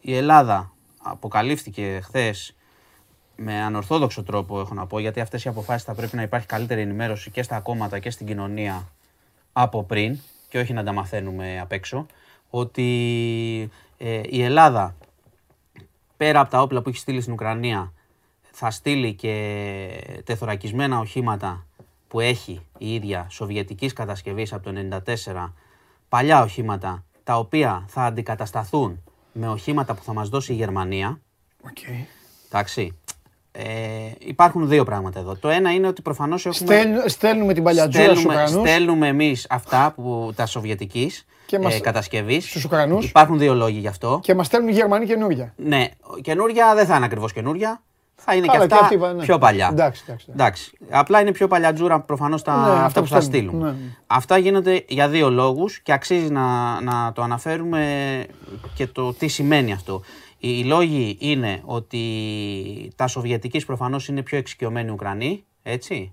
[0.00, 2.56] Η Ελλάδα αποκαλύφθηκε χθες
[3.36, 6.80] με ανορθόδοξο τρόπο, έχω να πω, γιατί αυτές οι αποφάσεις θα πρέπει να υπάρχει καλύτερη
[6.80, 8.88] ενημέρωση και στα κόμματα και στην κοινωνία
[9.52, 12.06] από πριν και όχι να τα μαθαίνουμε απ' έξω,
[12.50, 14.94] ότι ε, η Ελλάδα
[16.16, 17.92] πέρα από τα όπλα που έχει στείλει στην Ουκρανία
[18.58, 19.34] θα στείλει και
[20.24, 21.66] τεθωρακισμένα οχήματα
[22.08, 24.72] που έχει η ίδια σοβιετικής κατασκευής από το
[25.34, 25.52] 1994,
[26.08, 29.02] παλιά οχήματα, τα οποία θα αντικατασταθούν
[29.32, 31.20] με οχήματα που θα μας δώσει η Γερμανία.
[31.64, 31.76] Οκ.
[32.46, 32.98] Εντάξει.
[33.52, 33.64] Ε,
[34.18, 35.36] υπάρχουν δύο πράγματα εδώ.
[35.36, 36.74] Το ένα είναι ότι προφανώς έχουμε...
[36.74, 41.74] Στέλν- Στέλνουμε την παλιατζούρα στους Στέλνουμε, Ουκρανούς στέλνουμε εμείς αυτά που, τα σοβιετικής Και μας-
[41.74, 42.48] ε, κατασκευής.
[42.48, 43.04] στους Ουκρανούς.
[43.08, 44.18] Υπάρχουν δύο λόγοι γι' αυτό.
[44.22, 45.52] και μας στέλνουν οι Γερμανοί καινούργια.
[45.56, 45.88] Ναι,
[46.20, 47.82] καινούρια δεν θα είναι ακριβώς καινούρια.
[48.18, 49.22] Θα είναι και Καλά, αυτά και αυτή, ναι.
[49.22, 49.68] πιο παλιά.
[49.72, 50.72] Εντάξει, εντάξει, εντάξει.
[50.90, 53.50] Απλά είναι πιο παλιατζούρα προφανώς τα Ναι, αυτά αυτά που που θα στέλνουν.
[53.54, 53.66] στείλουν.
[53.66, 53.96] Ναι, ναι.
[54.06, 58.24] Αυτά γίνονται για δύο λόγους και αξίζει να, να το αναφέρουμε
[58.74, 60.02] και το τι σημαίνει αυτό.
[60.38, 62.02] Οι, οι λόγοι είναι ότι
[62.96, 66.12] τα Σοβιετικής προφανώς είναι πιο εξοικειωμένοι Ουκρανοί, έτσι.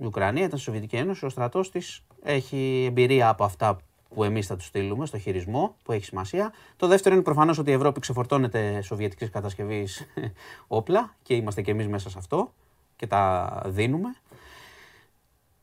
[0.00, 3.76] Η Ουκρανία ήταν στη Σοβιετική Ένωση, ο στρατός της έχει εμπειρία από αυτά
[4.14, 6.52] που εμείς θα τους στείλουμε στο χειρισμό, που έχει σημασία.
[6.76, 10.06] Το δεύτερο είναι προφανώς ότι η Ευρώπη ξεφορτώνεται σοβιετικής κατασκευής
[10.66, 12.52] όπλα και είμαστε και εμείς μέσα σε αυτό
[12.96, 14.08] και τα δίνουμε.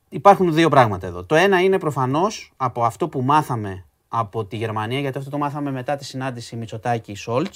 [0.09, 1.23] Υπάρχουν δύο πράγματα εδώ.
[1.23, 5.71] Το ένα είναι προφανώς από αυτό που μάθαμε από τη Γερμανία, γιατί αυτό το μάθαμε
[5.71, 7.55] μετά τη συνάντηση Μητσοτάκη Σόλτ,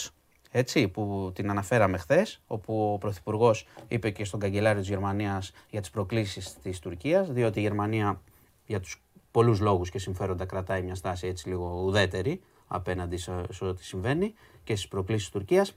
[0.52, 5.82] έτσι, που την αναφέραμε χθες, όπου ο Πρωθυπουργός είπε και στον καγκελάριο της Γερμανίας για
[5.82, 8.22] τις προκλήσεις της Τουρκίας, διότι η Γερμανία
[8.66, 9.02] για τους
[9.32, 14.34] πολλούς λόγους και συμφέροντα κρατάει μια στάση έτσι λίγο ουδέτερη απέναντι σε, σε ό,τι συμβαίνει
[14.64, 15.76] και στις προκλήσεις της Τουρκίας.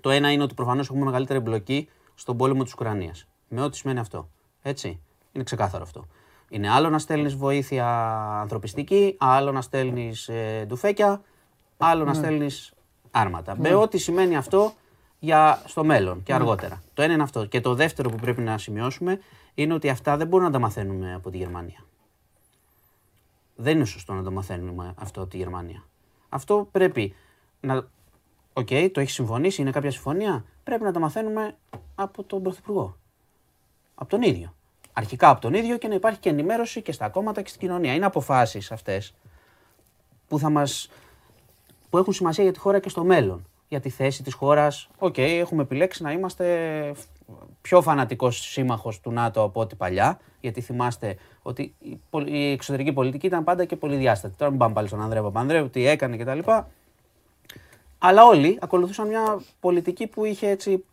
[0.00, 3.26] Το ένα είναι ότι προφανώς έχουμε μεγαλύτερη εμπλοκή στον πόλεμο της Ουκρανίας.
[3.48, 4.28] Με ό,τι σημαίνει αυτό.
[4.62, 5.00] Έτσι.
[5.32, 6.06] Είναι ξεκάθαρο αυτό.
[6.48, 7.86] Είναι άλλο να στέλνεις βοήθεια
[8.40, 11.22] ανθρωπιστική, άλλο να στέλνεις ε, ντουφέκια,
[11.76, 12.72] άλλο να στέλνεις
[13.10, 13.56] άρματα.
[13.58, 14.72] Με ό,τι σημαίνει αυτό
[15.18, 16.82] για στο μέλλον και αργότερα.
[16.94, 17.44] Το ένα είναι αυτό.
[17.46, 19.18] Και το δεύτερο που πρέπει να σημειώσουμε
[19.54, 21.84] είναι ότι αυτά δεν μπορούμε να τα μαθαίνουμε από τη Γερμανία.
[23.56, 25.84] Δεν είναι σωστό να το μαθαίνουμε αυτό από τη Γερμανία.
[26.28, 27.14] Αυτό πρέπει
[27.60, 27.86] να.
[28.52, 30.44] Οκ, το έχει συμφωνήσει, είναι κάποια συμφωνία.
[30.64, 31.56] Πρέπει να τα μαθαίνουμε
[31.94, 32.96] από τον Πρωθυπουργό.
[33.94, 34.54] Από τον ίδιο.
[34.92, 37.94] Αρχικά από τον ίδιο και να υπάρχει και ενημέρωση και στα κόμματα και στην κοινωνία.
[37.94, 39.14] Είναι αποφάσεις αυτές
[40.28, 40.90] που, θα μας,
[41.90, 43.46] που έχουν σημασία για τη χώρα και στο μέλλον.
[43.68, 44.88] Για τη θέση της χώρας.
[44.98, 46.94] Οκ, έχουμε επιλέξει να είμαστε
[47.60, 50.18] πιο φανατικός σύμμαχος του ΝΑΤΟ από ό,τι παλιά.
[50.40, 54.34] Γιατί θυμάστε ότι η, πολ- η εξωτερική πολιτική ήταν πάντα και πολυδιάστατη.
[54.36, 56.38] Τώρα μην πάμε πάλι στον Ανδρέα Παπανδρέου, τι έκανε κτλ.
[57.98, 60.84] Αλλά όλοι ακολουθούσαν μια πολιτική που είχε έτσι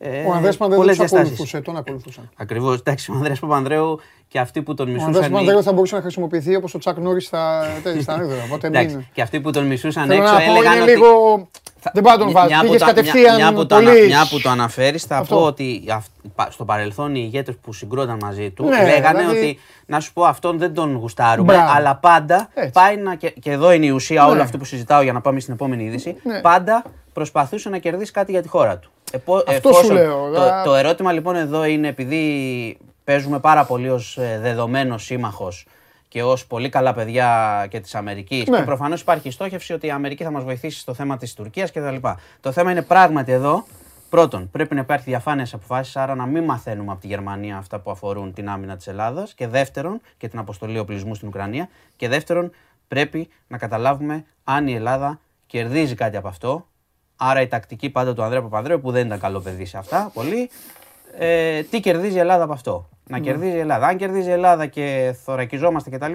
[0.00, 1.32] Ε, Ο Ανδρέας Παπανδρέου πολλές τους διαστάσεις.
[1.32, 2.30] ακολουθούσε, τον ακολουθούσαν.
[2.36, 2.78] Ακριβώς.
[2.78, 3.98] Εντάξει, ο Ανδρέας Παπανδρέου
[4.28, 5.30] και αυτοί που τον Ο Ανδρέας μισούσαν.
[5.30, 7.62] Παπανδρέου θα μπορούσε να χρησιμοποιηθεί όπως ο Τσακ Νόρις στα
[8.02, 8.42] στα ανέδρα.
[8.44, 9.06] Οπότε Εντάξει, μην...
[9.12, 10.90] και αυτοί που τον μισούσαν Θέλω έξω να πω, έλεγαν είναι ότι.
[10.92, 11.48] λίγο...
[11.92, 12.48] Δεν πάω να τον Μια- βάζω.
[12.48, 14.06] μια που Πήγες το- κατευθείαν μια, μια που το, ανα- πολύ...
[14.06, 15.34] μια που το αναφέρεις, θα Αυτό.
[15.36, 19.38] πω ότι αυ- πα- στο παρελθόν οι ηγέτες που συγκρόταν μαζί του Ναι, λέγανε δηλαδή-
[19.38, 21.72] ότι να σου πω αυτόν δεν τον γουστάρουμε, Μπράβο.
[21.74, 22.70] αλλά πάντα Έτσι.
[22.70, 23.14] πάει να.
[23.14, 24.30] Και, και εδώ είναι η ουσία Ναι.
[24.30, 26.16] όλο αυτό που συζητάω για να πάμε στην επόμενη είδηση.
[26.22, 26.40] Ναι.
[26.40, 26.82] Πάντα
[27.12, 28.90] προσπαθούσε να κερδίσει κάτι για τη χώρα του.
[29.12, 33.90] Επό, Αυτό σου λέω, Το, δα- το ερώτημα λοιπόν εδώ είναι επειδή παίζουμε πάρα πολύ
[33.90, 35.66] ως δεδομένος σύμμαχος
[36.08, 38.46] και ως πολύ καλά παιδιά και της Αμερικής.
[38.46, 38.56] Ναι.
[38.56, 41.72] Και προφανώς υπάρχει η στόχευση ότι η Αμερική θα μας βοηθήσει στο θέμα της Τουρκίας
[41.72, 41.96] κτλ.
[42.40, 43.64] Το θέμα είναι πράγματι εδώ.
[44.10, 47.78] Πρώτον, πρέπει να υπάρχει διαφάνειας σε αποφάσεις, άρα να μην μαθαίνουμε από τη Γερμανία αυτά
[47.78, 49.34] που αφορούν την άμυνα της Ελλάδας.
[49.34, 51.68] Και δεύτερον, και την αποστολή οπλισμού στην Ουκρανία.
[51.96, 52.50] Και δεύτερον,
[52.88, 56.66] πρέπει να καταλάβουμε αν η Ελλάδα κερδίζει κάτι από αυτό.
[57.16, 60.50] Άρα η τακτική πάντα του Ανδρέα Παπανδρέου, που δεν ήταν καλό παιδί σε αυτά, πολύ.
[61.20, 63.86] Ε, τι κερδίζει η Ελλάδα από αυτό; Να κερδίζει η Ελλάδα.
[63.86, 66.12] Αν κερδίζει η Ελλάδα και θωρακιζόμαστε κτλ.,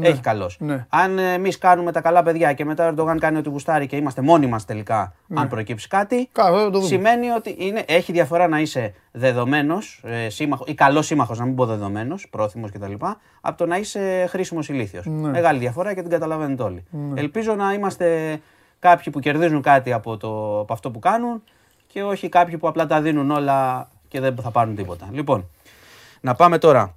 [0.00, 0.50] έχει καλώ.
[0.58, 0.86] Ναι.
[0.88, 4.20] Αν εμείς κάνουμε τα καλά παιδιά και μετά ο Ερντογάν κάνει ό,τι γουστάρει και είμαστε
[4.22, 6.86] μόνοι μας τελικά, αν προκύψει κάτι, Καλά, θα το δούμε.
[6.86, 11.54] σημαίνει ότι είναι, έχει διαφορά να είσαι δεδομένος ε, σύμμαχο ή καλός σύμμαχος, να μην
[11.54, 12.92] πω δεδομένος, πρόθυμος κτλ.,
[13.40, 15.06] από το να είσαι χρήσιμος ηλίθιος.
[15.06, 15.28] Ναι.
[15.28, 16.84] Μεγάλη διαφορά και την καταλαβαίνετε όλοι.
[17.14, 18.38] Ελπίζω να είμαστε
[18.78, 21.42] κάποιοι που κερδίζουν κάτι από, το, από αυτό που κάνουν
[21.86, 25.08] και όχι κάποιοι που απλά τα δίνουν όλα και δεν θα πάρουν τίποτα.
[25.12, 25.48] Λοιπόν,
[26.20, 26.94] να πάμε τώρα.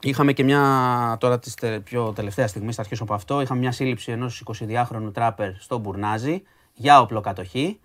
[0.00, 1.52] Είχαμε και μια, τώρα τη
[1.84, 6.42] πιο τελευταία στιγμή, θα αρχίσω από αυτό, είχαμε μια σύλληψη ενός 22χρονου τράπερ στο Μπουρνάζι
[6.74, 7.78] για οπλοκατοχή.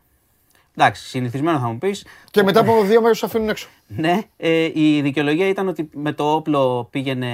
[0.75, 2.05] Εντάξει, συνηθισμένο θα μου πεις.
[2.31, 3.67] Και μετά από δύο μέρες σου αφήνουν έξω.
[3.87, 7.29] Ναι, ε, η δικαιολογία ήταν ότι με το όπλο πήγαινε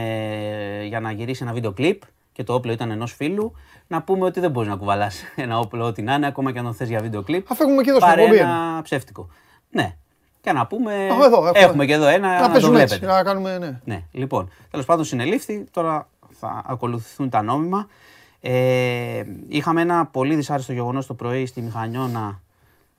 [0.87, 3.53] για να γυρίσει ένα βίντεο κλιπ και το όπλο ήταν ενός φίλου.
[3.87, 6.65] Να πούμε ότι δεν μπορείς να κουβαλάς ένα όπλο ό,τι να είναι, ακόμα και αν
[6.65, 7.51] το θες για βίντεο κλιπ.
[7.51, 9.29] Αφού έχουμε και εδώ στην Πάρε εκπομπή ένα ψεύτικο.
[9.69, 9.95] Ναι.
[10.45, 10.93] Και να πούμε.
[10.93, 11.85] Α, εδώ, έχουμε.
[11.85, 12.27] και εδώ ένα.
[12.33, 13.17] Να Να το παίζουμε έτσι, βλέπετε.
[13.17, 13.79] να κάνουμε, ναι.
[13.83, 14.49] Ναι, λοιπόν.
[14.71, 15.63] Τέλος πάντων, συνελήφθη.
[15.71, 16.07] Τώρα
[16.39, 17.87] θα ακολουθηθούν τα νόμιμα.
[18.41, 22.41] Ε, είχαμε ένα πολύ δυσάρεστο γεγονός το πρωί στη Μηχανιώνα.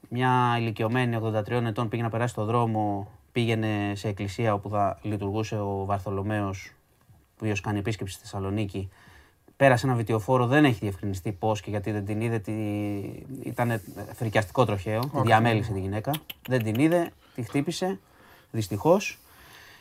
[0.08, 5.56] Μια ηλικιωμένη 83 ετών πήγε να περάσει το δρόμο, πήγαινε σε εκκλησία όπου θα λειτουργούσε
[5.56, 6.72] ο Βαρθολομαίος,
[7.08, 8.90] ο οποίος κάνει επίσκεψη στη Θεσσαλονίκη.
[9.56, 12.38] Πέρασε ένα βιτιοφόρο, δεν έχει διευκρινιστεί πώς και γιατί δεν την είδε.
[12.38, 12.52] Τη...
[13.42, 13.80] Ήταν
[14.14, 15.00] φρικιαστικό τροχαίο.
[15.00, 16.10] Τη διαμέλησε τη γυναίκα.
[16.48, 17.98] Δεν την είδε, τη χτύπησε.
[18.50, 19.18] Δυστυχώς.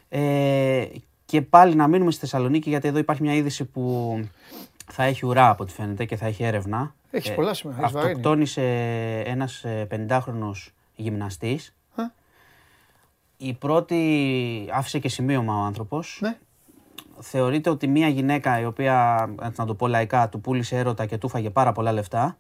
[0.10, 0.86] Ε,
[1.26, 4.20] και πάλι να μείνουμε στη Θεσσαλονίκη, γιατί εδώ υπάρχει μια είδηση που
[4.92, 6.96] θα έχει ουρά από ό,τι φαίνεται και θα έχει έρευνα.
[7.12, 8.12] Έχεις πολλά σήμερα, έχεις βαρύνει.
[8.12, 8.62] Αυτοκτόνησε
[9.26, 11.76] ένας ε, 50χρονος γυμναστής.
[11.96, 12.04] Α.
[13.38, 16.20] Η πρώτη άφησε και σημείωμα ο άνθρωπος.
[16.22, 16.38] Ναι.
[17.20, 21.18] Θεωρείται ότι μια γυναίκα η οποία, έτσι να το πω λαϊκά, του πούλησε έρωτα και
[21.18, 22.38] του φάγε πάρα πολλά λεφτά.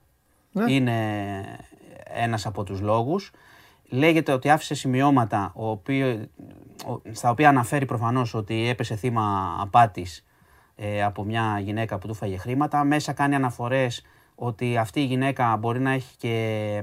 [0.51, 0.71] Ναι.
[0.71, 0.93] Είναι
[2.03, 3.31] ένας από τους λόγους.
[3.89, 6.25] Λέγεται ότι άφησε σημειώματα ο οποίο,
[6.87, 10.25] ο- στα οποία αναφέρει προφανώς ότι έπεσε θύμα απάτης
[10.75, 12.83] ε, από μια γυναίκα που του φάγε χρήματα.
[12.83, 14.03] Μέσα κάνει αναφορές
[14.35, 16.81] ότι αυτή η γυναίκα μπορεί να έχει και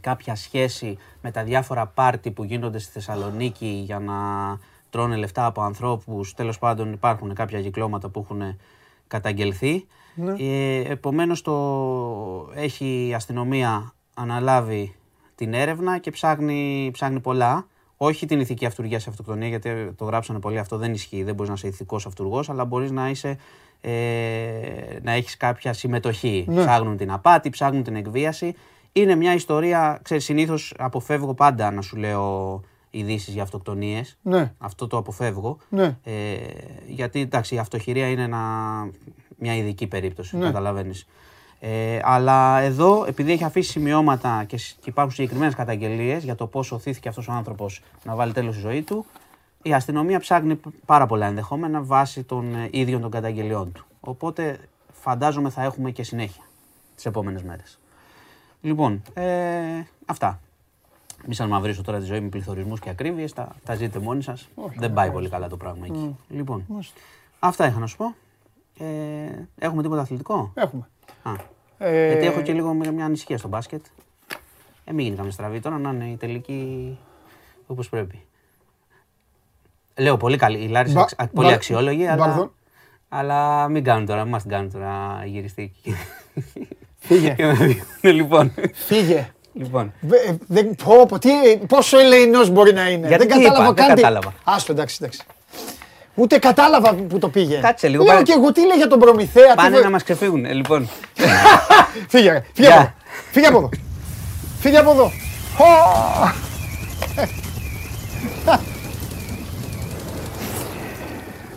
[0.00, 4.14] κάποια σχέση με τα διάφορα πάρτι που γίνονται στη Θεσσαλονίκη για να
[4.90, 6.34] τρώνε λεφτά από ανθρώπους.
[6.34, 8.42] Τέλος πάντων υπάρχουν κάποια κυκλώματα που έχουν
[9.06, 9.86] καταγγελθεί.
[10.38, 11.54] Ε, επομένως το
[12.54, 14.94] έχει η αστυνομία αναλάβει
[15.34, 17.66] την έρευνα και ψάχνει, ψάχνει πολλά.
[17.96, 21.22] Όχι την ηθική αυτουργία σε αυτοκτονία, γιατί το γράψανε πολύ αυτό, δεν ισχύει.
[21.22, 23.36] Δεν μπορείς να είσαι ηθικός αυτούργος, αλλά μπορείς να είσαι.
[23.80, 23.90] Ε,
[25.02, 26.46] να έχεις κάποια συμμετοχή.
[26.54, 28.54] Ψάχνουν την απάτη, ψάχνουν την εκβίαση.
[28.92, 32.60] Είναι μια ιστορία, ξέρεις, συνήθως αποφεύγω πάντα να σου λέω
[32.90, 34.18] ειδήσεις για αυτοκτονίες.
[34.22, 34.52] Ναι.
[34.58, 35.58] Αυτό το αποφεύγω.
[35.68, 35.96] Ναι.
[36.04, 36.36] Ε,
[36.86, 38.40] γιατί εντάξει, η αυτοχειρία είναι ένα,
[39.38, 40.44] μια ειδική περίπτωση, Ναι.
[40.44, 41.06] καταλαβαίνεις.
[41.60, 46.46] Ε, αλλά εδώ, επειδή έχει αφήσει σημειώματα και, σ- και υπάρχουν συγκεκριμένες καταγγελίες για το
[46.46, 49.06] πώς οθήθηκε αυτός ο άνθρωπος να βάλει τέλος στη ζωή του,
[49.62, 53.84] η αστυνομία ψάχνει π- πάρα πολλά ενδεχόμενα βάσει των ε, ίδιων των καταγγελιών του.
[54.00, 54.58] Οπότε
[54.92, 56.42] φαντάζομαι θα έχουμε και συνέχεια
[56.94, 57.78] τις επόμενες μέρες.
[58.60, 59.24] Λοιπόν, ε,
[60.06, 60.40] αυτά.
[61.30, 63.32] Μη σα μαυρίσω τώρα τη ζωή με πληθωρισμούς και ακρίβειες.
[63.32, 64.48] Τα, τα ζείτε μόνοι σας.
[64.76, 66.16] Δεν πάει πολύ καλά το πράγμα εκεί.
[66.28, 66.64] Λοιπόν,
[67.38, 68.14] αυτά είχα να σου πω.
[68.84, 68.86] Ε,
[69.58, 70.88] έχουμε τίποτα αθλητικό; Έχουμε.
[71.22, 71.30] Α,
[71.78, 73.84] Ε, γιατί έχω και λίγο μια μια ανησυχία στο μπάσκετ.
[74.84, 76.98] Ε, μην γίνει καμία στραβή τώρα να είναι η τελική
[77.66, 78.24] όπως πρέπει.
[79.98, 80.58] Λέω πολύ καλή.
[80.64, 82.52] Η Λάρισα Μπα- αξ- α- πολύ μπα- αξιόλογη, αλλά, Μπαρδο-
[83.08, 85.72] αλλά μην κάνουν τώρα, μην μας την κάνουν τώρα γυριστή.
[86.98, 87.34] Φύγε.
[87.34, 88.52] Και με διώχνουν, λοιπόν.
[88.72, 89.32] Φύγε.
[89.52, 89.92] Λοιπόν.
[90.00, 91.30] Βε- δεν- πω, πω, τι,
[91.68, 94.32] πόσο ελεηνός μπορεί να είναι; Γιατί δεν τι κατάλαβα είπα, δεν καν τι- κατάλαβα.
[94.44, 95.20] Άστο, εντάξει, εντάξει.
[96.14, 97.58] Ούτε κατάλαβα που το πήγε.
[97.60, 99.48] Κάτσε λίγο, Λέω πάνε- και εγώ τι λέει για τον Προμηθέα.
[99.48, 100.44] τι Πάνε βε- να μας ξεφύγουν.
[100.44, 100.88] Ε, λοιπόν,
[102.08, 102.44] Φύγε, ρε.
[102.54, 102.76] Φύγε Γεια.
[102.76, 102.92] από εδώ.
[103.32, 103.68] Φύγε από εδώ.
[104.60, 105.04] Φύγε από εδώ.
[105.58, 105.64] Ω!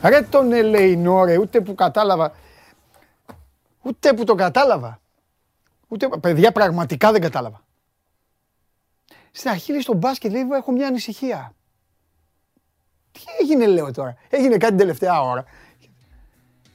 [0.10, 2.32] Ρε τον Ελεηνό ρε, ούτε που κατάλαβα.
[3.82, 5.00] Ούτε που το κατάλαβα.
[5.88, 7.62] Ούτε, παιδιά, πραγματικά δεν κατάλαβα.
[9.32, 11.56] Στην αρχή λέει στο μπάσκετ, λέει, έχω μια ανησυχία.
[13.12, 14.18] Τι έγινε, λέω τώρα.
[14.30, 15.44] Έγινε κάτι την τελευταία ώρα.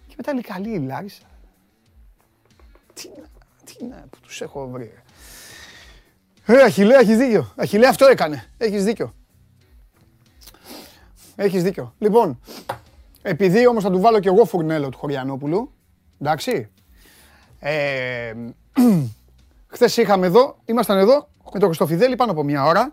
[0.07, 1.23] Και μετά λέει, καλή η Λάρισα.
[2.95, 3.09] Τι,
[3.65, 4.93] τι να, που τους έχω βρει.
[6.47, 7.53] Ε, Αχιλέα, έχεις δίκιο.
[7.57, 8.45] Αχιλέα, αυτό έκανε.
[8.59, 9.15] Έχεις δίκιο.
[11.37, 11.95] Έχεις δίκιο.
[11.99, 12.41] Λοιπόν,
[13.23, 15.73] επειδή όμως θα του βάλω και εγώ φουρνέλο του Χωριανόπουλου,
[16.21, 16.71] εντάξει,
[17.59, 18.33] ε,
[19.73, 22.93] χθες είχαμε εδώ, ήμασταν εδώ με τον Χριστοφιδέλη πάνω από μια ώρα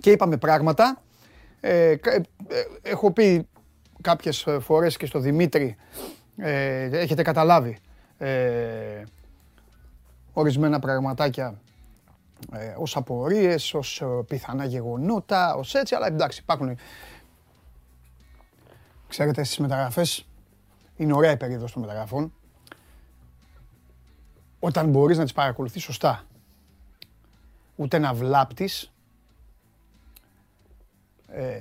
[0.00, 1.02] και είπαμε πράγματα.
[1.60, 1.98] Ε, ε,
[2.82, 3.48] έχω πει
[4.00, 5.76] κάποιες φορές και στο Δημήτρη,
[6.36, 7.78] ε, έχετε καταλάβει
[8.18, 9.02] ε,
[10.32, 11.60] ορισμένα πραγματάκια
[12.52, 16.78] ε, ως απορίες, ως πιθανά γεγονότα, ως έτσι, αλλά εντάξει υπάρχουν.
[19.08, 20.26] Ξέρετε στις μεταγραφές
[20.96, 22.32] είναι ωραία η περίοδος των μεταγραφών
[24.58, 26.24] όταν μπορείς να τις παρακολουθείς σωστά.
[27.80, 28.92] Ούτε να βλάπτεις,
[31.28, 31.56] ε,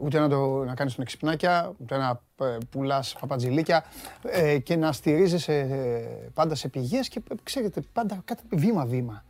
[0.00, 3.84] ούτε να, το, να κάνεις τον εξυπνάκια, ούτε να ε, πουλάς παπατζηλίκια
[4.22, 9.24] ε, και να στηρίζεσαι ε, πάντα σε πηγές και ε, ξέρετε πάντα κάτι βήμα-βήμα.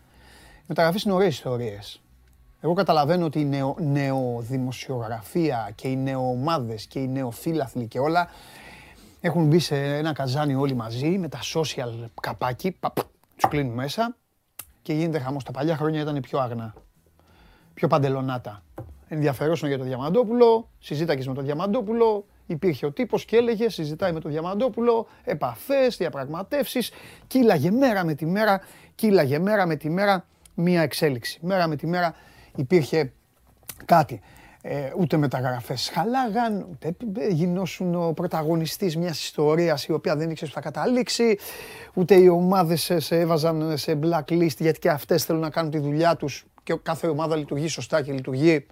[0.59, 2.03] Οι μεταγραφές είναι ωραίες ιστορίες.
[2.61, 8.29] Εγώ καταλαβαίνω ότι η νεο, νεοδημοσιογραφία και οι νεοομάδες και οι νεοφύλαθλοι και όλα
[9.21, 12.97] έχουν μπει σε ένα καζάνι όλοι μαζί με τα social καπάκι, παπ,
[13.37, 14.17] τους κλείνουν μέσα
[14.85, 15.45] και γίνεται χαμός.
[15.45, 16.75] Τα παλιά χρόνια ήταν πιο άγνα,
[17.75, 18.63] πιο παντελονάτα.
[19.09, 24.21] Ενδιαφερόσουν για το Διαμαντόπουλο, συζήταγες με τον Διαμαντόπουλο, υπήρχε ο τύπος και έλεγε, συζητάει με
[24.21, 26.91] τον Διαμαντόπουλο, επαφές, διαπραγματεύσεις,
[27.27, 28.61] κύλαγε μέρα με τη μέρα,
[28.95, 31.39] κύλαγε μέρα με τη μέρα μία εξέλιξη.
[31.43, 32.15] Μέρα με τη μέρα
[32.57, 33.13] υπήρχε
[33.85, 34.21] κάτι.
[34.67, 40.57] Ε, ούτε μεταγραφές χαλάγαν, ούτε γινώσουν ο πρωταγωνιστής μιας ιστορίας η οποία δεν ήξερε που
[40.57, 41.39] θα καταλήξει,
[41.95, 46.17] ούτε οι ομάδες σε, έβαζαν σε blacklist γιατί και αυτές θέλουν να κάνουν τη δουλειά
[46.17, 48.67] τους και κάθε ομάδα λειτουργεί σωστά και λειτουργεί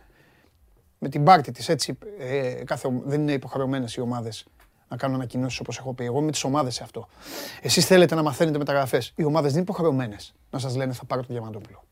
[0.99, 4.47] με την πάρτη της, έτσι, ε, κάθε, δεν είναι υποχρεωμένες οι ομάδες
[4.89, 6.05] να κάνουν ανακοινώσεις όπως έχω πει.
[6.05, 7.09] Εγώ με τι ομάδε σε αυτό.
[7.63, 9.13] Εσείς θέλετε να μαθαίνετε μεταγραφές.
[9.17, 11.85] Οι ομάδες δεν είναι υποχρεωμένες να σας λένε θα πάρω το Διαμαντόπουλο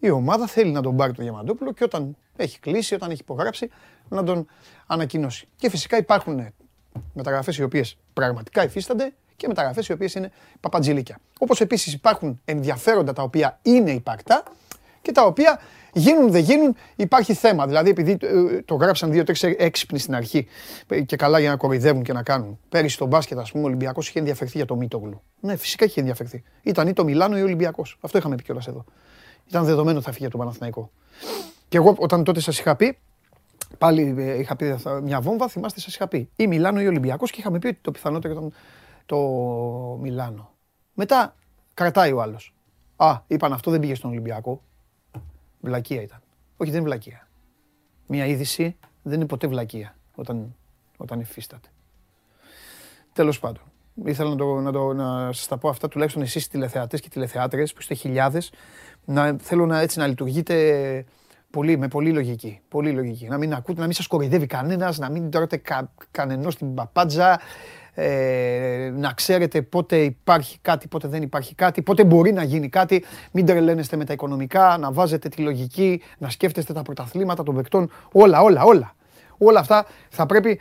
[0.00, 3.70] η ομάδα θέλει να τον πάρει το Διαμαντόπουλο και όταν έχει κλείσει, όταν έχει υπογράψει,
[4.08, 4.46] να τον
[4.86, 5.48] ανακοινώσει.
[5.56, 6.52] Και φυσικά υπάρχουν
[7.14, 10.30] μεταγραφές οι οποίες πραγματικά υφίστανται και μεταγραφές οι οποίες είναι
[10.60, 11.18] παπατζηλίκια.
[11.38, 14.42] Όπως επίσης υπάρχουν ενδιαφέροντα τα οποία είναι υπαρκτά
[15.02, 15.60] και τα οποία
[15.92, 17.66] γίνουν δεν γίνουν, υπάρχει θέμα.
[17.66, 20.46] Δηλαδή, επειδή ε, το γράψαν δύο-τρεις έξυπνοι στην αρχή
[21.06, 22.58] και καλά για να κοροϊδεύουν και να κάνουν.
[22.68, 25.22] Πέρυσι στο μπάσκετ, ας πούμε, ο Ολυμπιακός είχε ενδιαφερθεί για το Μίτογλου.
[25.40, 26.42] Ναι, φυσικά είχε ενδιαφερθεί.
[26.62, 27.98] Ήταν ή το Μιλάνο ή ο Ολυμπιακός.
[28.00, 28.84] Αυτό είχαμε πει κιόλας εδώ.
[29.48, 30.90] Ήταν δεδομένο ότι θα φύγει από τον Παναθηναϊκό.
[31.68, 32.98] Και εγώ όταν τότε σας είχα πει,
[33.78, 37.40] πάλι ε, είχα πει μια βόμβα, θυμάστε, σας είχα πει ή Μιλάνο ή Ολυμπιακός και
[37.40, 38.52] είχαμε πει ότι το πιθανότερο ήταν
[39.06, 39.18] το
[40.00, 40.50] Μιλάνο.
[40.94, 41.34] Μετά
[41.74, 42.54] κρατάει ο άλλος.
[42.96, 44.62] Α, είπαν αυτό δεν πήγε στον Ολυμπιακό.
[45.60, 46.22] Βλακεία ήταν.
[46.56, 47.28] Όχι, δεν είναι βλακεία.
[48.06, 50.54] Μια είδηση δεν είναι ποτέ βλακεία όταν,
[50.96, 51.68] όταν υφίσταται.
[53.12, 53.62] Τέλος πάντων.
[54.04, 57.72] Ήθελα να, το, να, το, να σας τα πω αυτά τουλάχιστον εσείς τηλεθεατές και τηλεθεάτρες
[57.72, 58.52] που είστε χιλιάδες
[59.10, 61.04] να, θέλω να, έτσι, να λειτουργείτε
[61.50, 62.60] πολύ, με πολύ λογική.
[62.68, 63.26] Πολύ λογική.
[63.28, 67.40] Να μην ακούτε, να μην σας κοροϊδεύει κανένας, να μην τρώτε κα, κανενός την παπάντζα,
[67.94, 73.04] ε, να ξέρετε πότε υπάρχει κάτι, πότε δεν υπάρχει κάτι, πότε μπορεί να γίνει κάτι.
[73.32, 77.90] Μην τρελαίνεστε με τα οικονομικά, να βάζετε τη λογική, να σκέφτεστε τα πρωταθλήματα των παικτών.
[78.12, 78.94] Όλα, όλα, όλα.
[79.38, 80.60] Όλα αυτά θα πρέπει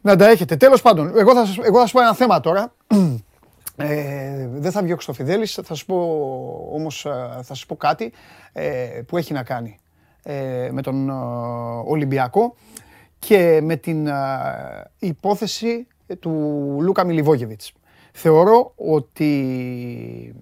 [0.00, 0.56] να τα έχετε.
[0.56, 2.72] Τέλος πάντων, εγώ θα σας, εγώ θα σας πω ένα θέμα τώρα.
[3.76, 5.96] Ε, δεν θα βγει ο Χρυστοφιδέλης, θα σας πω
[6.72, 8.12] όμως ε, θα σας πω κάτι
[8.52, 9.78] ε, που έχει να κάνει
[10.22, 11.10] ε, με τον
[11.86, 12.54] Ολυμπιακό
[13.18, 14.08] και με την
[14.98, 15.86] υπόθεση
[16.20, 16.30] του
[16.80, 17.72] Λούκα Μιλιβόγεβιτς.
[18.12, 20.34] Θεωρώ ότι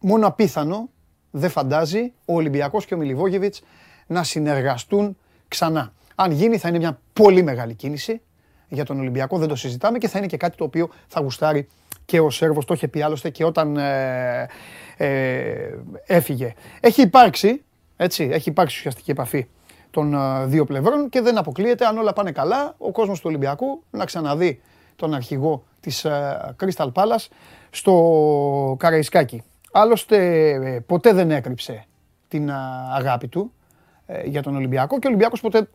[0.00, 0.88] μόνο απίθανο
[1.30, 3.62] δεν φαντάζει ο Ολυμπιακός και ο Μιλιβόγεβιτς
[4.06, 5.16] να συνεργαστούν
[5.48, 5.92] ξανά.
[6.14, 8.20] Αν γίνει θα είναι μια πολύ μεγάλη κίνηση
[8.68, 11.68] για τον Ολυμπιακό, δεν το συζητάμε και θα είναι και κάτι το οποίο θα γουστάρει
[12.10, 14.48] και ο Σέρβος, το είχε πει άλλωστε και όταν ε,
[14.96, 16.54] ε, έφυγε.
[16.80, 17.64] Έχει υπάρξει,
[17.96, 19.46] έτσι, έχει υπάρξει ουσιαστική επαφή
[19.90, 23.82] των ε, δύο πλευρών και δεν αποκλείεται αν όλα πάνε καλά ο κόσμος του Ολυμπιακού
[23.90, 24.60] να ξαναδεί
[24.96, 26.06] τον αρχηγό της
[26.60, 27.26] Crystal Palace
[27.70, 29.42] στο Καραϊσκάκι.
[29.72, 31.84] Άλλωστε ποτέ δεν έκρυψε
[32.28, 32.50] την
[32.94, 33.52] αγάπη του
[34.24, 35.68] για τον Ολυμπιακό και ο Ολυμπιακός ποτέ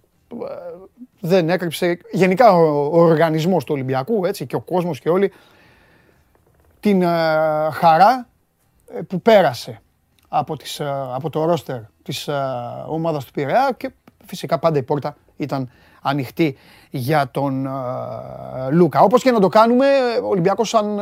[1.19, 5.31] δεν έκρυψε γενικά ο, οργανισμός του Ολυμπιακού έτσι, και ο κόσμος και όλοι
[6.85, 7.03] την
[7.71, 8.27] χαρά
[8.87, 9.81] ε, που πέρασε
[10.27, 10.81] από, τις,
[11.13, 12.29] από το ρόστερ της
[12.87, 13.91] ομάδας του Πειραιά και
[14.25, 15.69] φυσικά πάντα η πόρτα ήταν
[16.01, 16.57] ανοιχτή
[16.89, 17.67] για τον
[18.71, 18.99] Λούκα.
[18.99, 19.85] Όπως και να το κάνουμε,
[20.23, 20.99] ο Ολυμπιακός αν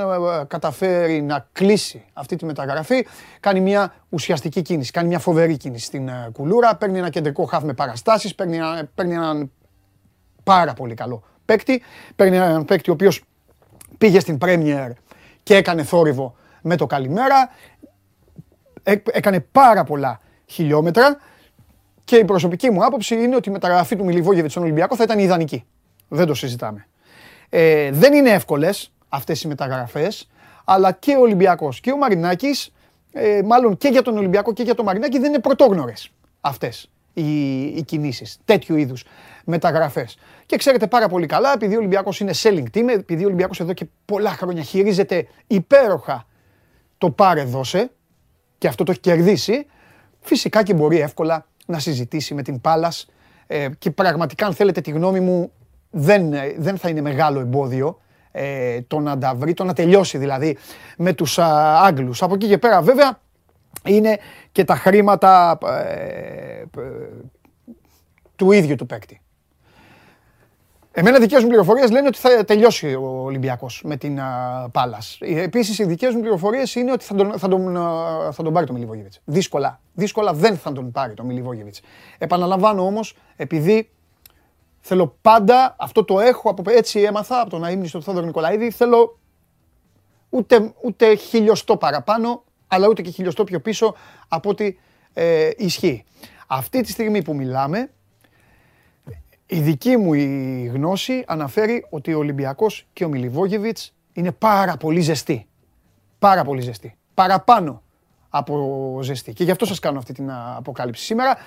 [0.47, 3.07] καταφέρει να κλείσει αυτή τη μεταγραφή,
[3.39, 7.73] κάνει μια ουσιαστική κίνηση, κάνει μια φοβερή κίνηση στην κουλούρα, παίρνει ένα κεντρικό χάφ με
[7.73, 8.60] παραστάσεις, παίρνει,
[8.95, 9.51] παίρνει έναν
[10.43, 11.81] πάρα πολύ καλό παίκτη,
[12.15, 13.23] παίρνει έναν παίκτη ο οποίος
[13.97, 14.91] πήγε στην Πρέμιερ
[15.43, 17.49] και έκανε θόρυβο με το καλημέρα,
[19.11, 21.17] έκανε πάρα πολλά χιλιόμετρα
[22.03, 25.19] και η προσωπική μου άποψη είναι ότι η μεταγραφή του Μιλιβόγεβιτ στον Ολυμπιακό θα ήταν
[25.19, 25.65] ιδανική.
[26.07, 26.87] Δεν το συζητάμε.
[27.49, 30.29] Ε, δεν είναι εύκολες αυτές οι μεταγραφές,
[30.63, 32.73] αλλά και ο Ολυμπιακός και ο Μαρινάκης,
[33.11, 36.11] ε, μάλλον και για τον Ολυμπιακό και για τον Μαρινάκη, δεν είναι πρωτόγνωρες
[36.41, 39.03] αυτές οι, οι κινήσεις, τέτοιου είδους
[39.43, 40.17] μεταγραφές.
[40.45, 43.73] Και ξέρετε πάρα πολύ καλά, επειδή ο Ολυμπιακός είναι selling team, επειδή ο Ολυμπιακός εδώ
[43.73, 46.25] και πολλά χρόνια χειρίζεται υπέροχα
[46.97, 47.91] το πάρε δώσε
[48.57, 49.65] και αυτό το έχει κερδίσει,
[50.19, 53.07] φυσικά και μπορεί εύκολα να συζητήσει με την Πάλας
[53.47, 55.51] ε, και πραγματικά αν θέλετε τη γνώμη μου
[55.89, 57.99] δεν, ε, δεν θα είναι μεγάλο εμπόδιο
[58.31, 60.57] ε, το να τα βρει, το να τελειώσει δηλαδή
[60.97, 62.21] με τους α, Άγγλους.
[62.21, 63.19] Από εκεί και πέρα βέβαια
[63.85, 64.17] είναι
[64.51, 66.63] και τα χρήματα ε,
[68.35, 69.22] του ίδιου του παίκτη.
[70.95, 74.19] Εμένα δικές μου πληροφορίες λένε ότι θα τελειώσει ο Ολυμπιακός με την
[74.71, 74.97] Πάλα.
[75.19, 77.73] Επίσης, οι δικές μου πληροφορίες είναι ότι θα τον, θα τον,
[78.31, 79.19] θα τον πάρει το Μιλιβόγεβιτς.
[79.25, 79.79] Δύσκολα.
[79.93, 81.81] Δύσκολα δεν θα τον πάρει το Μιλιβόγεβιτς.
[82.17, 83.89] Επαναλαμβάνω όμως, επειδή
[84.79, 89.19] θέλω πάντα, αυτό το έχω, από, έτσι έμαθα από τον αίμνη του Θόδωρο Νικολαίδη, θέλω
[90.29, 93.95] ούτε, ούτε χιλιοστό παραπάνω, αλλά ούτε και χιλιοστό πιο πίσω
[94.27, 94.77] από ό,τι
[95.13, 96.05] ε, ισχύει.
[96.47, 97.91] Αυτή τη στιγμή που μιλάμε,
[99.53, 105.01] η δική μου η γνώση αναφέρει ότι ο Ολυμπιακός και ο Μιλιβόγεβιτς είναι πάρα πολύ
[105.01, 105.47] ζεστοί.
[106.19, 106.97] Πάρα πολύ ζεστοί.
[107.13, 107.81] Παραπάνω
[108.30, 109.34] από ζεστοί.
[109.34, 111.38] Και γι' αυτό σας κάνω αυτή την αποκάλυψη σήμερα.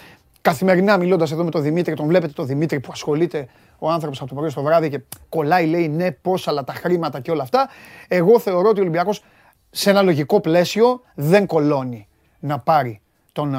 [0.41, 4.29] Καθημερινά μιλώντας εδώ με τον Δημήτρη, τον βλέπετε τον Δημήτρη που ασχολείται ο άνθρωπος από
[4.29, 7.69] το πρωί στο βράδυ και κολλάει λέει ναι πώς αλλά τα χρήματα και όλα αυτά.
[8.09, 9.23] Εγώ θεωρώ ότι ο Ολυμπιακός
[9.71, 12.09] σε ένα λογικό πλαίσιο δεν κολώνει
[12.39, 13.01] να πάρει
[13.37, 13.57] τον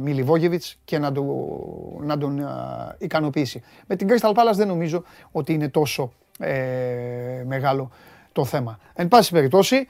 [0.00, 1.24] Μιλιβόγεβιτς και να, το,
[2.00, 2.46] να τον
[2.98, 3.62] ικανοποιήσει.
[3.86, 5.02] Με την Crystal Palace δεν νομίζω
[5.32, 7.90] ότι είναι τόσο ε, μεγάλο
[8.32, 8.78] το θέμα.
[8.94, 9.88] Εν πάση περιπτώσει,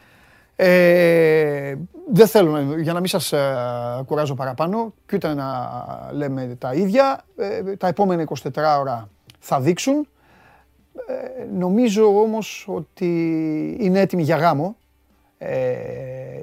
[0.56, 1.74] ε,
[2.12, 3.54] δεν θέλω, για να μην σας ε,
[4.06, 5.70] κουράζω παραπάνω και ούτε να
[6.12, 9.08] λέμε τα ίδια, ε, τα επόμενα 24 ώρα
[9.38, 10.08] θα δείξουν.
[11.54, 13.06] νομίζω όμως ότι
[13.80, 14.76] είναι έτοιμοι για γάμο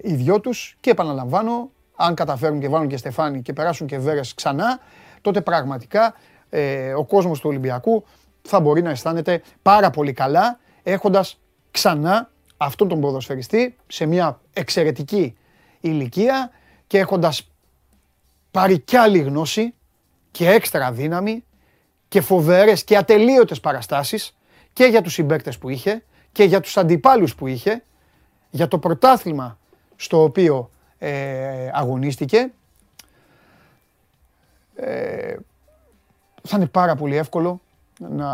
[0.01, 1.69] οι δυο τους και επαναλαμβάνω
[2.01, 4.79] αν καταφέρουν και βάλουν και στεφάνι και περάσουν και βέρες ξανά,
[5.21, 6.13] τότε πραγματικά
[6.49, 8.05] ε, ο κόσμος του Ολυμπιακού
[8.41, 11.39] θα μπορεί να αισθάνεται πάρα πολύ καλά έχοντας
[11.71, 15.37] ξανά αυτόν τον ποδοσφαιριστή σε μια εξαιρετική
[15.79, 16.51] ηλικία
[16.87, 17.51] και έχοντας
[18.51, 19.73] πάρει κι άλλη γνώση
[20.31, 21.43] και έξτρα δύναμη
[22.07, 24.37] και φοβερές και ατελείωτες παραστάσεις
[24.73, 27.83] και για τους συμπαίκτες που είχε και για τους αντιπάλους που είχε,
[28.49, 29.57] για το πρωτάθλημα
[29.95, 30.69] στο οποίο
[30.99, 32.51] ε, αγωνίστηκε.
[34.75, 35.35] Ε,
[36.43, 37.61] θα είναι πάρα πολύ εύκολο
[37.99, 38.31] να,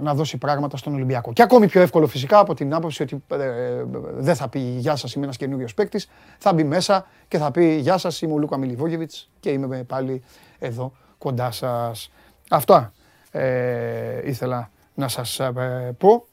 [0.00, 1.32] να δώσει πράγματα στον Ολυμπιακό.
[1.32, 3.84] Και ακόμη πιο εύκολο φυσικά από την άποψη ότι ε,
[4.16, 7.74] δεν θα πει «Γεια σας, είμαι ένας καινούριος παίκτης, θα μπει μέσα και θα πει
[7.74, 10.22] «Γεια σας, είμαι ο Λούκα Μιλιβόγεβιτς και είμαι πάλι
[10.58, 12.10] εδώ κοντά σας».
[12.50, 12.92] Αυτά
[13.30, 16.26] ε, ήθελα να σας ε, πω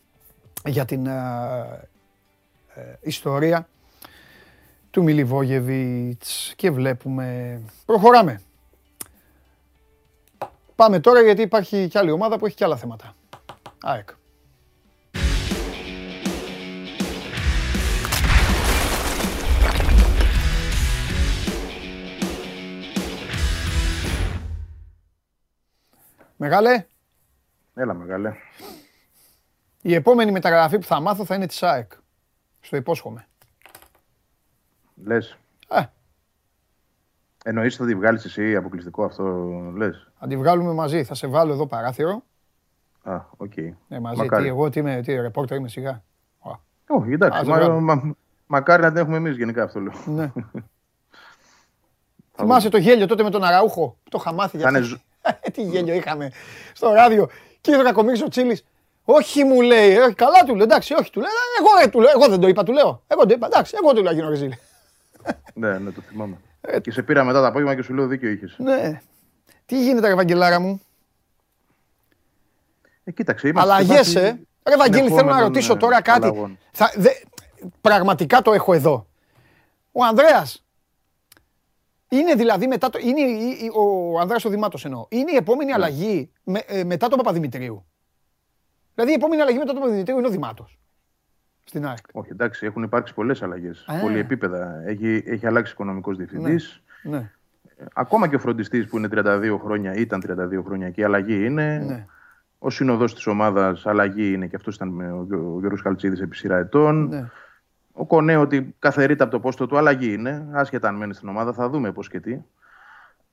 [0.65, 1.07] για την
[3.01, 3.67] ιστορία
[4.91, 7.59] του Μιλιβόγεβιτς και βλέπουμε.
[7.85, 8.41] Προχωράμε.
[10.75, 13.15] Πάμε τώρα γιατί υπάρχει κι άλλη ομάδα που έχει κι άλλα θέματα.
[13.81, 14.09] ΑΕΚ.
[26.37, 26.85] Μεγάλε.
[27.73, 28.35] Έλα μεγάλε.
[29.81, 31.91] Η επόμενη μεταγραφή που θα μάθω θα είναι της ΑΕΚ.
[32.59, 33.25] Στο υπόσχομαι.
[35.03, 35.37] Λες.
[35.69, 35.81] Ε.
[37.43, 39.23] Εννοείς θα τη βγάλεις εσύ αποκλειστικό αυτό,
[39.75, 40.07] λες.
[40.19, 41.03] Θα τη βγάλουμε μαζί.
[41.03, 42.23] Θα σε βάλω εδώ παράθυρο.
[43.03, 43.51] Α, OK.
[43.55, 43.69] Okay.
[43.87, 44.27] Ναι, μαζί.
[44.27, 46.03] Τι, εγώ τι είμαι, τι, ρεπόρτερ είμαι σιγά.
[46.87, 47.45] Όχι, εντάξει.
[47.45, 48.15] Μα, μα,
[48.45, 49.93] μακάρι να την έχουμε εμείς γενικά αυτό λέω.
[50.05, 50.31] Ναι.
[52.37, 53.97] Θυμάσαι το γέλιο τότε με τον Αραούχο.
[54.09, 56.31] Το είχα μάθει για αυτός; Ε, τι γέλιο είχαμε
[56.73, 57.29] στο ράδιο.
[57.61, 58.65] Και είδε κακομίρι ο Τσίλης.
[59.03, 61.29] Όχι μου λέει, όχι, καλά του λέει, εντάξει, όχι του λέει.
[61.59, 63.03] Εγώ, του λέω, εγώ δεν το είπα, του λέω.
[63.07, 64.59] Εγώ το είπα, εντάξει, εγώ του λέω γίνω ρεζίλη
[65.53, 66.37] ναι, ναι, το θυμάμαι.
[66.61, 68.55] Ε, και σε πήρα μετά το απόγευμα και σου λέω δίκιο είχες.
[68.57, 69.01] Ναι.
[69.65, 70.81] Τι γίνεται, Ευαγγελάρα μου;
[73.03, 74.35] Ε, κοίταξε, είμαστε Αλλαγέ, ε.
[74.69, 76.57] Ρε Βαγγέλη, θέλω να ρωτήσω τώρα κάτι.
[76.71, 77.09] Θα, δε,
[77.81, 79.05] πραγματικά το έχω εδώ.
[79.91, 80.65] Ο Ανδρέας
[82.09, 82.99] Είναι δηλαδή μετά το.
[83.01, 85.05] Είναι η- η- ο Ανδρέας ο Δημάτος εννοώ.
[85.09, 87.85] Είναι η επόμενη αλλαγή με- ε, μετά τον Παπαδημητρίου.
[88.95, 90.79] Δηλαδή η επόμενη αλλαγή μετά τον Παπαδημητρίου είναι ο Δημάτος.
[91.71, 91.97] Στην ΑΕΚ.
[92.11, 93.85] Όχι, εντάξει, έχουν υπάρξει πολλές αλλαγές.
[93.87, 93.99] Α.
[93.99, 94.81] Πολλή επίπεδα.
[94.85, 96.83] Έχει, έχει αλλάξει οικονομικός διευθυντής.
[97.03, 97.31] Ναι.
[97.93, 101.77] Ακόμα και ο φροντιστής που είναι 32 χρόνια, ήταν 32 χρόνια και η αλλαγή είναι.
[101.77, 102.05] Ναι.
[102.59, 106.21] Ο συνοδό της ομάδας αλλαγή είναι και αυτός ήταν με ο, Γιώ- ο Γιώργος Καλτσίδης
[106.21, 107.07] επί σειρά ετών.
[107.07, 107.29] Ναι.
[107.91, 110.47] Ο Κονέ ότι καθαρείται από το πόστο του, αλλαγή είναι.
[110.51, 112.31] Άσχετα αν μένει στην ομάδα, θα δούμε πώς και τι.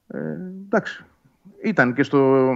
[0.08, 0.18] Ε,
[0.66, 1.04] εντάξει.
[1.62, 2.52] Ήταν και στο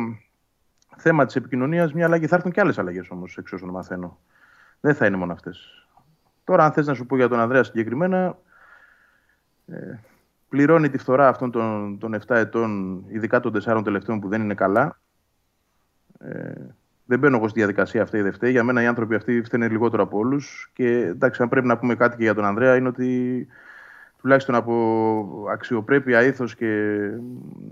[0.97, 2.27] θέμα της επικοινωνίας μια αλλαγή.
[2.27, 4.19] Θα έρθουν και άλλες αλλαγές όμως, εξ όσων μαθαίνω.
[4.85, 5.87] Δεν θα είναι μόνο αυτές.
[6.45, 8.39] Τώρα, αν θες να σου πω για τον Ανδρέας συγκεκριμένα,
[9.67, 9.99] ε,
[10.49, 14.55] πληρώνει τη φθορά αυτών των, των 7 ετών, ειδικά των 4 τελευταίων που δεν είναι
[14.55, 14.99] καλά.
[16.19, 16.53] Ε,
[17.05, 18.51] δεν μπαίνω εγώ στη διαδικασία αυτή η δεν φταίει.
[18.51, 20.71] Για μένα οι άνθρωποι αυτοί φταίνε λιγότερο από όλους.
[20.75, 23.47] Και εντάξει, αν πρέπει να πούμε κάτι και για τον Ανδρέα, είναι ότι
[24.21, 26.99] τουλάχιστον από αξιοπρέπεια, ήθος και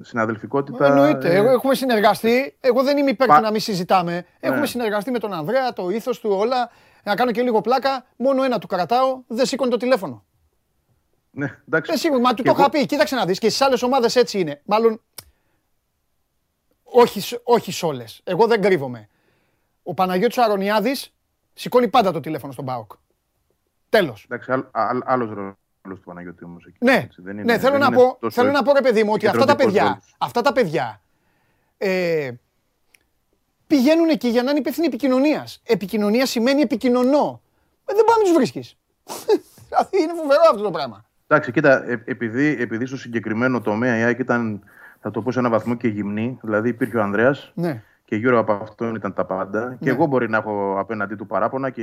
[0.01, 0.87] συναδελφικότητα.
[0.87, 1.29] Εννοείται.
[1.31, 2.57] ε, Εγώ- Έχουμε συνεργαστεί.
[2.61, 4.25] Εγώ δεν είμαι υπέρ Πα- του να μην συζητάμε.
[4.41, 4.67] Έχουμε Ναι.
[4.67, 6.71] συνεργαστεί με τον Ανδρέα, το ήθος του, όλα.
[7.05, 8.07] Να κάνω και λίγο πλάκα.
[8.17, 9.23] Μόνο ένα του κρατάω.
[9.27, 10.25] Δεν σήκωνε το τηλέφωνο.
[11.31, 11.91] Ναι, εντάξει.
[11.91, 12.21] Δεν σήκωνε.
[12.21, 12.87] Μα του Και το εγώ- είχα πει.
[12.87, 13.39] Κοίταξε να δεις.
[13.39, 14.61] Και στις άλλες ομάδες έτσι είναι.
[14.65, 15.01] Μάλλον.
[16.83, 18.21] Όχι, σ- όχι σε όλες.
[18.25, 19.09] Εγώ δεν κρύβομαι.
[19.83, 21.13] Ο Παναγιώτης Αρωνιάδης
[21.55, 22.93] σηκώνει πάντα το τηλέφωνο στον ΠΑΟΚ.
[23.89, 24.27] Τέλος.
[24.31, 24.65] Εντάξει,
[25.05, 26.65] άλλος ρόλος του Παναγιώτη όμως.
[26.79, 30.03] Ναι, ναι θέλω, να πω, θέλω να πω ρε παιδί μου ότι αυτά τα παιδιά,
[30.19, 31.01] αυτά τα παιδιά
[31.79, 32.31] ε,
[33.71, 35.61] πηγαίνουν εκεί για να είναι υπεύθυνοι επικοινωνίας.
[35.67, 37.41] Επικοινωνία σημαίνει επικοινωνώ.
[37.85, 38.77] Ε, δεν πάμε να τους βρίσκεις.
[39.69, 41.05] δηλαδή είναι φοβερό αυτό το πράγμα.
[41.27, 44.63] Εντάξει, κοίτα, ε, επειδή, επειδή στο συγκεκριμένο τομέα η ΑΕΚ ήταν,
[45.01, 47.83] θα το πω σε ένα βαθμό και γυμνή, δηλαδή υπήρχε ο Ανδρέας Ναι.
[48.11, 49.77] Και γύρω από αυτόν ήταν τα πάντα.
[49.81, 51.83] Και εγώ μπορεί να έχω απέναντί του παράπονα και,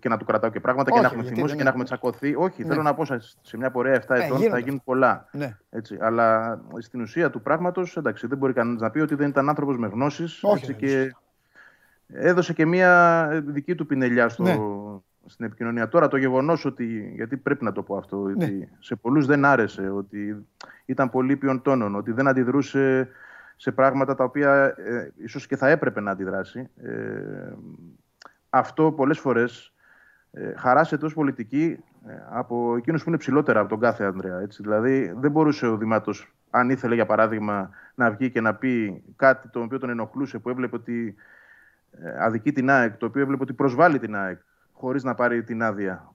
[0.00, 1.76] και να του κρατάω και πράγματα Όχι, και να έχουμε γιατί θυμώσει δεν και να
[1.76, 1.84] είναι.
[1.84, 2.34] έχουμε τσακωθεί.
[2.36, 2.68] Όχι, Ναι.
[2.68, 4.60] θέλω να πω σε, σε μια πορεία 7 ετών θα γίνονται.
[4.60, 5.28] γίνουν πολλά.
[5.32, 5.56] Ναι.
[5.70, 9.48] Έτσι, αλλά στην ουσία του πράγματος, εντάξει, δεν μπορεί κανένας να πει ότι δεν ήταν
[9.48, 10.40] άνθρωπος με γνώσεις.
[10.44, 11.14] Όχι, δεν και
[12.12, 14.56] έδωσε και μια δική του πινελιά στο, Ναι.
[15.26, 15.88] στην επικοινωνία.
[15.88, 17.12] Τώρα το γεγονός ότι.
[17.14, 18.32] Γιατί πρέπει να το πω αυτό, Ναι.
[18.32, 20.46] ότι σε πολλούς δεν άρεσε, ότι
[20.84, 23.08] ήταν πολύ ποιον τόνων, ότι δεν αντιδρούσε
[23.60, 26.70] σε πράγματα τα οποία ε, ίσως και θα έπρεπε να αντιδράσει.
[26.76, 27.52] Ε,
[28.50, 29.72] αυτό πολλές φορές
[30.30, 34.40] ε, χαράσεται ως πολιτική ε, από εκείνους που είναι ψηλότερα από τον κάθε Ανδρέα.
[34.40, 34.62] Έτσι.
[34.62, 39.48] Δηλαδή δεν μπορούσε ο Δημάτος, αν ήθελε για παράδειγμα να βγει και να πει κάτι
[39.48, 41.14] το οποίο τον ενοχλούσε, που έβλεπε ότι
[41.90, 44.38] ε, αδικεί την ΑΕΚ, το οποίο έβλεπε ότι προσβάλλει την ΑΕΚ,
[44.72, 46.14] χωρίς να πάρει την άδεια.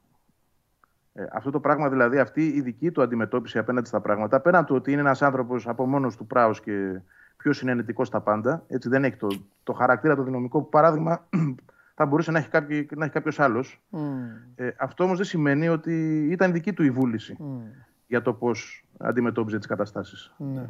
[1.13, 4.75] Ε, αυτό το πράγμα δηλαδή, αυτή η δική του αντιμετώπιση απέναντι στα πράγματα, πέραν του
[4.75, 7.01] ότι είναι ένας άνθρωπος από μόνος του πράος και
[7.45, 9.27] πιο συνενετικό στα πάντα, έτσι δεν έχει το,
[9.63, 11.25] το χαρακτήρα το δυναμικό που παράδειγμα
[11.97, 13.81] θα μπορούσε να έχει, κάποιο, να έχει κάποιος άλλος.
[14.55, 17.37] Ε, αυτό όμως δεν σημαίνει ότι ήταν δική του η βούληση
[18.07, 20.33] για το πώς αντιμετώπιζε τις καταστάσεις.
[20.37, 20.65] Ναι.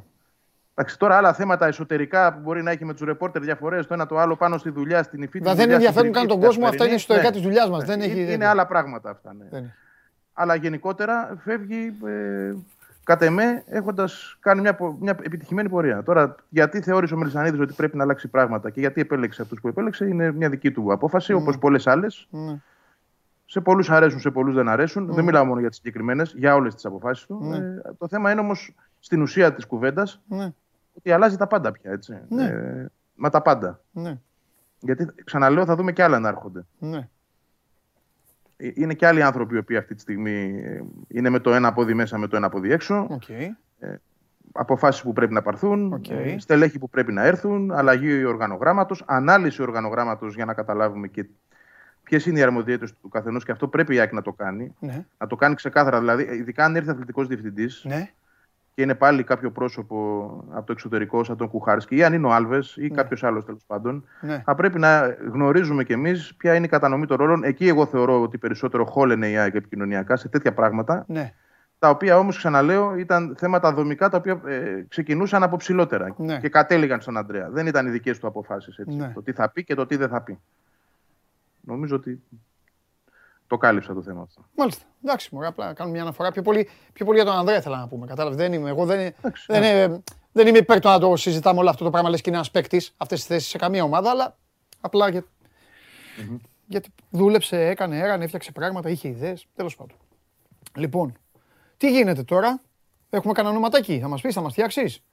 [0.74, 4.06] Εντάξει, τώρα άλλα θέματα εσωτερικά που μπορεί να έχει με τους ρεπόρτερ διαφορέ, το ένα
[4.06, 6.96] το άλλο πάνω στη δουλειά, στην υφή Μα δεν ενδιαφέρουν καν τον κόσμο, αυτά είναι
[6.96, 9.34] ιστορικά της δουλειάς μας, δεν έχει- Είναι, είναι άλλα πράγματα αυτά.
[9.34, 9.46] Ναι.
[9.50, 9.76] Δεν είναι.
[10.34, 12.54] Αλλά γενικότερα φεύγει ε,
[13.06, 16.04] κατ' εμέ έχοντας κάνει μια, πο- μια επιτυχημένη πορεία.
[16.04, 19.68] Τώρα, γιατί θεώρησε ο Μελισανίδης ότι πρέπει να αλλάξει πράγματα και γιατί επέλεξε αυτούς που
[19.68, 21.40] επέλεξε, είναι μια δική του απόφαση, Mm.
[21.42, 22.28] όπως πολλές άλλες.
[22.30, 22.58] Ναι.
[23.46, 25.14] Σε πολλούς αρέσουν, σε πολλούς δεν αρέσουν.
[25.14, 27.40] Δεν μιλάω μόνο για τις συγκεκριμένες, για όλες τις αποφάσεις του.
[27.44, 27.58] Ναι.
[27.58, 30.54] Ε, το θέμα είναι όμως στην ουσία της κουβέντας Ναι.
[30.98, 31.92] ότι αλλάζει τα πάντα πια.
[31.92, 32.18] Έτσι.
[32.30, 32.46] Ναι.
[32.46, 33.80] Ε, μα τα πάντα.
[33.92, 34.18] Ναι.
[34.80, 36.66] Γιατί ξαναλέω, θα δούμε και άλλα να έρχονται.
[36.80, 37.10] Ναι.
[38.58, 41.74] Ε, Είναι και άλλοι άνθρωποι οι οποίοι αυτή τη στιγμή ε, είναι με το ένα
[41.74, 43.08] πόδι μέσα, με το ένα πόδι έξω.
[43.10, 43.24] Οκ.
[44.58, 46.10] Αποφάσεις που πρέπει να πάρθουν, Οκ.
[46.10, 51.26] ε, στελέχη που πρέπει να έρθουν, αλλαγή οργανογράμματος, ανάλυση οργανογράμματος για να καταλάβουμε και
[52.04, 54.76] ποιες είναι οι αρμοδιότητες του καθενός και αυτό πρέπει η ΑΕΚ να το κάνει.
[54.80, 55.06] Ναι.
[55.18, 56.00] Να το κάνει ξεκάθαρα.
[56.00, 58.10] Δηλαδή, ειδικά αν έρθει αθλητικός διευθυντής Ναι.
[58.76, 59.98] Και είναι πάλι κάποιο πρόσωπο
[60.52, 62.88] από το εξωτερικό, σαν τον Κουχάρσκι, ή αν είναι ο Άλβες ή Ναι.
[62.88, 64.42] κάποιος άλλος τέλος πάντων, Ναι.
[64.46, 67.44] θα πρέπει να γνωρίζουμε κι εμείς ποια είναι η κατανομή των ρόλων.
[67.44, 71.34] Εκεί, εγώ θεωρώ ότι περισσότερο χώλαινε η ΑΕΚ επικοινωνιακά σε τέτοια πράγματα, Ναι.
[71.80, 76.40] τα οποία όμως, ξαναλέω, ήταν θέματα δομικά τα οποία ε, ξεκινούσαν από ψηλότερα Ναι.
[76.40, 77.50] και κατέληγαν στον Αντρέα.
[77.50, 78.80] Δεν ήταν οι δικές του αποφάσεις.
[78.86, 79.12] Ναι.
[79.14, 80.40] Το τι θα πει και το τι δεν θα πει.
[81.62, 82.22] Νομίζω ότι
[83.48, 84.46] το κάλυψα το θέμα αυτό.
[84.56, 84.84] Μάλιστα.
[85.04, 86.32] Εντάξει, μωρέ, απλά κάνουμε μια αναφορά.
[86.32, 88.06] Πιο πολύ, πιο πολύ για τον Ανδρέα ήθελα να πούμε.
[88.06, 88.38] Κατάλαβες.
[88.38, 91.70] Δεν είμαι, εγώ δεν, Εντάξει, δεν, είμαι, δεν είμαι υπέρ το να το συζητάμε όλο
[91.70, 92.10] αυτό το πράγμα.
[92.10, 94.38] Λες και είναι ένα παίκτη αυτές τις θέσεις σε καμία ομάδα, αλλά
[94.82, 95.24] απλά για,
[96.66, 99.48] γιατί δούλεψε, έκανε, έρανε, έφτιαξε πράγματα, είχε ιδέες.
[99.56, 99.98] Τέλος πάντων.
[100.76, 101.14] Λοιπόν,
[101.78, 102.62] τι γίνεται τώρα;
[103.10, 104.00] Έχουμε κανένα ονοματάκι.
[104.00, 105.04] Θα μας πεις, θα μας φτιάξεις;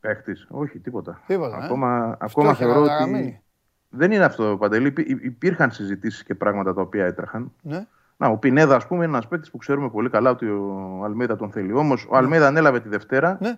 [0.00, 0.46] Παίχτης.
[0.50, 1.22] Όχι, τίποτα.
[1.26, 1.64] Τίποτα, ε.
[1.64, 3.26] Ακόμα, ακόμα Φτώχεια, θεωρώ καταγραμμένη.
[3.26, 3.42] ότι.
[3.90, 4.86] Δεν είναι αυτό, Παντελή.
[4.86, 7.52] Υπή- Υπήρχαν συζητήσεις και πράγματα τα οποία έτρεχαν.
[7.62, 7.86] Ναι.
[8.16, 11.36] Να, ο Πινέδα, ας πούμε, είναι ένας παίκτης που ξέρουμε πολύ καλά ότι ο Αλμέδα
[11.36, 11.72] τον θέλει.
[11.72, 13.54] Όμως ο Αλμέδα ανέλαβε τη Δευτέρα Ναι.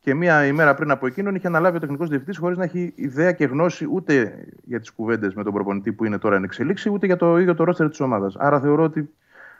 [0.00, 3.32] και μία ημέρα πριν από εκείνον είχε αναλάβει ο τεχνικός διευθυντής χωρίς να έχει ιδέα
[3.32, 7.06] και γνώση ούτε για τις κουβέντες με τον προπονητή που είναι τώρα εν εξελίξη, ούτε
[7.06, 8.36] για το ίδιο το ρόστερ της ομάδας.
[8.38, 9.10] Άρα θεωρώ ότι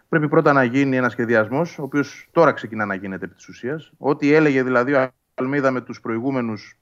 [0.09, 3.93] πρέπει πρώτα να γίνει ένα σχεδιασμός, ο οποίος τώρα ξεκινά να γίνεται επί της ουσίας.
[3.99, 6.77] Ό,τι έλεγε δηλαδή ο Αλμίδα με τους προηγούμενους,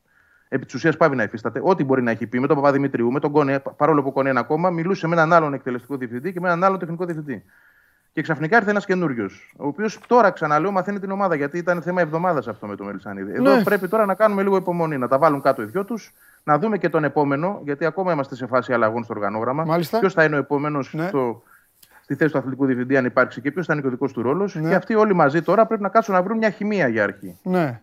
[0.48, 1.60] επί της ουσίας πάβει να υφίσταται.
[1.62, 4.28] Ό,τι μπορεί να έχει πει με τον Παπαδημητρίου, με τον Κόνε, παρόλο που ο Κόνε
[4.30, 7.44] είναι ακόμα, μιλούσε με έναν άλλον εκτελεστικό διευθυντή και με έναν άλλον τεχνικό διευθυντή.
[8.12, 12.00] Και ξαφνικά ήρθε ένας καινούριος, ο οποίος τώρα ξαναλέω μαθαίνει την ομάδα, γιατί ήταν θέμα
[12.00, 13.32] εβδομάδας αυτό με τον Μελισανίδη.
[13.34, 13.62] Εδώ Ναι.
[13.62, 16.12] πρέπει τώρα να κάνουμε λίγο υπομονή, να τα βάλουν κάτω οι δυο τους,
[16.44, 19.64] να δούμε και τον επόμενο, γιατί ακόμα είμαστε σε φάση αλλαγών στο οργανόγραμμα.
[19.64, 19.98] Μάλιστα.
[19.98, 21.06] Ποιος θα είναι ο επόμενος Ναι.
[21.08, 21.42] στο,
[22.02, 24.22] στη θέση του αθλητικού διευθυντή, αν υπάρξει και ποιος θα είναι και ο δικός του
[24.22, 24.54] ρόλος.
[24.54, 24.68] Ναι.
[24.68, 27.38] Και αυτοί όλοι μαζί τώρα πρέπει να κάτσουν να βρουν μια χημεία για αρχή.
[27.42, 27.80] Ναι.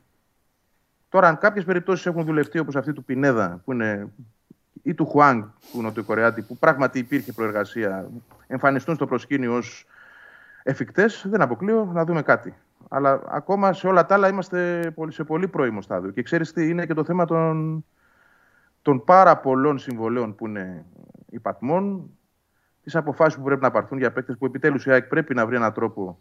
[1.15, 4.07] Τώρα, αν κάποιες περιπτώσεις έχουν δουλευτεί όπως αυτή του Πινέδα, που είναι,
[4.83, 8.09] ή του Χουάνγκ, που είναι ο Κορεάτη, που πράγματι υπήρχε προεργασία,
[8.47, 9.85] εμφανιστούν στο προσκήνιο ως
[10.63, 12.53] εφικτές, δεν αποκλείω να δούμε κάτι.
[12.89, 16.11] Αλλά ακόμα σε όλα τα άλλα είμαστε πολύ- σε πολύ πρώιμο στάδιο.
[16.11, 17.85] Και ξέρεις τι είναι και το θέμα των,
[18.81, 20.85] των πάρα πολλών συμβολέων που είναι
[21.29, 22.09] υπατμών,
[22.83, 25.55] τις αποφάσεις που πρέπει να πάρθουν για παίκτες που επιτέλους η ΑΕΚ πρέπει να βρει
[25.55, 26.19] έναν τρόπο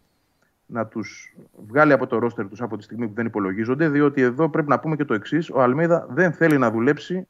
[0.65, 1.35] να τους
[1.67, 3.89] βγάλει από το ρόστερ τους από τη στιγμή που δεν υπολογίζονται.
[3.89, 7.27] Διότι εδώ πρέπει να πούμε και το εξής: Ο Αλμίδα δεν θέλει να δουλέψει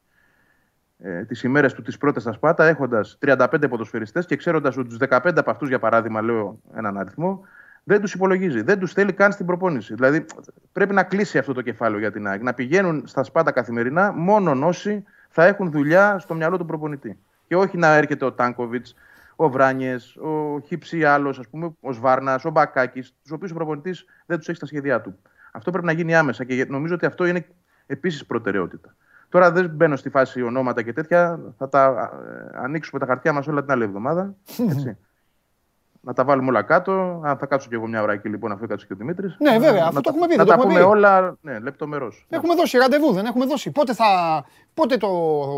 [1.00, 4.98] ε, τις ημέρες του τι πρώτε στα Σπάτα, έχοντας 35 ποδοσφαιριστές και ξέροντας ότι τους
[5.10, 7.46] 15 από αυτούς, για παράδειγμα, λέω έναν αριθμό,
[7.84, 8.62] δεν τους υπολογίζει.
[8.62, 9.94] Δεν τους θέλει καν στην προπόνηση.
[9.94, 10.26] Δηλαδή
[10.72, 12.42] πρέπει να κλείσει αυτό το κεφάλαιο για την ΑΕΚ.
[12.42, 17.18] Να πηγαίνουν στα Σπάτα καθημερινά μόνο όσοι θα έχουν δουλειά στο μυαλό του προπονητή.
[17.48, 18.96] Και όχι να έρχεται ο Τάνκοβιτς,
[19.36, 24.06] ο Βράνιες, ο Χίψη άλλος, ας πούμε, ο Σβάρνας, ο Μπακάκης, τους οποίους ο προπονητής
[24.26, 25.18] δεν τους έχει στα σχέδιά του.
[25.52, 27.46] Αυτό πρέπει να γίνει άμεσα και νομίζω ότι αυτό είναι
[27.86, 28.96] επίσης προτεραιότητα.
[29.30, 31.40] Τώρα δεν μπαίνω στη φάση ονόματα και τέτοια.
[31.58, 32.12] Θα τα
[32.54, 34.36] ε, ανοίξουμε τα χαρτιά μας όλα την άλλη εβδομάδα.
[34.72, 34.98] Έτσι.
[36.06, 37.22] Να τα βάλουμε όλα κάτω.
[37.26, 39.36] Αν θα κάτσω κι εγώ μια ώρα εκεί λοιπόν, αφού κάτσει και ο Δημήτρης.
[39.40, 40.92] Ναι, βέβαια, αυτό το έχουμε πει, Να δεν το τα έχουμε πούμε πει.
[40.98, 42.26] όλα ναι, λεπτομερώς.
[42.30, 43.72] Έχουμε δώσει ραντεβού, δεν έχουμε δώσει.
[43.72, 44.06] Πότε, θα...
[44.74, 45.08] πότε το,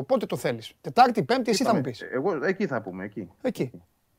[0.08, 0.74] πότε το θέλεις.
[0.82, 2.02] Τετάρτη, Πέμπτη, εσύ θα μου πεις.
[2.02, 3.04] Εγώ εκεί θα πούμε.
[3.04, 3.30] Εκεί.
[3.42, 3.72] Εκεί.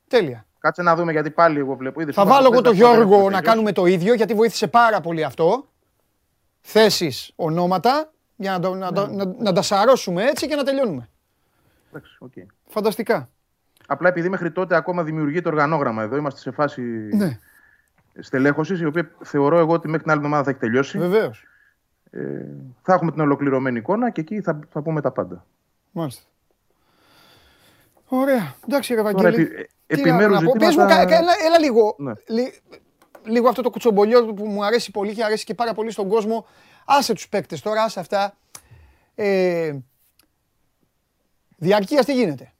[0.08, 0.46] Τέλεια.
[0.58, 2.00] Κάτσε να δούμε γιατί πάλι εγώ βλέπω.
[2.00, 3.42] Είδες, Θα όλα βάλω εγώ δεν τον τα έχουμε Γιώργο να τελειώσει.
[3.42, 5.68] κάνουμε το ίδιο γιατί βοήθησε πάρα πολύ αυτό.
[6.60, 11.08] Θέσεις, ονόματα για να, το, να, το- να, να τα σαρώσουμε έτσι και να τελειώνουμε.
[11.90, 12.32] Εντάξει, οκ.
[12.66, 13.28] Φανταστικά.
[13.90, 16.82] Απλά επειδή μέχρι τότε ακόμα δημιουργείται οργανόγραμμα εδώ, είμαστε σε φάση
[17.12, 17.38] Ναι,
[18.20, 20.98] στελέχωσης, η οποία θεωρώ εγώ ότι μέχρι την άλλη εβδομάδα θα έχει τελειώσει.
[20.98, 21.44] βεβαίως.
[22.10, 22.20] Ε,
[22.82, 25.46] θα έχουμε την ολοκληρωμένη εικόνα και εκεί θα, θα πούμε τα πάντα.
[25.90, 26.22] Μάλιστα.
[28.08, 28.54] Ωραία.
[28.68, 29.42] Εντάξει, ρε Τώρα, Βαγγέλη.
[29.42, 30.52] επι, Τι επιμέρους να πω.
[30.52, 30.96] Πες μου, ζητήματα...
[30.96, 31.94] κα- κα- έλα, έλα λίγο.
[31.98, 32.12] Ναι.
[32.28, 32.54] Λι-
[33.24, 36.46] λίγο αυτό το κουτσομπολιό που μου αρέσει πολύ και αρέσει και πάρα πολύ στον κόσμο.
[36.86, 38.34] Άσε τους παίκτες τώρα, άσε αυτά.
[39.14, 39.74] Ε,
[41.56, 42.52] διαρκείας τι γίνεται;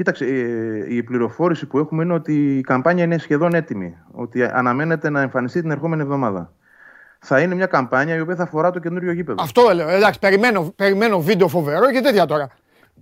[0.00, 3.96] Κοίταξε, ε, η πληροφόρηση που έχουμε είναι ότι η καμπάνια είναι σχεδόν έτοιμη.
[4.10, 6.52] Ότι αναμένεται να εμφανιστεί την ερχόμενη εβδομάδα.
[7.18, 9.42] Θα είναι μια καμπάνια η οποία θα αφορά το καινούριο γήπεδο.
[9.42, 9.92] Αυτό έλεγα.
[9.92, 12.48] Εντάξει, περιμένω, περιμένω βίντεο φοβερό και τέτοια τώρα.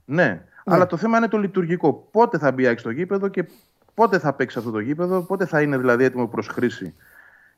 [0.05, 2.09] Ναι, αλλά το θέμα είναι το λειτουργικό.
[2.11, 3.49] Πότε θα μπει η ΑΕΚ στο γήπεδο και
[3.95, 6.95] πότε θα παίξει αυτό το γήπεδο, πότε θα είναι δηλαδή έτοιμο προς χρήση.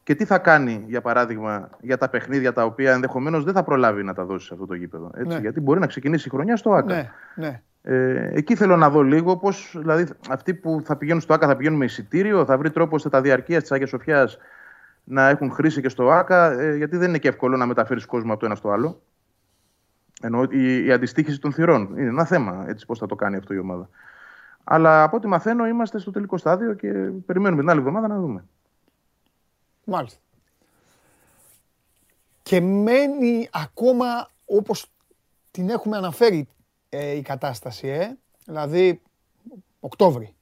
[0.03, 4.03] Και τι θα κάνει, για παράδειγμα, για τα παιχνίδια τα οποία ενδεχομένως δεν θα προλάβει
[4.03, 5.11] να τα δώσει σε αυτό το γήπεδο.
[5.15, 5.41] Έτσι, Ναι.
[5.41, 6.95] Γιατί μπορεί να ξεκινήσει η χρονιά στο ΑΚΑ.
[6.95, 7.63] Ναι, ναι.
[7.83, 11.57] Ε, εκεί θέλω να δω λίγο πώς δηλαδή, αυτοί που θα πηγαίνουν στο ΑΚΑ θα
[11.57, 14.39] πηγαίνουν με εισιτήριο, θα βρει τρόπο ώστε τα διαρκείας της Αγία Σοφιάς
[15.05, 18.31] να έχουν χρήση και στο ΑΚΑ, ε, γιατί δεν είναι και εύκολο να μεταφέρεις κόσμο
[18.31, 19.03] από το ένα στο άλλο.
[20.23, 23.55] Ενώ η, η αντιστοίχηση των θυρών είναι ένα θέμα, έτσι πώς θα το κάνει αυτό
[23.55, 23.89] η ομάδα.
[24.65, 26.93] Αλλά από ό,τι μαθαίνω, είμαστε στο τελικό στάδιο και
[27.27, 28.45] περιμένουμε την άλλη εβδομάδα να δούμε.
[29.91, 30.19] Μάλιστα.
[32.43, 34.87] Και μένει ακόμα όπως
[35.51, 36.49] την έχουμε αναφέρει
[36.89, 38.17] ε, η κατάσταση, ε.
[38.45, 39.03] δηλαδή
[39.81, 40.35] Οκτώβρη.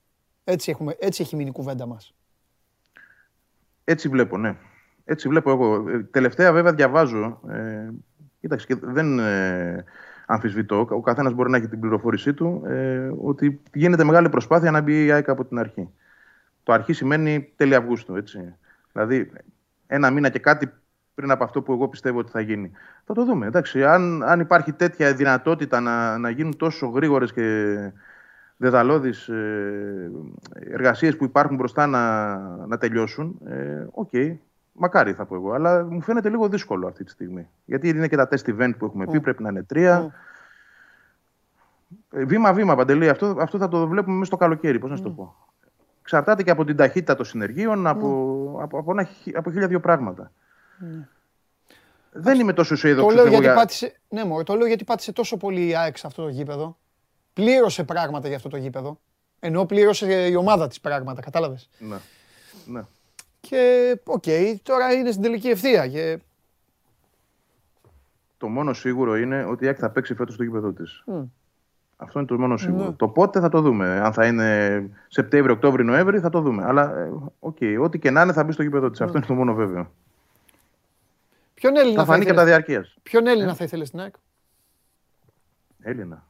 [0.44, 2.14] Έτσι, έχουμε, έτσι έχει μείνει η κουβέντα μας.
[3.84, 4.56] Έτσι βλέπω, ναι.
[5.04, 5.88] Έτσι βλέπω εγώ.
[5.88, 7.40] Ε, Τελευταία, βέβαια, διαβάζω.
[7.48, 7.88] Ε,
[8.40, 9.84] κοίταξε, και δεν ε,
[10.26, 10.86] αμφισβητώ.
[10.90, 12.62] Ο καθένας μπορεί να έχει την πληροφόρησή του.
[12.66, 15.88] Ε, ότι γίνεται μεγάλη προσπάθεια να μπει η ΑΕΚ από την αρχή.
[16.62, 18.54] Το αρχή σημαίνει τέλη Αυγούστου, έτσι.
[18.98, 19.30] Δηλαδή,
[19.86, 20.70] ένα μήνα και κάτι
[21.14, 22.70] πριν από αυτό που εγώ πιστεύω ότι θα γίνει.
[23.04, 23.46] Θα το δούμε.
[23.46, 27.76] Εντάξει, αν, αν υπάρχει τέτοια δυνατότητα να, να γίνουν τόσο γρήγορες και
[28.56, 30.10] δαιδαλώδεις ε,
[30.70, 34.10] εργασίες που υπάρχουν μπροστά να, να τελειώσουν, ε, οκ,
[34.72, 37.48] μακάρι θα πω εγώ, αλλά μου φαίνεται λίγο δύσκολο αυτή τη στιγμή.
[37.64, 40.14] Γιατί είναι και τα test event που έχουμε πει, πρέπει να είναι τρία.
[42.10, 45.10] Ε, Βήμα-βήμα, Παντελή, αυτό, αυτό θα το βλέπουμε μέσα στο καλοκαίρι, πώς να σου το
[45.10, 45.34] πω.
[46.00, 49.80] Εξαρτάται και από την ταχύτητα των συνεργείων, από, από, από, ένα χι- από χίλια δύο
[49.80, 50.32] πράγματα.
[52.12, 53.54] Δεν είμαι τόσο Το αισιόδοξος λέω, εγώ γιατί για...
[53.54, 56.78] πάτησε, ναι, μωρέ, το λέω γιατί πάτησε τόσο πολύ η ΑΕΚ σε αυτό το γήπεδο.
[57.32, 59.00] Πλήρωσε πράγματα για αυτό το γήπεδο.
[59.40, 61.68] Ενώ πλήρωσε η ομάδα της πράγματα, κατάλαβες.
[61.78, 61.96] Ναι.
[62.66, 62.82] ναι.
[63.40, 64.24] Και οκ,
[64.62, 65.88] τώρα είναι στην τελική ευθεία.
[65.88, 66.18] Και...
[68.38, 71.04] Το μόνο σίγουρο είναι ότι η ΑΕΚ θα παίξει φέτος στο γήπεδο της.
[72.00, 72.92] Αυτό είναι το μόνο σίγουρο.
[72.92, 74.00] Το πότε θα το δούμε.
[74.00, 76.64] Αν θα είναι Σεπτέμβριο, Οκτώβριο, Νοέμβριο θα το δούμε.
[76.64, 79.00] Αλλά ε, οκ, ό,τι και να είναι θα μπει στο γήπεδο της.
[79.00, 79.92] Αυτό είναι το μόνο βέβαιο.
[81.54, 82.96] Ποιον Έλληνα Θα φανεί και από τα ήθελες, διαρκείας.
[83.02, 84.14] ποιον Έλληνα θα ήθελες στην ΑΕΚ.
[85.82, 86.26] Έλληνα.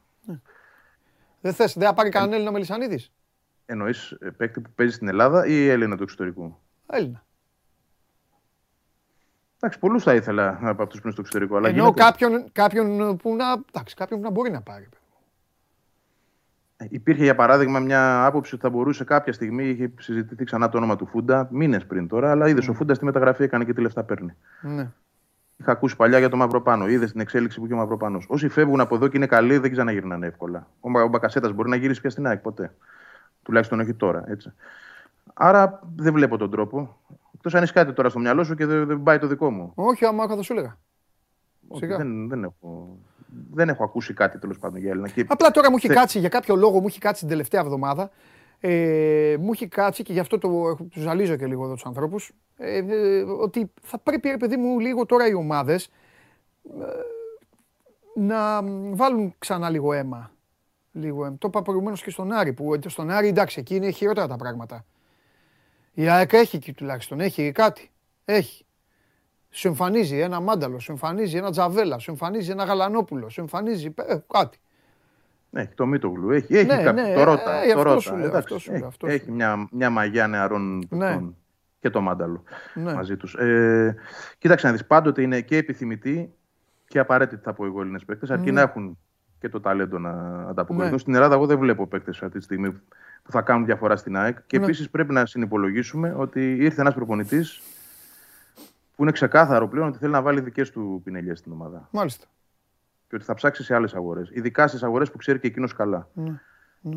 [1.41, 3.11] Δεν θες, δεν θα πάρει κανέναν Έλληνα Μελισανίδης;
[3.65, 7.23] Εννοείς παίκτη που παίζει στην Ελλάδα ή Έλληνα του εξωτερικού; Έλληνα.
[9.55, 11.57] Εντάξει, πολλούς θα ήθελα από αυτούς που είναι στο εξωτερικό.
[11.57, 12.01] Αλλά Ενώ γίνεται.
[12.03, 14.89] κάποιον, κάποιον, που να, εντάξει, κάποιον που να μπορεί να πάρει.
[16.81, 20.77] Ε, Υπήρχε για παράδειγμα μια άποψη ότι θα μπορούσε κάποια στιγμή, είχε συζητηθεί ξανά το
[20.77, 23.81] όνομα του Φούντα, μήνες πριν τώρα, αλλά είδες ο Φούντα στη μεταγραφή έκανε και τι
[23.81, 24.33] λεφτά παίρνει.
[24.61, 24.89] Ναι.
[25.57, 26.87] Είχα ακούσει παλιά για το Μαυροπάνο.
[26.87, 28.19] Είδες την εξέλιξη που είχε ο Μαυροπάνο.
[28.27, 30.67] Όσοι φεύγουν από εδώ και είναι καλοί, δεν ξαναγυρνάνε εύκολα.
[30.79, 32.75] Ο, Μπα- ο Μπακασέτας μπορεί να γυρίσει πια στην ΑΕΚ ποτέ.
[33.43, 34.23] Τουλάχιστον όχι τώρα.
[34.27, 34.53] Έτσι.
[35.33, 36.97] Άρα δεν βλέπω τον τρόπο.
[37.35, 39.71] Εκτός αν έχει κάτι τώρα στο μυαλό σου και δεν, δεν πάει το δικό μου.
[39.75, 40.77] Όχι, άμα θα σου έλεγα.
[41.69, 41.97] Όχι, Σιγά.
[41.97, 42.97] δεν, δεν, έχω,
[43.51, 45.09] δεν έχω ακούσει κάτι τέλος πάντων για Έλληνα.
[45.09, 47.61] Και Απλά τώρα μου έχει θε- κάτσει, για κάποιο λόγο μου έχει κάτσει την τελευταία
[47.61, 48.09] εβδομάδα.
[48.59, 52.31] Ε, μου έχει κάτσει και γι' αυτό το, τους ζαλίζω και λίγο εδώ τους ανθρώπους.
[52.57, 55.89] Ε, ε, ότι θα πρέπει, ρε παιδί μου, λίγο τώρα οι ομάδες
[58.15, 60.31] να βάλουν ξανά λίγο αίμα.
[60.91, 61.35] Λίγο αίμα.
[61.37, 62.53] Το είπα προηγουμένως και στον Άρη.
[62.53, 64.85] Που ε, στον Άρη εντάξει, εκεί είναι χειρότερα τα πράγματα.
[65.93, 67.91] Η ΑΕΚ έχει εκεί τουλάχιστον, έχει κάτι.
[68.25, 68.65] Έχει.
[69.51, 74.15] Σου εμφανίζει ένα μάνταλο, σου εμφανίζει ένα τζαβέλα, σου εμφανίζει ένα γαλανόπουλο, σου εμφανίζει ε,
[74.33, 74.57] κάτι.
[75.51, 77.53] Έχει το Μίτογλου, έχει, έχει Ναι, κάποιο, ναι, το Ρότα.
[77.63, 79.67] ε, το αυτό Ρότα, σου λέω, εντάξει, αυτό σου έχει, λέω, αυτό έχει σου μια,
[79.71, 80.97] μια μαγιά νεαρών Ναι.
[81.07, 81.35] παιχτών
[81.79, 82.43] και το Μάνταλο
[82.73, 82.93] Ναι.
[82.93, 83.33] μαζί τους.
[83.35, 83.95] Ε,
[84.37, 86.33] κοίταξε να δεις, πάντοτε είναι και επιθυμητοί
[86.87, 88.97] και απαραίτητοι θα πω εγώ Έλληνες παίκτες, αρκεί να έχουν
[89.39, 90.11] και το ταλέντο να
[90.49, 90.91] ανταποκριθούν.
[90.91, 90.97] Ναι.
[90.97, 92.71] Στην Ελλάδα εγώ δεν βλέπω παίκτες αυτή τη στιγμή
[93.23, 94.63] που θα κάνουν διαφορά στην ΑΕΚ και Ναι.
[94.63, 97.61] επίσης πρέπει να συνυπολογίσουμε ότι ήρθε ένας προπονητής
[98.99, 102.25] που είναι ξεκάθαρο πλέον ότι θέλει να βάλει δικές του πινελιές στην ομάδα Μάλιστα.
[103.09, 104.29] και ότι θα ψάξει σε άλλες αγορές.
[104.33, 106.07] Ειδικά στις αγορές που ξέρει και εκείνος καλά.
[106.13, 106.39] Ναι.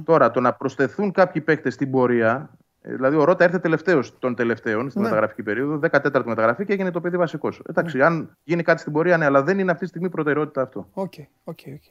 [0.04, 2.50] Τώρα, το να προσθεθούν κάποιοι παίκτες στην πορεία.
[2.82, 5.04] ε, Δηλαδή, ο Ρότα ήρθε τελευταίος των τελευταίων στη Ναι.
[5.04, 7.62] μεταγραφική περίοδο, 14η μεταγραφή και έγινε το παιδί βασικός.
[7.68, 10.88] Εντάξει, αν γίνει κάτι στην πορεία, ναι, αλλά δεν είναι αυτή τη στιγμή προτεραιότητα αυτό.
[10.92, 11.12] OK,
[11.44, 11.82] OK, OK.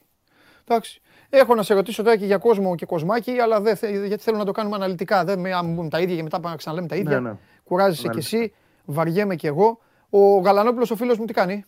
[0.68, 1.00] Εντάξει.
[1.30, 4.36] Έχω να σε ρωτήσω τώρα και για κόσμο και κοσμάκι, αλλά δεν θε- γιατί θέλω
[4.38, 5.24] να το κάνουμε αναλυτικά.
[5.24, 7.20] Δεν με, αν μου τα ίδια και μετά πάμε να ξαναλέμε τα ίδια.
[7.20, 7.36] Ναι, ναι.
[7.64, 8.36] Κουράζεσαι κι Αναλυτικά.
[8.38, 8.52] εσύ,
[8.84, 9.80] βαριέμαι κι εγώ.
[10.14, 11.64] Ο Γαλανόπουλος ο φίλος μου τι κάνει;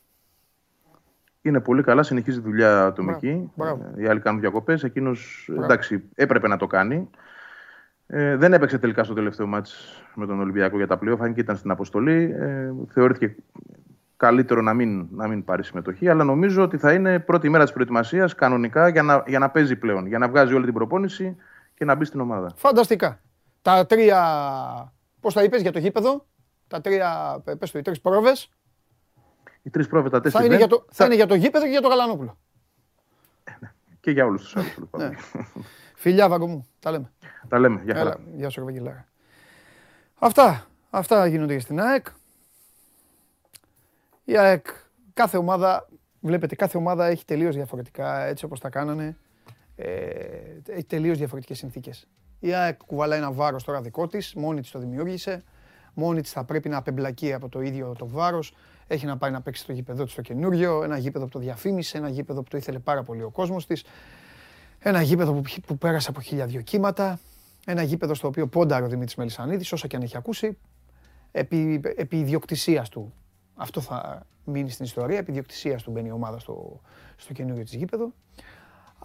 [1.43, 3.51] Είναι πολύ καλά, συνεχίζει τη δουλειά ατομική.
[3.55, 3.93] Μπράβο.
[3.97, 4.85] Ε, Οι άλλοι κάνουν διακοπές.
[4.85, 7.11] Εκείνος εντάξει, έπρεπε να το κάνει.
[8.07, 11.17] Ε, δεν έπαιξε τελικά στο τελευταίο μάτς με τον Ολυμπιακό για τα πλοία.
[11.21, 12.35] Αν και ήταν στην αποστολή.
[12.39, 13.37] Ε, θεωρήθηκε
[14.17, 16.09] καλύτερο να μην, να μην πάρει συμμετοχή.
[16.09, 19.77] Αλλά νομίζω ότι θα είναι πρώτη μέρα της προετοιμασίας κανονικά για να, για να παίζει
[19.77, 20.07] πλέον.
[20.07, 21.37] Για να βγάζει όλη την προπόνηση
[21.75, 22.53] και να μπει στην ομάδα.
[22.57, 23.21] Φανταστικά.
[23.63, 24.23] Τα τρία,
[25.21, 26.27] πώς τα είπες για το γήπεδο,
[26.69, 28.49] τα τρία, πε- πες το, οι τρεις πρόβες,
[29.63, 30.45] Οι τρεις πρόβες τα θα τέσσερα.
[30.45, 32.39] είναι, για το, θα είναι για το γήπεδο και για το Γαλανόπουλο.
[34.01, 34.77] Και για όλους τους άλλους.
[34.97, 35.11] Ναι.
[35.95, 36.67] Φιλιά, Βάγκο μου.
[36.81, 37.13] Τα λέμε.
[37.49, 37.81] Τα λέμε.
[37.85, 38.11] Για χαρά.
[38.11, 39.07] Έλα, γεια σου, Ευαγγελάρα.
[40.19, 40.67] Αυτά.
[40.91, 42.07] Αυτά γίνονται και στην ΑΕΚ.
[44.25, 44.67] Η ΑΕΚ,
[45.15, 45.89] κάθε ομάδα,
[46.21, 49.17] βλέπετε, κάθε ομάδα έχει τελείως διαφορετικά, έτσι όπως τα κάνανε,
[49.77, 49.89] ε,
[50.67, 52.07] έχει τελείως διαφορετικές συνθήκες.
[52.39, 55.45] Η ΑΕΚ κουβαλάει ένα βάρος τώρα δικό της, μόνη της το δημιούργησε,
[55.95, 58.55] μόνη της θα πρέπει να απεμπλακεί από το ίδιο το βάρος,
[58.87, 61.99] έχει να πάει να παίξει στο γήπεδο της το καινούριο, ένα γήπεδο που το διαφήμισε,
[61.99, 63.85] ένα γήπεδο που το ήθελε πάρα πολύ ο κόσμος της,
[64.79, 67.19] ένα γήπεδο που, που πέρασε από χίλια δυο κύματα,
[67.67, 70.59] ένα γήπεδο στο οποίο πόνταρε ο Δημήτρης Μελισανίδης, όσα και αν έχει ακούσει,
[71.33, 73.13] επί, επί ιδιοκτησίας του.
[73.55, 76.81] Αυτό θα μείνει στην ιστορία, επί ιδιοκτησίας του μπαίνει η ομάδα στο,
[77.17, 78.13] στο καινούριο της γήπεδο.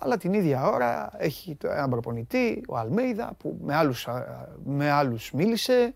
[0.02, 4.90] Αλλά την ίδια ώρα έχει το- έναν προπονητή, ο Αλμέιδα, που με άλλους, α, με
[4.92, 5.96] άλλους μίλησε,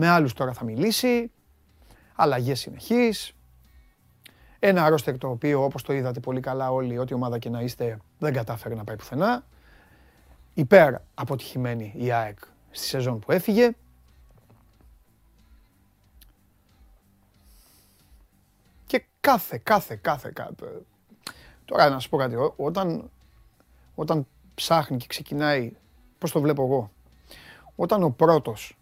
[0.00, 1.30] με άλλους τώρα θα μιλήσει,
[2.14, 3.32] αλλαγές συνεχείς,
[4.58, 7.98] ένα ρόστερ το οποίο όπως το είδατε πολύ καλά όλοι, ό,τι ομάδα και να είστε,
[8.18, 9.44] δεν κατάφερε να πάει πουθενά.
[10.54, 12.38] Υπέρ αποτυχημένη η ΑΕΚ
[12.70, 13.70] στη σεζόν που έφυγε.
[18.86, 20.82] Και κάθε, κάθε, κάθε, κάθε.
[21.64, 23.10] Τώρα να σου πω κάτι, ό- όταν,
[23.94, 25.72] όταν ψάχνει και ξεκινάει,
[26.18, 26.90] πώς το βλέπω εγώ,
[27.76, 28.77] όταν ο πρώτος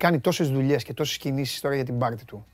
[0.00, 2.46] κάνει τόσες δουλειές και τόσες κινήσεις τώρα για την πάρτη του,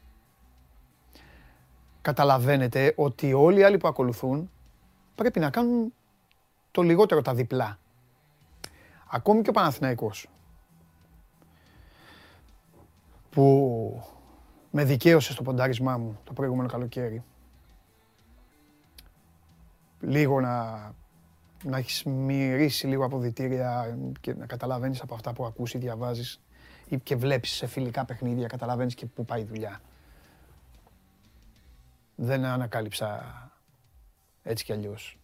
[2.03, 4.51] καταλαβαίνετε ότι όλοι οι άλλοι που ακολουθούν
[5.15, 5.93] πρέπει να κάνουν
[6.71, 7.79] το λιγότερο τα διπλά.
[9.11, 10.27] Ακόμη και ο Παναθηναϊκός
[13.31, 14.03] που
[14.71, 17.25] με δικαίωσε στο ποντάρισμά μου το προηγούμενο καλοκαίρι.
[20.01, 20.95] Λίγο να
[21.65, 26.46] να έχεις μυρίσει λίγο αποδητήρια και να καταλαβαίνεις από αυτά που ακούς ή διαβάζεις ή
[27.03, 29.81] και βλέπεις σε φιλικά παιχνίδια, καταλαβαίνεις και πού πάει η δουλειά.
[32.17, 33.51] Δεν ανακάλυψα
[34.43, 35.19] έτσι κι αλλιώς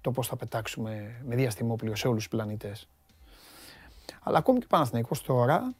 [0.00, 2.88] το πώς θα πετάξουμε με διαστημόπλιο σε όλους τους πλανήτες.
[4.22, 5.74] Αλλά ακόμη και ο Παναθηναϊκός τώρα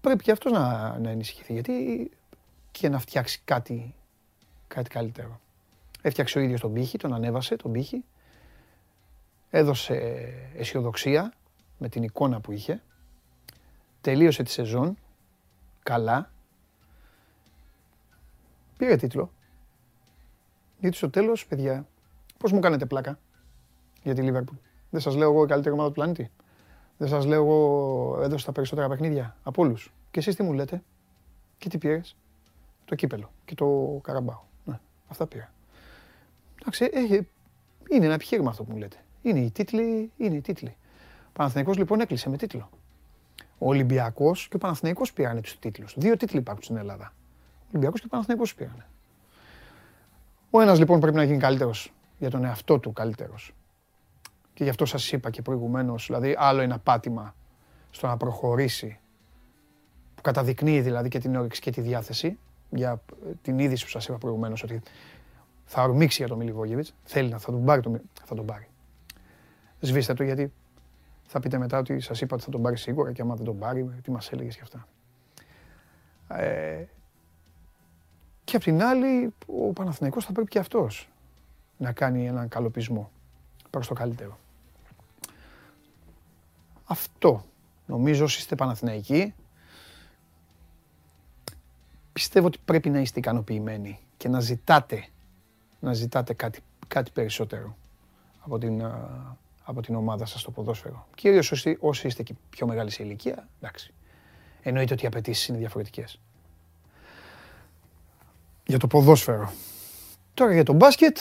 [0.00, 2.10] πρέπει και αυτός να, να ενισχυθεί, γιατί
[2.70, 3.94] και να φτιάξει κάτι,
[4.68, 5.40] κάτι καλύτερο.
[6.02, 8.04] Έφτιαξε ο ίδιος τον πύχη, τον ανέβασε τον πύχη,
[9.50, 9.94] έδωσε
[10.56, 11.32] αισιοδοξία
[11.78, 12.82] με την εικόνα που είχε,
[14.00, 14.96] τελείωσε τη σεζόν,
[15.82, 16.30] καλά,
[18.76, 19.32] πήρε τίτλο.
[20.78, 21.86] Γιατί στο τέλος, παιδιά,
[22.38, 23.18] πώς μου κάνετε πλάκα
[24.02, 24.56] για τη Λίβερπουλ;
[24.90, 26.30] Δεν σας λέω εγώ η καλύτερη ομάδα του πλανήτη.
[26.98, 29.92] Δεν σας λέω εγώ έδωσα τα περισσότερα παιχνίδια από όλους.
[30.10, 30.82] Και εσείς τι μου λέτε;
[31.58, 32.16] Και τι πήρες;
[32.84, 34.40] Το κύπελο και το καραμπάο.
[34.64, 35.52] Ναι, αυτά πήρα.
[36.60, 37.28] Εντάξει, έχει,
[37.90, 38.96] είναι ένα επιχείρημα αυτό που μου λέτε.
[39.22, 40.76] Είναι οι τίτλοι, είναι οι τίτλοι.
[41.28, 42.70] Ο Παναθηναϊκός λοιπόν έκλεισε με τίτλο.
[43.62, 45.94] Ο Ολυμπιακός και ο Παναθηναϊκός πήραν τους τίτλους.
[45.96, 47.12] Δύο τίτλοι υπάρχουν στην Ελλάδα.
[47.58, 48.84] Ο Ολυμπιακός και ο Παναθηναϊκός πήραν.
[50.50, 53.54] Ο ένας λοιπόν πρέπει να γίνει καλύτερος για τον εαυτό του καλύτερος.
[54.54, 57.34] Και γι' αυτό σας είπα και προηγουμένως, δηλαδή άλλο ένα πάτημα
[57.90, 58.98] στο να προχωρήσει
[60.14, 62.38] που καταδεικνύει δηλαδή και την όρεξη και τη διάθεση
[62.70, 63.02] για
[63.42, 64.82] την είδηση που σας είπα προηγουμένως ότι
[65.64, 68.68] θα ορμήξει για τον Μιλιβόγεβιτς, θέλει να θα τον πάρει, τον, θα τον πάρει.
[69.80, 70.52] Σβήστε το γιατί
[71.32, 73.58] θα πείτε μετά ότι σας είπα ότι θα τον πάρει σίγουρα και άμα δεν τον
[73.58, 74.88] πάρει, τι μας έλεγες και αυτά.
[76.28, 76.84] Ε,
[78.44, 81.08] και απ' την άλλη, ο Παναθηναϊκός θα πρέπει και αυτός
[81.76, 83.10] να κάνει έναν καλοπισμό
[83.70, 84.38] προς το καλύτερο.
[86.84, 87.44] Αυτό.
[87.86, 89.34] Νομίζω όσοι είστε Παναθηναϊκοί,
[92.12, 95.08] πιστεύω ότι πρέπει να είστε ικανοποιημένοι και να ζητάτε,
[95.80, 97.76] να ζητάτε κάτι, κάτι περισσότερο
[98.40, 98.82] από την,
[99.70, 101.06] από την ομάδα σας στο ποδόσφαιρο.
[101.14, 103.94] Κυρίως όσοι, όσοι είστε και πιο μεγάλη σε ηλικία, εντάξει.
[104.62, 106.20] Εννοείται ότι οι απαιτήσεις είναι διαφορετικές.
[108.66, 109.52] Για το ποδόσφαιρο.
[110.34, 111.18] Τώρα για το μπάσκετ,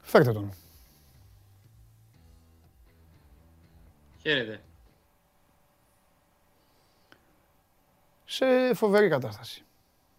[0.00, 0.52] φέρτε τον.
[4.22, 4.60] Χαίρετε.
[8.24, 9.64] Σε φοβερή κατάσταση.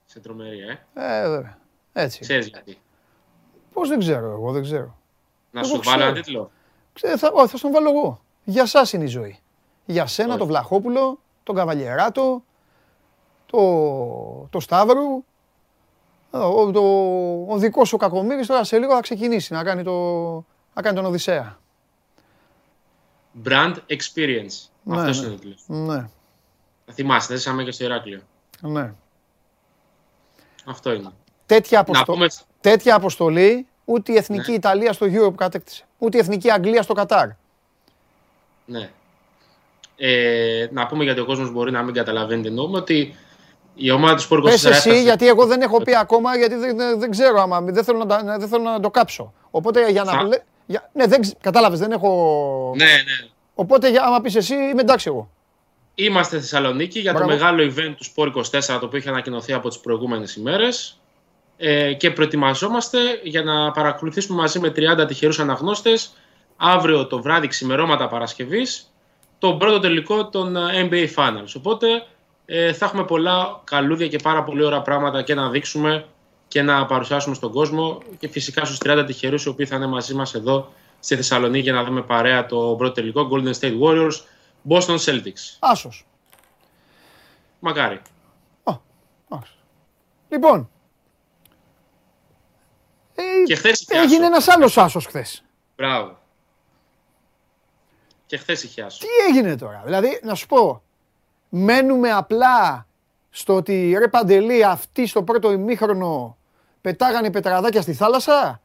[0.05, 0.71] Σε τρομερή, ε.
[0.93, 1.57] Ε, βέβαια.
[1.93, 2.19] Έτσι.
[2.19, 2.77] Ξέρεις γιατί.
[3.73, 4.97] Πώς δεν ξέρω, εγώ δεν ξέρω.
[5.51, 5.97] Να Εγώ σου ξέρω.
[5.97, 6.51] βάλω ένα τίτλο.
[7.03, 8.21] Ξέ, θα, όχι, θα στον βάλω εγώ.
[8.43, 9.39] Για σας είναι η ζωή.
[9.85, 10.37] Για σένα, Όχι.
[10.37, 12.43] τον Βλαχόπουλο, τον Καβαλιεράτο,
[13.45, 15.23] το, το Σταύρου,
[16.31, 16.81] ο, το,
[17.47, 20.31] ο δικός σου Κακομύρης τώρα σε λίγο θα ξεκινήσει να κάνει, το,
[20.73, 21.59] να κάνει τον Οδυσσέα.
[23.45, 24.69] Brand Experience.
[24.83, 25.25] Ναι, Αυτός ναι.
[25.25, 25.63] είναι ο τίτλος.
[25.67, 26.09] Ναι,
[26.85, 28.21] Θα θυμάστε, δεν σαν και στο Ηράκλειο.
[28.61, 28.93] ναι.
[30.65, 31.09] Αυτό είναι.
[31.45, 32.11] Τέτοια, Να αποστο...
[32.13, 32.27] πούμε...
[32.61, 34.55] Τέτοια αποστολή ούτε η Εθνική Ναι.
[34.55, 35.83] Ιταλία στο Euro που κατέκτησε.
[35.97, 37.27] Ούτε η Εθνική Αγγλία στο Κατάρ.
[38.65, 38.89] Ναι.
[39.97, 43.15] Ε, να πούμε γιατί ο κόσμος μπορεί να μην καταλαβαίνει τι εννοούμε ότι
[43.75, 46.55] η ομάδα του Sport 24 Πες εσύ, έφτασε- γιατί εγώ δεν έχω πει ακόμα, γιατί
[46.55, 49.33] δεν, δεν, δεν ξέρω άμα, δεν θέλω, να, τα- δεν θέλω να το κάψω.
[49.51, 50.11] Οπότε για να...
[50.11, 52.73] Θα- λέ- για, ναι, δεν, ξε- κατάλαβες, δεν έχω...
[52.77, 53.29] Ναι, ναι.
[53.55, 55.29] Οπότε για, άμα πεις εσύ, είμαι εντάξει εγώ.
[55.95, 57.27] Είμαστε στη Θεσσαλονίκη για Μπράβο.
[57.29, 61.00] το μεγάλο event του Sport 24 το οποίο είχε ανακοινωθεί από τις προηγούμενες ημέρες
[61.63, 66.13] ε, και προετοιμαζόμαστε για να παρακολουθήσουμε μαζί με 30 τυχερούς αναγνώστες
[66.57, 68.91] αύριο το βράδυ ξημερώματα Παρασκευής
[69.37, 71.53] τον πρώτο τελικό των ε, NBA Finals.
[71.57, 71.87] Οπότε
[72.45, 76.05] ε, θα έχουμε πολλά καλούδια και πάρα πολύ ωραία πράγματα και να δείξουμε
[76.47, 80.13] και να παρουσιάσουμε στον κόσμο και φυσικά στους 30 τυχερούς οι οποίοι θα είναι μαζί
[80.13, 84.19] μας εδώ στη Θεσσαλονίκη για να δούμε παρέα το πρώτο τελικό Golden State Warriors
[84.69, 85.57] Boston Celtics.
[85.59, 86.05] Άσος.
[87.59, 88.01] Μακάρι.
[89.29, 89.55] Άσος.
[90.29, 90.80] Λοιπόν, ε,
[93.43, 94.25] Και χθες είχε έγινε άσο.
[94.25, 95.43] ένας άλλος άσος χθες.
[95.77, 96.19] Μπράβο.
[98.25, 98.99] Και χθες είχε άσο.
[98.99, 100.81] Τι έγινε τώρα, δηλαδή, να σου πω,
[101.49, 102.87] μένουμε απλά
[103.29, 106.37] στο ότι ρε Παντελή αυτοί στο πρώτο ημίχρονο
[106.81, 108.61] πετάγανε πετραδάκια στη θάλασσα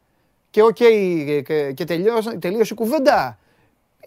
[0.51, 1.43] και οκ και,
[1.74, 3.39] και τελείωσε, τελείωσε η κουβέντα;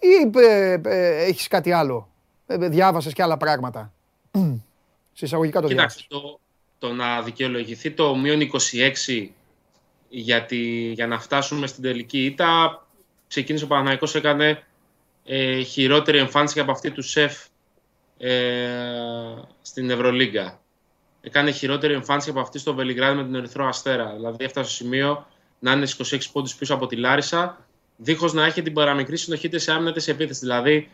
[0.00, 2.08] Ή ε, ε, έχεις κάτι άλλο,
[2.46, 3.92] ε, ε, διάβασες και άλλα πράγματα;
[5.12, 6.40] Σε εισαγωγικά το Κοιτάξτε, διάβασες.
[6.78, 8.40] το, το να δικαιολογηθεί το μείον
[9.06, 9.28] 26
[10.12, 12.82] γιατί, για να φτάσουμε στην τελική ήττα
[13.28, 14.62] ξεκίνησε ο Παναθηναϊκός έκανε
[15.24, 17.46] ε, χειρότερη εμφάνιση από αυτή του ΣΕΦ
[18.18, 18.38] ε,
[19.62, 20.60] στην Ευρωλίγκα.
[21.20, 24.12] Έκανε χειρότερη εμφάνιση από αυτή στο Βελιγράδι με τον Ερυθρό Αστέρα.
[24.16, 25.26] Δηλαδή έφτασε στο σημείο
[25.58, 27.66] να είναι στις 26 πόντους πίσω από τη Λάρισα
[27.96, 30.42] δίχως να έχει την παραμικρή συνοχή είτε σε άμυνας είτε σε επίθεσης.
[30.42, 30.90] Δηλαδή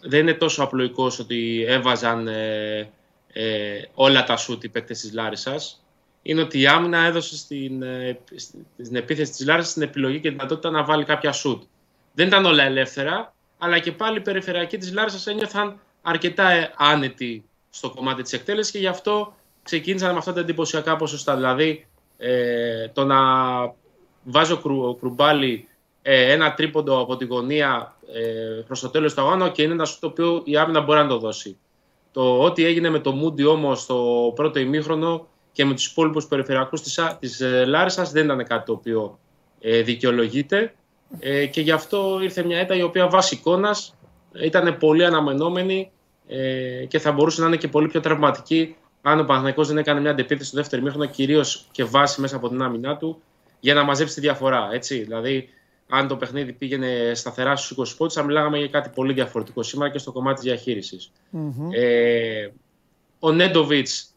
[0.00, 2.90] δεν είναι τόσο απλοϊκός ότι έβαζαν ε,
[3.32, 5.82] ε, όλα τα σουτ οι παίκτες της Λάρισας.
[6.22, 8.18] Είναι ότι η άμυνα έδωσε στην, ε,
[8.82, 11.62] στην επίθεση της Λάρισας την επιλογή και τη δυνατότητα να βάλει κάποια σουτ.
[12.12, 17.44] δεν ήταν όλα ελεύθερα, αλλά και πάλι οι περιφερειακοί της Λάρισας ένιωθαν αρκετά ε, άνετοι
[17.70, 21.34] στο κομμάτι της εκτέλεσης και γι' αυτό ξεκίνησαν με αυτά τα εντυπωσιακά ποσοστά.
[21.36, 21.86] Δηλαδή,
[22.16, 23.16] ε, το να
[24.24, 25.68] βάζει ο, κρου, Κρουμπάλη
[26.02, 29.84] ε, ένα τρίποντο από τη γωνία ε, προς το τέλος του αγώνα και είναι ένα
[29.84, 31.58] σου το οποίο η άμυνα μπορεί να το δώσει.
[32.12, 35.26] Το ό,τι έγινε με το Μούντι όμως στο πρώτο ημίχρονο
[35.58, 36.82] και με τους υπόλοιπους περιφερειακούς
[37.18, 39.18] της ε, Λάρισας δεν ήταν κάτι το οποίο
[39.60, 40.74] ε, δικαιολογείται.
[41.18, 43.94] Ε, και γι' αυτό ήρθε μια έτα η οποία βάσει εικόνας
[44.32, 45.90] ήταν πολύ αναμενόμενη
[46.28, 50.00] ε, και θα μπορούσε να είναι και πολύ πιο τραυματική αν ο Παναθηναϊκός δεν έκανε
[50.00, 53.22] μια αντεπίθεση στο δεύτερο μήχρονο, κυρίως και βάσει μέσα από την άμυνά του,
[53.60, 54.68] για να μαζέψει τη διαφορά.
[54.72, 54.98] Έτσι.
[55.02, 55.48] Δηλαδή,
[55.88, 59.90] αν το παιχνίδι πήγαινε σταθερά στους 20 πόντους, θα μιλάγαμε για κάτι πολύ διαφορετικό σήμερα
[59.90, 61.10] και στο κομμάτι της διαχειριση
[61.70, 62.48] Ε,
[63.18, 64.12] ο Νέντοβιτς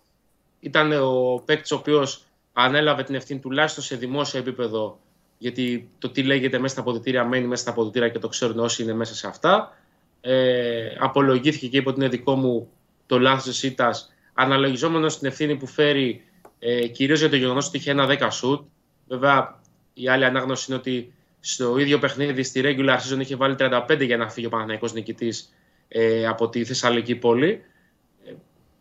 [0.61, 2.23] ήταν ο παίκτης ο οποίος
[2.53, 4.99] ανέλαβε την ευθύνη τουλάχιστον σε δημόσιο επίπεδο,
[5.37, 8.83] γιατί το τι λέγεται μέσα στα αποδητήρια μένει μέσα στα αποδητήρια και το ξέρουν όσοι
[8.83, 9.77] είναι μέσα σε αυτά.
[10.21, 12.69] Ε, απολογήθηκε και είπε ότι είναι δικό μου
[13.05, 16.23] το λάθος της ήττας, αναλογιζόμενος την ευθύνη που φέρει
[16.59, 18.61] ε, κυρίως για το γεγονός ότι είχε ένα 10 σουτ.
[19.07, 19.59] Βέβαια,
[19.93, 24.17] η άλλη ανάγνωση είναι ότι στο ίδιο παιχνίδι στη regular season είχε βάλει 35 για
[24.17, 25.53] να φύγει ο Παναθηναϊκός νικητής
[25.87, 27.61] ε, από τη Θεσσαλική πόλη.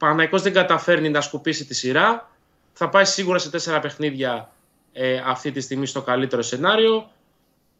[0.02, 2.30] Ε, ο δεν καταφέρνει να σκουπίσει τη σειρά.
[2.72, 4.52] Θα πάει σίγουρα σε τέσσερα παιχνίδια
[4.92, 7.10] ε, αυτή τη στιγμή στο καλύτερο σενάριο.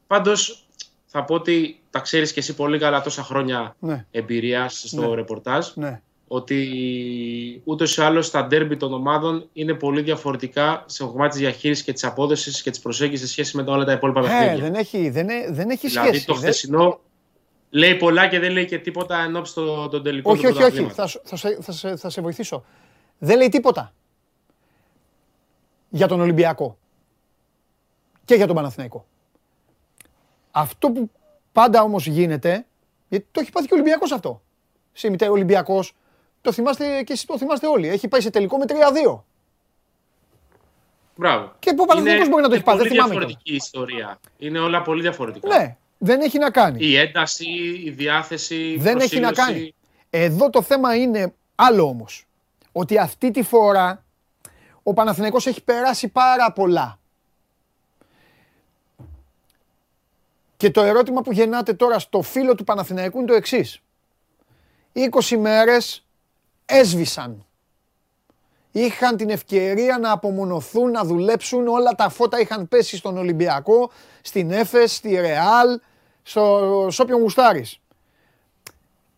[0.07, 0.67] Πάντως
[1.07, 4.07] θα πω ότι τα ξέρεις και εσύ πολύ καλά τόσα χρόνια ναι.
[4.11, 5.15] εμπειρίας στο ναι.
[5.15, 5.69] ρεπορτάζ.
[5.75, 6.01] Ναι
[6.33, 11.85] ότι ούτως ή άλλως τα ντέρμπι των ομάδων είναι πολύ διαφορετικά σε κομμάτι της διαχείρισης
[11.85, 14.65] και της απόδοσης και της προσέγγισης σε σχέση με όλα τα υπόλοιπα ε, παιχνίδια.
[14.65, 16.11] δεν έχει, δεν, δεν έχει δηλαδή, σχέση.
[16.11, 17.01] Δηλαδή το χθεσινό
[17.71, 20.83] λέει πολλά και δεν λέει και τίποτα εν ώψη των το τελικών Όχι, όχι, όχι.
[20.83, 22.65] Θα, θα, σε, θα, σε, θα σε βοηθήσω.
[23.19, 23.93] Δεν λέει τίποτα
[25.89, 26.79] για τον Ολυμπιακό
[28.25, 29.07] και για τον Παναθηναϊκό.
[30.51, 31.11] Αυτό που
[31.53, 32.67] πάντα όμως γίνεται,
[33.09, 34.43] γιατί το έχει πάθει και ο Ολυμπιακός αυτό.
[34.93, 35.95] Σήμερα ο Ολυμπιακός
[36.41, 37.89] το θυμάστε και εσείς το θυμάστε όλοι.
[37.89, 39.21] Έχει πάει σε τελικό με 3-2.
[41.15, 41.53] Μπράβο.
[41.59, 42.79] Και που ο Παναθηναϊκός μπορεί να το έχει πάρει.
[42.79, 44.21] Είναι πολύ διαφορετική ιστορία.
[44.39, 45.59] Είναι όλα πολύ διαφορετικά.
[45.59, 46.87] Ναι, δεν έχει να κάνει.
[46.87, 47.51] Η ένταση,
[47.85, 49.75] η διάθεση, Δεν έχει να κάνει.
[50.11, 52.27] Εδώ το θέμα είναι άλλο όμως.
[52.73, 54.05] Ότι αυτή τη φορά
[54.83, 56.99] ο Παναθηναϊκός έχει περάσει πάρα πολλά.
[60.57, 63.81] Και το ερώτημα που γεννάται τώρα στο φίλο του Παναθηναϊκού είναι το εξής.
[64.93, 66.07] 20 μέρες
[66.67, 67.45] έσβησαν.
[68.73, 73.91] Είχαν την ευκαιρία να απομονωθούν, να δουλέψουν, όλα τα φώτα είχαν πέσει στον Ολυμπιακό,
[74.23, 75.81] στην Έφες, στη Ρεάλ,
[76.31, 77.81] στο, σε όποιον γουστάρεις.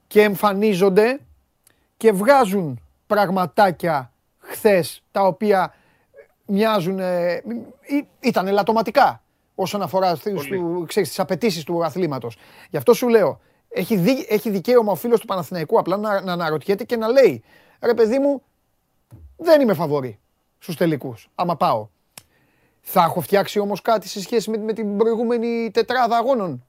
[0.06, 1.20] Και εμφανίζονται
[1.96, 5.74] και βγάζουν πραγματάκια χθες τα οποία
[6.46, 7.42] μοιάζουν, ε,
[8.20, 9.22] ήταν ελαττωματικά
[9.54, 10.18] όσον αφορά
[10.86, 12.36] τις απαιτήσεις του αθλήματος.
[12.70, 16.32] Γι' αυτό σου λέω, έχει, δι, έχει δικαίωμα ο φίλος του Παναθηναϊκού απλά να, να
[16.32, 17.42] αναρωτιέται και να λέει
[17.82, 18.42] ρε παιδί μου,
[19.36, 20.18] δεν είμαι φαβορή
[20.58, 21.88] στους τελικούς, άμα πάω.
[22.80, 26.64] Θα έχω φτιάξει όμως κάτι σε σχέση με, με την προηγούμενη τετράδα αγώνων.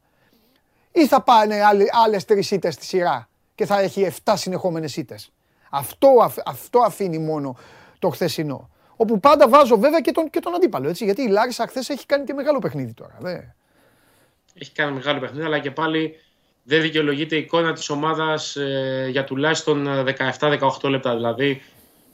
[0.93, 5.31] Ή θα πάνε άλλε, άλλες τρεις ήττες στη σειρά και θα έχει 7 συνεχόμενες ήττες.
[5.69, 6.07] Αυτό,
[6.45, 7.57] αυτό αφήνει μόνο
[7.99, 8.69] το χθεσινό.
[8.95, 12.05] Όπου πάντα βάζω βέβαια και τον, και τον αντίπαλο, έτσι, γιατί η Λάρισα χθες έχει
[12.05, 13.17] κάνει και μεγάλο παιχνίδι τώρα.
[13.19, 13.37] Δε.
[14.53, 16.15] Έχει κάνει μεγάλο παιχνίδι, αλλά και πάλι
[16.63, 19.87] δεν δικαιολογείται η εικόνα της ομάδας ε, για τουλάχιστον
[20.39, 21.15] 17-18 ε, λεπτά.
[21.15, 21.61] Δηλαδή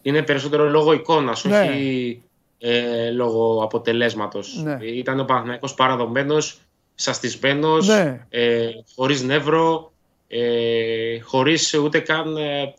[0.02, 1.60] είναι περισσότερο λόγω εικόνας, ναι.
[1.60, 2.24] όχι
[2.60, 4.62] ε, λόγω αποτελέσματος.
[4.64, 4.78] Ναι.
[4.82, 6.60] Ήταν ο Παναθηναϊκός παραδομένος,
[7.00, 8.26] σαστισμένος, ναι.
[8.30, 9.92] ε, χωρίς νεύρο,
[10.28, 12.74] ε, χωρίς ούτε καν ε,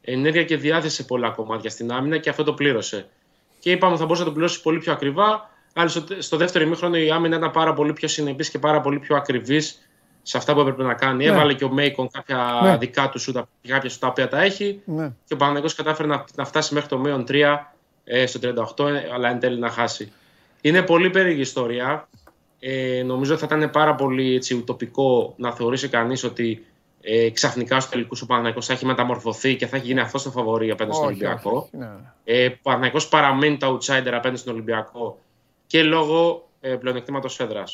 [0.00, 3.08] ενέργεια και διάθεση σε πολλά κομμάτια στην άμυνα και αυτό το πλήρωσε.
[3.58, 6.96] Και είπαμε θα μπορούσε να το πληρώσει πολύ πιο ακριβά, αλλά στο, στο δεύτερο ημίχρονο
[6.96, 9.88] η άμυνα ήταν πάρα πολύ πιο συνεπής και πάρα πολύ πιο ακριβής
[10.22, 11.24] σε αυτά που έπρεπε να κάνει.
[11.24, 11.32] Ναι.
[11.32, 12.76] Έβαλε και ο Μέικον κάποια ναι.
[12.76, 14.80] δικά του σούτα, κάποια σου τα οποία τα έχει.
[14.84, 15.12] Ναι.
[15.24, 17.56] Και ο Παναγενικό κατάφερε να, να φτάσει μέχρι το μέον 3
[18.04, 18.40] ε, στο
[18.76, 20.12] 38, ε, αλλά εν τέλει να χάσει.
[20.60, 22.08] Είναι πολύ περίεργη ιστορία.
[22.58, 26.66] Ε, νομίζω θα ήταν πάρα πολύ έτσι, ουτοπικό να θεωρήσει κανείς ότι
[27.00, 30.30] ε, ξαφνικά στο τελικού ο Παναγενικό θα έχει μεταμορφωθεί και θα έχει γίνει αυτός το
[30.30, 31.68] φαβορή απέναντι στον Ολυμπιακό.
[31.72, 31.88] Ναι.
[32.24, 35.18] Ε, ο Παναγενικό παραμένει το outsider απέναντι στον Ολυμπιακό
[35.66, 37.64] και λόγω ε, πλεονεκτήματος έδρα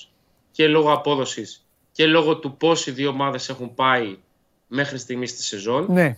[0.51, 4.19] και λόγω απόδοσης και λόγω του πώς οι δύο ομάδες έχουν πάει
[4.67, 5.87] μέχρι στιγμής στη σεζόν.
[5.89, 6.17] Ναι.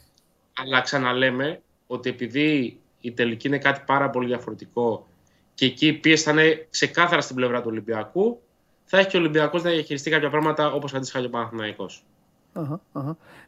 [0.56, 5.06] Αλλά ξαναλέμε ότι επειδή η τελική είναι κάτι πάρα πολύ διαφορετικό
[5.54, 8.40] και εκεί η πίεση θα είναι ξεκάθαρα στην πλευρά του Ολυμπιακού,
[8.84, 12.04] θα έχει και ο Ολυμπιακός να διαχειριστεί κάποια πράγματα όπως αντίστοιχα και ο Παναθηναϊκός.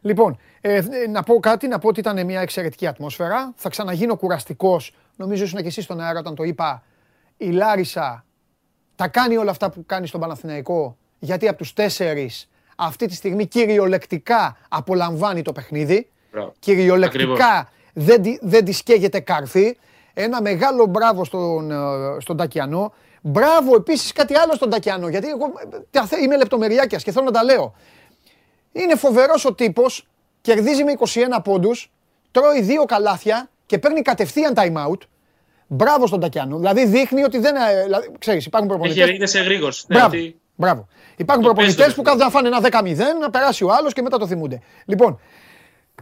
[0.01, 3.53] Λοιπόν, ε, να πω κάτι, να πω ότι ήταν μια εξαιρετική ατμόσφαιρα.
[3.55, 4.93] Θα ξαναγίνω κουραστικός.
[5.15, 6.83] Νομίζω ήσουν και εσύ στον αέρα όταν το είπα.
[7.37, 8.25] Η Λάρισα
[8.95, 13.45] τα κάνει όλα αυτά που κάνει στον Παναθηναϊκό γιατί από τους τέσσερις αυτή τη στιγμή
[13.47, 16.09] κυριολεκτικά απολαμβάνει το παιχνίδι.
[16.31, 16.53] Μπράβο.
[16.59, 19.77] Κυριολεκτικά δεν, τη- δεν τη σκέγεται καρφί.
[20.13, 21.75] Ένα μεγάλο μπράβο στον, ε,
[22.19, 22.93] στον Τακιανό.
[23.27, 27.25] Μπράβο επίσης κάτι άλλο στον Τακιανό, γιατί εγώ ε, τα θε- είμαι λεπτομεριάκιας και θέλω
[27.25, 27.73] να τα λέω.
[28.71, 30.07] Είναι φοβερός ο τύπος,
[30.41, 31.91] κερδίζει με 21 πόντους,
[32.31, 34.97] τρώει δύο καλάθια και παίρνει κατευθείαν time out.
[35.67, 36.57] Μπράβο στον Τακιανό.
[36.57, 37.55] Δηλαδή δείχνει ότι δεν.
[37.55, 39.15] ε, Δηλαδή, ξέρεις, υπάρχουν Έχει προπονητές.
[39.15, 39.85] είναι σε γρήγορση.
[39.87, 40.15] Ναι, Μπράβο.
[40.17, 40.87] ότι- Μπράβο.
[41.17, 43.93] Υπάρχουν Το προπονητές παίζει το που κάθονται να φάνε ένα 10-0, να περάσει ο άλλος
[43.93, 44.59] και μετά το θυμούνται.
[44.85, 45.19] Λοιπόν,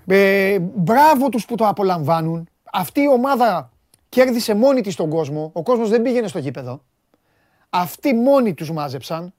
[0.07, 2.49] ε, μπράβο τους που το απολαμβάνουν.
[2.73, 3.71] Αυτή η ομάδα
[4.09, 5.49] κέρδισε μόνη της τον κόσμο.
[5.53, 6.81] Ο κόσμος δεν πήγαινε στο γήπεδο.
[7.69, 9.33] Αυτοί μόνοι τους μάζεψαν.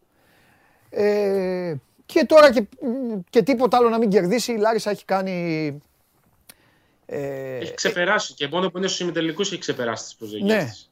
[0.90, 1.74] Ε,
[2.06, 2.66] και τώρα και,
[3.30, 5.80] και τίποτα άλλο να μην κερδίσει, η Λάρισα έχει κάνει.
[7.06, 10.64] Ε, Έχει ξεπεράσει και μόνο που είναι στους ημιτελικούς έχει ξεπεράσει τις προσδοκίες Ναι.
[10.64, 10.90] της.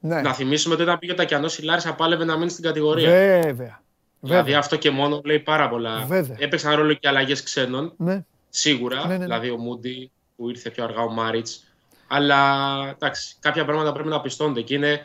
[0.00, 3.10] ναι, Να θυμίσουμε ότι όταν πήγε ο Τακιανός, η Λάρισα πάλευε να μείνει στην κατηγορία.
[3.10, 3.82] βέβαια.
[4.20, 4.58] Δηλαδή βέβαια.
[4.58, 6.04] αυτό και μόνο λέει πάρα πολλά.
[6.06, 6.36] Βέβαια.
[6.40, 8.24] Έπαιξαν ρόλο και αλλαγές ξένων, Ναι.
[8.50, 8.96] σίγουρα.
[8.96, 9.24] Ναι, ναι, ναι.
[9.24, 11.64] Δηλαδή ο Μούντι που ήρθε πιο αργά, ο Μάριτς.
[12.08, 12.38] Αλλά
[12.94, 15.00] εντάξει, κάποια πράγματα πρέπει να πιστώνται και είναι.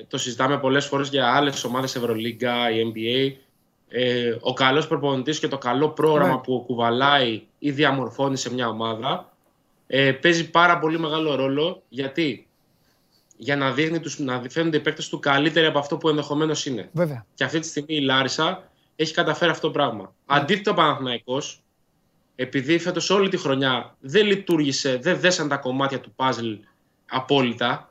[0.00, 3.32] Ε, Το συζητάμε πολλές φορές για άλλες ομάδες Ευρωλίγκα, η NBA.
[3.88, 6.40] Ε, ο καλός προπονητής και το καλό πρόγραμμα Ναι.
[6.40, 9.32] που κουβαλάει ή διαμορφώνει σε μια ομάδα
[9.86, 11.82] ε, παίζει πάρα πολύ μεγάλο ρόλο.
[11.88, 12.46] Γιατί
[13.36, 16.88] για να, δείχνει τους, να φαίνονται οι παίκτες του καλύτεροι από αυτό που ενδεχομένως είναι.
[16.92, 17.26] Βέβαια.
[17.34, 20.14] Και αυτή τη στιγμή η Λάρισα έχει καταφέρει αυτό το πράγμα.
[20.26, 21.62] Αντίθετα ο Παναθηναϊκός,
[22.36, 26.58] επειδή φέτος όλη τη χρονιά δεν λειτουργήσε, δεν δέσαν τα κομμάτια του puzzle
[27.08, 27.90] απόλυτα,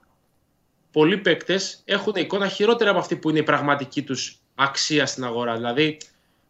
[0.92, 5.56] πολλοί παίκτες έχουν εικόνα χειρότερη από αυτή που είναι η πραγματική τους αξία στην αγορά.
[5.56, 5.98] Δηλαδή,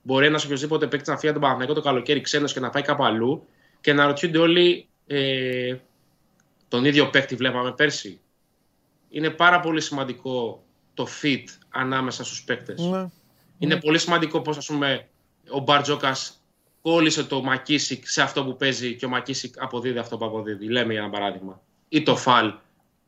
[0.02, 2.84] μπορεί ένας οποιοδήποτε παίκτης να φύγει από τον Παναθηναϊκό το καλοκαίρι ξένος και να πάει
[2.84, 3.46] κάπου αλλού
[3.82, 5.76] και να ρωτιούνται όλοι ε,
[6.68, 8.20] τον ίδιο παίκτη βλέπαμε πέρσι.
[9.10, 10.64] Είναι πάρα πολύ σημαντικό
[10.94, 12.80] το fit ανάμεσα στους παίκτες.
[12.80, 13.10] Ναι.
[13.60, 15.08] Είναι πολύ σημαντικό πώς, ας πούμε,
[15.50, 16.42] ο Μπαρτζόκας
[16.82, 20.70] κόλλησε το Μακίσικ σε αυτό που παίζει και ο Μακίσικ αποδίδει αυτό που αποδίδει.
[20.70, 21.62] Λέμε για ένα παράδειγμα.
[21.90, 22.54] Ή το Φαλ,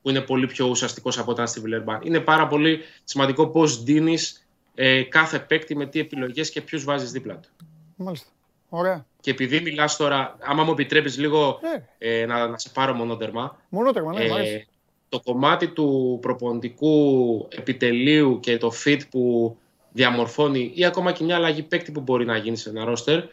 [0.04, 2.00] που είναι πολύ πιο ουσιαστικός από όταν στη Βιλερμπάν.
[2.04, 7.12] Είναι πάρα πολύ σημαντικό πώς δίνεις ε, κάθε παίκτη με τι επιλογές και ποιους βάζεις
[7.12, 7.50] δίπλα του.
[7.96, 8.28] Μάλιστα.
[8.70, 9.06] Ωραία.
[9.22, 11.86] Και επειδή μιλάς τώρα, άμα μου επιτρέπεις λίγο Ναι.
[11.98, 14.54] ε, να, να σε πάρω μονότερμα, Μονότερμα, ναι, μ' αρέσει.
[14.54, 14.66] ε,
[15.10, 19.58] το κομμάτι του προπονητικού επιτελείου και το fit που
[19.92, 23.24] διαμορφώνει ή ακόμα και μια αλλαγή παίκτη που μπορεί να γίνει σε ένα ρόστερ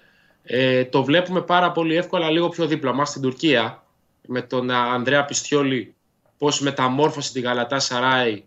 [0.42, 3.82] ε, το βλέπουμε πάρα πολύ εύκολα λίγο πιο δίπλα μας στην Τουρκία
[4.26, 5.94] με τον α, Ανδρέα Πιστιόλη
[6.40, 8.44] πώς μεταμόρφωσε την Γαλατά Σαράι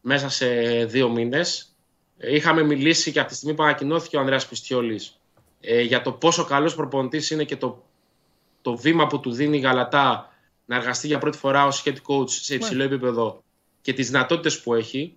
[0.00, 0.46] μέσα σε
[0.84, 1.74] δύο μήνες.
[2.18, 5.18] Ε, Είχαμε μιλήσει και από τη στιγμή που ανακοινώθηκε ο Ανδρέας Πιστιόλης
[5.60, 7.84] ε, για το πόσο καλός προπονητής είναι και το,
[8.62, 10.32] το βήμα που του δίνει η Γαλατά
[10.64, 13.42] να εργαστεί για πρώτη φορά ως head coach σε υψηλό επίπεδο
[13.80, 15.16] και τις δυνατότητες που έχει.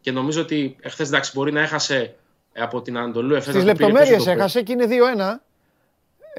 [0.00, 2.14] Και νομίζω ότι εχθές εντάξει μπορεί να έχασε
[2.52, 3.54] ε, από την Ανατολού Εφές.
[3.54, 5.49] Στις να του πήρε λεπτομέρειες πίσω το έχασε και είναι 2-1.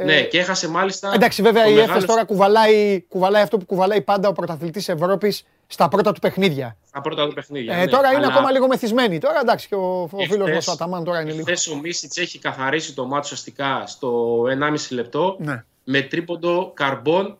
[0.05, 1.11] Ναι, και έχασε μάλιστα.
[1.13, 4.89] Εντάξει, βέβαια ο η Έφες μεγάλος- τώρα κουβαλάει, κουβαλάει αυτό που κουβαλάει πάντα ο πρωταθλητής
[4.89, 6.77] Ευρώπης στα πρώτα του παιχνίδια.
[6.87, 7.75] Στα πρώτα του παιχνίδια.
[7.75, 7.87] Ε, ναι.
[7.87, 9.17] τώρα είναι Αλλά ακόμα λίγο μεθυσμένη.
[9.17, 11.39] Τώρα εντάξει και ο, ο φίλος εχθές- μας ο Αταμάν τώρα είναι λίγο.
[11.47, 15.63] εχθές ο Μίσιτς έχει καθαρίσει το μάτι ουσιαστικά στο 1,5 λεπτό Ναι.
[15.83, 17.37] με τρίποντο καρμπών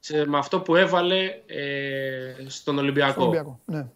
[0.00, 3.10] σε- με αυτό που έβαλε ε, στον Ολυμπιακό.
[3.10, 3.60] Στον Ολυμπιακό.
[3.64, 3.86] Ναι.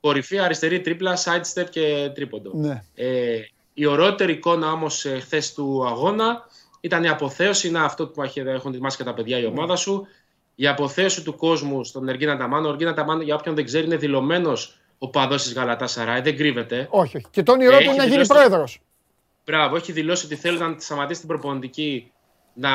[0.00, 2.50] Κορυφή αριστερή τρίπλα, side step και τρίποντο.
[2.54, 2.82] Ναι.
[2.94, 3.38] Ε,
[3.74, 6.46] η ωραιότερη εικόνα όμως χθες του αγώνα
[6.86, 7.68] ήταν η αποθέωση.
[7.68, 9.46] Είναι αυτό που έχει- έχουν ετοιμάσει και τα παιδιά η Ναι.
[9.46, 10.06] ομάδα σου.
[10.54, 12.66] Η αποθέωση του κόσμου στον Εργίνα Ταμάνο.
[12.66, 16.20] Ο Εργίνα Ταμάνο, για όποιον δεν ξέρει, είναι δηλωμένος ο παδός της Γαλατά Σαράι.
[16.20, 16.86] Δεν κρύβεται.
[16.90, 17.26] Όχι, όχι.
[17.30, 18.80] Και το όνειρό Ε, του έχει είναι να γίνει δηλώσει το- πρόεδρος.
[19.44, 22.10] Μπράβο, έχει δηλώσει ότι θέλει να σταματήσει την προπονητική
[22.54, 22.70] να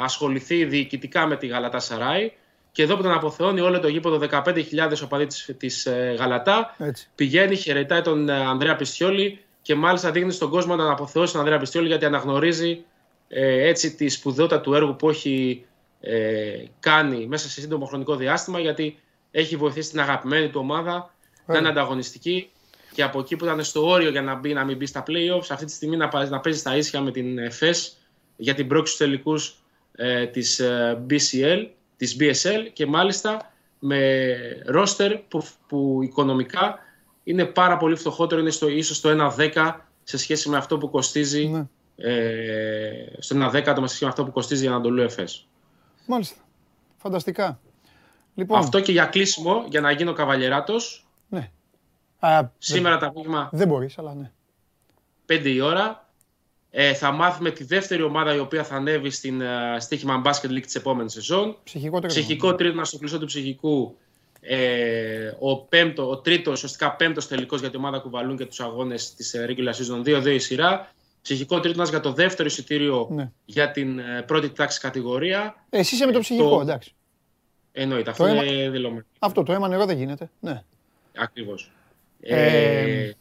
[0.00, 2.32] ασχοληθεί διοικητικά με τη Γαλατά Σαράι.
[2.72, 7.08] Και εδώ που τον αποθεώνει όλο το γήπεδο 15.000 οπαδοί της, της ε, Γαλατά, Έτσι.
[7.14, 11.58] πηγαίνει, χαιρετάει τον ε, Ανδρέα Πιστιόλη και μάλιστα δείχνει στον κόσμο να αποθεώσει τον Ανδρέα
[11.58, 12.84] Πιστιόλη γιατί αναγνωρίζει
[13.28, 15.64] ε, έτσι τη σπουδαιότητα του έργου που έχει
[16.00, 18.98] ε, κάνει μέσα σε σύντομο χρονικό διάστημα γιατί
[19.30, 21.14] έχει βοηθήσει την αγαπημένη του ομάδα
[21.46, 22.50] να είναι ανταγωνιστική
[22.92, 25.46] και από εκεί που ήταν στο όριο για να, μπει, να μην μπει στα playoffs
[25.48, 27.96] αυτή τη στιγμή να, πα- να παίζει στα ίσια με την ΕΦΕΣ
[28.36, 34.36] για την πρόκληση στους τελικούς ε, της ε, BCL, της BSL και μάλιστα με
[34.66, 36.78] ρόστερ που, που οικονομικά
[37.24, 41.46] είναι πάρα πολύ φτωχότερο, είναι στο, ίσως στο 1-10 σε σχέση με αυτό που κοστίζει
[41.46, 41.66] Ναι.
[42.00, 45.46] Ε, στο 1 δέκατο με σχέση με αυτό που κοστίζει η Ανατολού ΕΦΕΣ.
[46.06, 46.36] Μάλιστα.
[46.96, 47.60] Φανταστικά.
[48.34, 51.50] Λοιπόν, Αυτό και για κλείσιμο, για να γίνω καβαλιεράτος, ναι.
[52.18, 54.30] Α, σήμερα το απόγευμα δεν μπορείς, αλλά ναι.
[55.26, 56.06] 5 η ώρα.
[56.70, 59.44] Ε, θα μάθουμε τη δεύτερη ομάδα η οποία θα ανέβει στην uh,
[59.78, 61.56] Στίχημα Basket League της επόμενης σεζόν.
[61.64, 62.14] Ψυχικό τρίτο.
[62.14, 63.96] Ψυχικό τρίτο στο κλεισό του ψυχικού.
[64.40, 69.14] Ε, ο, πέμπτο, ο τρίτος, ουσιαστικά πέμπτος τελικός για την ομάδα κουβαλούν και τους αγώνες
[69.14, 70.92] της ε, regular season 2-2 η σειρά.
[71.28, 73.30] Ψυχικό τρίτονα για το δεύτερο εισιτήριο Ναι.
[73.44, 75.64] για την ε, πρώτη τάξη κατηγορία.
[75.70, 76.92] Ε, Εσύ είσαι με το Ε, ψυχικό, το- εντάξει.
[77.72, 79.04] Εννοείται, αυτό Το είναι δηλωμένο.
[79.18, 80.30] Αυτό το αίμα νερό δεν γίνεται.
[80.40, 80.62] Ναι.
[81.16, 81.70] Ακριβώς.
[82.20, 82.46] Ε,
[83.06, 83.14] Ε,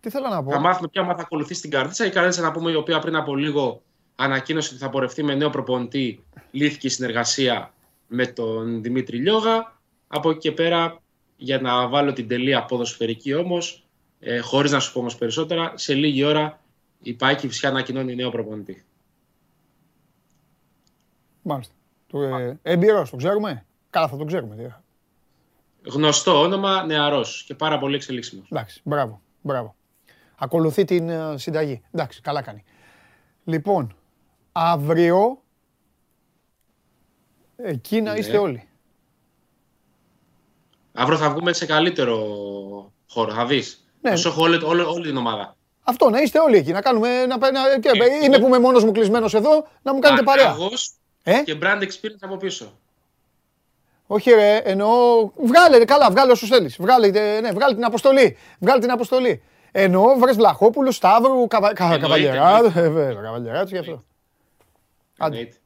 [0.00, 2.06] Τι θέλω να πω; θα μάθουμε ποια ομάδα θα ακολουθεί στην Καρδίτσα.
[2.06, 3.82] Η Καρδίτσα, να πούμε, η οποία πριν από λίγο
[4.16, 7.72] ανακοίνωσε ότι θα πορευτεί με νέο προπονητή, λύθηκε η συνεργασία
[8.06, 9.76] με τον Δημήτρη Λιώγα.
[10.08, 11.00] Από εκεί και πέρα,
[11.36, 13.84] για να βάλω την τελεία ποδοσφαιρική όμως,
[14.20, 16.58] ε, χωρίς να σου πω όμως περισσότερα, σε λίγη ώρα
[17.04, 18.84] η Πάκη φυσικά ανακοινώνει νέο προπονητή.
[21.42, 21.74] Μάλιστα.
[22.06, 23.66] Το, ε, εμπειρός, το ξέρουμε.
[23.90, 24.56] Καλά, θα το ξέρουμε.
[24.56, 24.66] τι.
[25.90, 28.46] Γνωστό όνομα, νεαρός και πάρα πολύ εξελίξιμος.
[28.50, 29.74] Εντάξει, μπράβο, μπράβο.
[30.36, 31.82] Ακολουθεί την ε, συνταγή.
[31.90, 32.64] Εντάξει, καλά κάνει.
[33.44, 33.96] Λοιπόν,
[34.52, 35.42] αύριο
[37.56, 38.18] εκεί να Ναι.
[38.18, 38.68] είστε όλοι.
[40.92, 42.16] Αύριο θα βγούμε σε καλύτερο
[43.08, 43.88] χώρο, θα δεις.
[44.00, 44.16] Ναι.
[44.16, 45.56] Θα έχω όλη, όλη, όλη την ομάδα.
[45.84, 46.72] Αυτό, να είστε όλοι εκεί.
[46.72, 47.26] Να κάνουμε.
[47.26, 50.48] Να, να, και, Ε, είμαι που είμαι μόνος μου κλεισμένος εδώ, να μου κάνετε παρέα.
[50.50, 50.92] Άγος
[51.22, 52.78] Ε; και brand experience από πίσω.
[54.06, 54.90] Όχι, ρε, εννοώ.
[55.36, 56.76] Βγάλε, ρε, καλά, βγάλε όσους θέλεις.
[56.80, 58.36] Βγάλε, ε, ναι, βγάλε την αποστολή.
[58.58, 59.42] Βγάλε την αποστολή.
[59.72, 62.66] Εννοώ, βρες Βλαχόπουλο, Σταύρου, καβα, κα, Εννοείται, Καβαλιεράτου.
[62.66, 64.02] Ε, βέβαια, Καβαλιεράτου και αυτό.
[65.18, 65.56] Άντε, Εννοείται.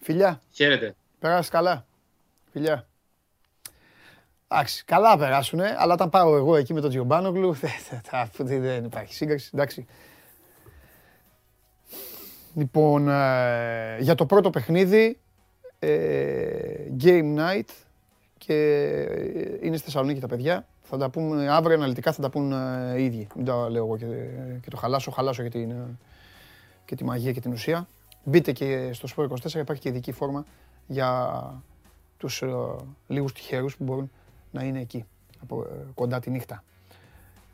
[0.00, 0.94] φιλιά, Χαίρετε.
[1.18, 1.86] περάσεις καλά.
[2.52, 2.86] Φιλιά.
[4.54, 7.70] Εντάξει, καλά περάσουνε, αλλά όταν πάω εγώ εκεί με τον Τζιομπάνογλου, δεν,
[8.10, 9.86] δεν, δεν, δεν υπάρχει σύγκριση, εντάξει.
[12.54, 15.18] Λοιπόν, ε, για το πρώτο παιχνίδι,
[15.78, 15.88] ε,
[17.02, 17.68] Game Night
[18.38, 18.54] και
[19.08, 20.66] ε, είναι στη Θεσσαλονίκη τα παιδιά.
[20.82, 23.26] Θα τα πούμε αύριο αναλυτικά, θα τα πούν ε, οι ίδιοι.
[23.36, 24.06] Μην τα λέω εγώ και,
[24.62, 25.98] και το χαλάσω, χαλάσω και, την, ε,
[26.84, 27.88] και τη μαγεία και την ουσία.
[28.24, 30.44] Μπείτε και στο Sport 24, υπάρχει και ειδική φόρμα
[30.86, 31.62] για
[32.16, 32.48] τους ε,
[33.06, 34.10] λίγους τυχερούς που μπορούν
[34.54, 35.04] να είναι εκεί,
[35.42, 36.64] από, ε, κοντά τη νύχτα.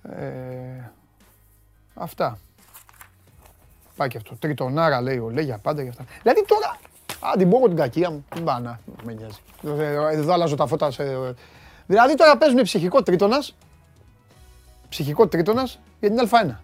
[0.03, 0.91] Ε,
[1.95, 2.39] αυτά.
[3.97, 4.37] Πάει και αυτό.
[4.37, 6.05] Τριτονάρα λέει ο λέει για πάντα για αυτά.
[6.23, 6.79] Δηλαδή τώρα,
[7.21, 9.39] αν την πω εγώ την κακία μου, την πάνα, με νοιάζει.
[9.65, 11.05] Ε, Εδώ αλλάζω τα φώτα σε...
[11.87, 13.57] Δηλαδή τώρα παίζουν ψυχικό τρίτονας,
[14.89, 16.57] ψυχικό τρίτονας για την Α1.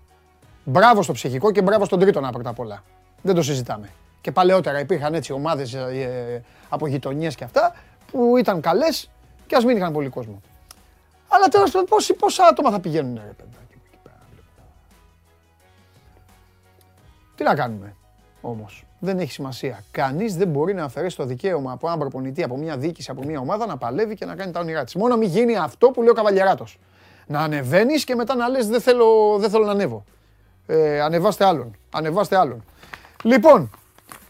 [0.65, 2.83] Μπράβο στο ψυχικό και μπράβο στον τρίτονα πρώτα απ' όλα.
[3.23, 3.91] Δεν το συζητάμε.
[4.21, 7.75] Και παλαιότερα υπήρχαν έτσι ομάδες ε, από γειτονιές και αυτά
[8.11, 9.11] που ήταν καλές
[9.47, 10.40] και ας μην είχαν πολύ κόσμο.
[11.28, 14.18] Αλλά τέλος πάντων πόσοι- πόσα άτομα θα πηγαίνουν ρε παιδάκι μου εκεί πέρα.
[17.35, 17.97] Τι να κάνουμε
[18.40, 18.85] όμως.
[18.98, 19.85] Δεν έχει σημασία.
[19.90, 23.40] Κανείς δεν μπορεί να αφαιρέσει το δικαίωμα από έναν προπονητή, από μια διοίκηση, από μια
[23.40, 24.94] ομάδα να παλεύει και να κάνει τα όνειρά της.
[24.94, 26.78] Μόνο μην γίνει αυτό που λέει ο Καβαλιαράτος.
[27.27, 30.05] Να ανεβαίνεις και μετά να λες δεν θέλω, δεν θέλω να ανέβω.
[30.66, 31.77] Ε, ανεβάστε άλλον.
[31.93, 32.64] Ανεβάστε άλλον.
[33.23, 33.70] Λοιπόν,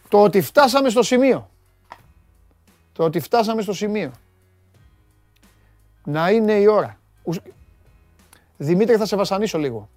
[0.08, 1.50] το ότι φτάσαμε στο σημείο.
[2.92, 4.10] Το ότι φτάσαμε στο σημείο.
[6.06, 6.98] Να είναι η ώρα.
[7.22, 7.46] Ουσ-
[8.56, 9.88] Δημήτρη θα σε βασανίσω λίγο.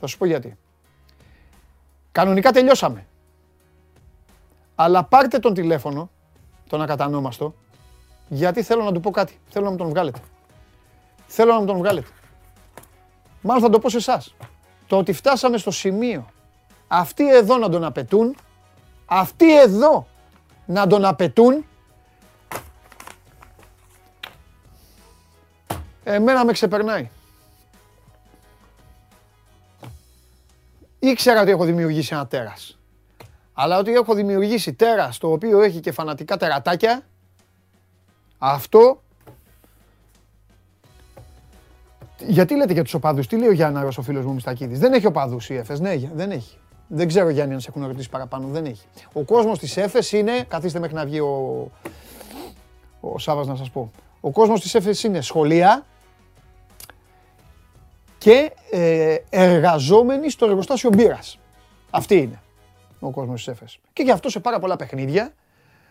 [0.00, 0.56] Θα σου πω γιατί.
[2.12, 3.06] Κανονικά τελειώσαμε.
[4.74, 6.10] Αλλά πάρτε τον τηλέφωνο,
[6.68, 7.54] τον ακατανόμαστο,
[8.28, 9.38] γιατί θέλω να του πω κάτι.
[9.48, 10.18] Θέλω να μου τον βγάλετε.
[11.26, 12.08] Θέλω να μου τον βγάλετε.
[13.42, 14.34] Μάλλον θα το πω σε εσάς.
[14.86, 16.26] Το ότι φτάσαμε στο σημείο
[16.88, 18.36] αυτοί εδώ να τον απαιτούν,
[19.06, 20.06] αυτοί εδώ
[20.66, 21.64] να τον απαιτούν,
[26.08, 27.08] εμένα με ξεπερνάει.
[30.98, 32.78] Ήξερα ότι έχω δημιουργήσει ένα τέρας.
[33.52, 37.02] Αλλά ότι έχω δημιουργήσει τέρας το οποίο έχει και φανατικά τερατάκια,
[38.38, 39.02] αυτό...
[42.26, 45.06] Γιατί λέτε για τους οπαδούς, τι λέει ο Γιάνναρος ο φίλος μου Μιστακίδης; Δεν έχει
[45.06, 46.58] οπαδούς η ΕΦΕΣ, ναι, δεν έχει.
[46.88, 48.86] Δεν ξέρω Γιάννη αν σε έχουν ρωτήσει παραπάνω, δεν έχει.
[49.12, 51.70] Ο κόσμος της ΕΦΕΣ είναι, καθίστε μέχρι να βγει ο,
[53.00, 53.90] ο Σάβας να σας πω.
[54.20, 55.84] Ο κόσμος της ΕΦΕΣ είναι σχολεία
[58.26, 61.38] και ε, εργαζόμενοι στο εργοστάσιο μπύρας.
[61.90, 62.40] Αυτή είναι
[63.00, 63.78] ο κόσμος της ΕΦΕΣ.
[63.92, 65.32] Και γι' αυτό σε πάρα πολλά παιχνίδια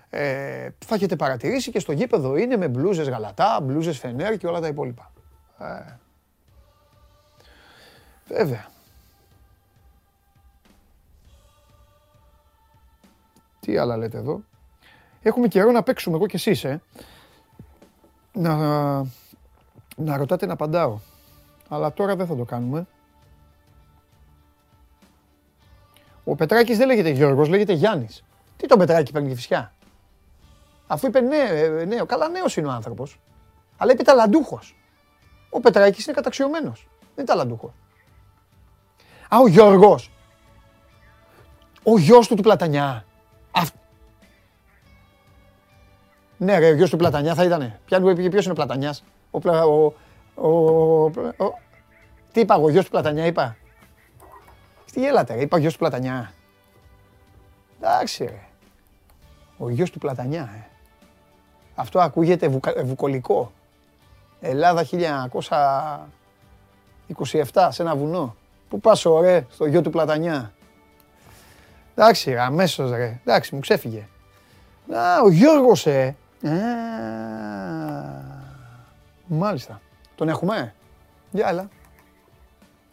[0.09, 4.59] ε, θα έχετε παρατηρήσει και στο γήπεδο είναι με μπλούζες γαλατά, μπλούζες φενέρ και όλα
[4.59, 5.11] τα υπόλοιπα.
[5.59, 5.97] Ε,
[8.27, 8.67] βέβαια.
[13.59, 14.43] Τι άλλα λέτε εδώ;
[15.21, 16.81] Έχουμε καιρό να παίξουμε εγώ και εσείς, ε.
[18.33, 18.55] Να,
[19.95, 20.99] να ρωτάτε να απαντάω.
[21.69, 22.87] Αλλά τώρα δεν θα το κάνουμε.
[26.23, 28.23] Ο Πετράκης δεν λέγεται Γιώργος, λέγεται Γιάννης.
[28.57, 29.73] Τι τον Πετράκη παίρνει τη φυσιά;
[30.87, 33.19] Αφού είπε ναι, ε, νέο, καλά νέος είναι ο άνθρωπος.
[33.77, 34.75] Αλλά είπε ταλαντούχος.
[35.49, 36.87] Ο Πετράκης είναι καταξιωμένος.
[36.99, 37.71] Δεν είναι ταλαντούχος.
[39.29, 40.11] Α, ο Γιώργος.
[41.83, 43.05] Ο γιος του του Πλατανιά.
[43.51, 43.69] Αυ...
[46.37, 47.79] Ναι ρε, ο γιος του Πλατανιά θα ήτανε.
[47.85, 49.93] Ποια- Ποιος είναι ο Πλατανιάς; Ο, Πλα- ο,
[50.35, 50.49] ο,
[51.05, 51.59] ο-
[52.31, 53.55] Τι είπα εγώ, ο γιος του Πλατανιά είπα;
[54.93, 55.41] Τι γέλατε, ρε.
[55.41, 56.33] Είπα ο γιος του Πλατανιά.
[57.81, 58.39] Εντάξει, ρε.
[59.57, 60.63] Ο γιος του Πλατανιά, ε.
[61.75, 63.51] Αυτό ακούγεται βουκα, ε, βουκολικό.
[64.41, 68.35] Ελλάδα 1927, σε ένα βουνό.
[68.69, 70.51] Πού πας, ωραία, στο γιο του Πλατανιά.
[71.95, 73.19] Εντάξει, ρε, αμέσως, ρε.
[73.25, 74.07] Εντάξει, μου ξέφυγε.
[74.95, 76.15] Α, ο Γιώργος, ε.
[76.43, 76.49] Α,
[79.27, 79.81] μάλιστα.
[80.15, 80.73] Τον έχουμε;
[81.31, 81.69] Για έλα.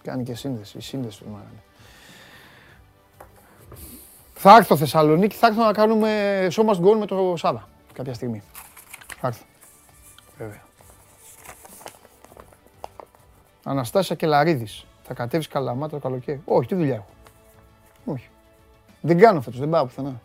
[0.02, 0.78] Κάνει και σύνδεση.
[0.78, 1.62] Η σύνδεση του μάλλον.
[4.34, 8.14] Θα έρθω Θεσσαλονίκη, θα έρθω να κάνουμε show must go on με το Σάβα κάποια
[8.14, 8.42] στιγμή.
[9.20, 9.44] Θα έρθω.
[10.38, 10.62] Βέβαια.
[13.64, 14.86] Αναστάσια Κελαρίδης.
[15.02, 17.06] Θα κατέβεις Καλαμάτα το καλοκαίρι; Όχι, τι δουλειά έχω.
[18.04, 18.28] Όχι.
[19.00, 20.20] Δεν κάνω φέτος, δεν πάω πουθενά.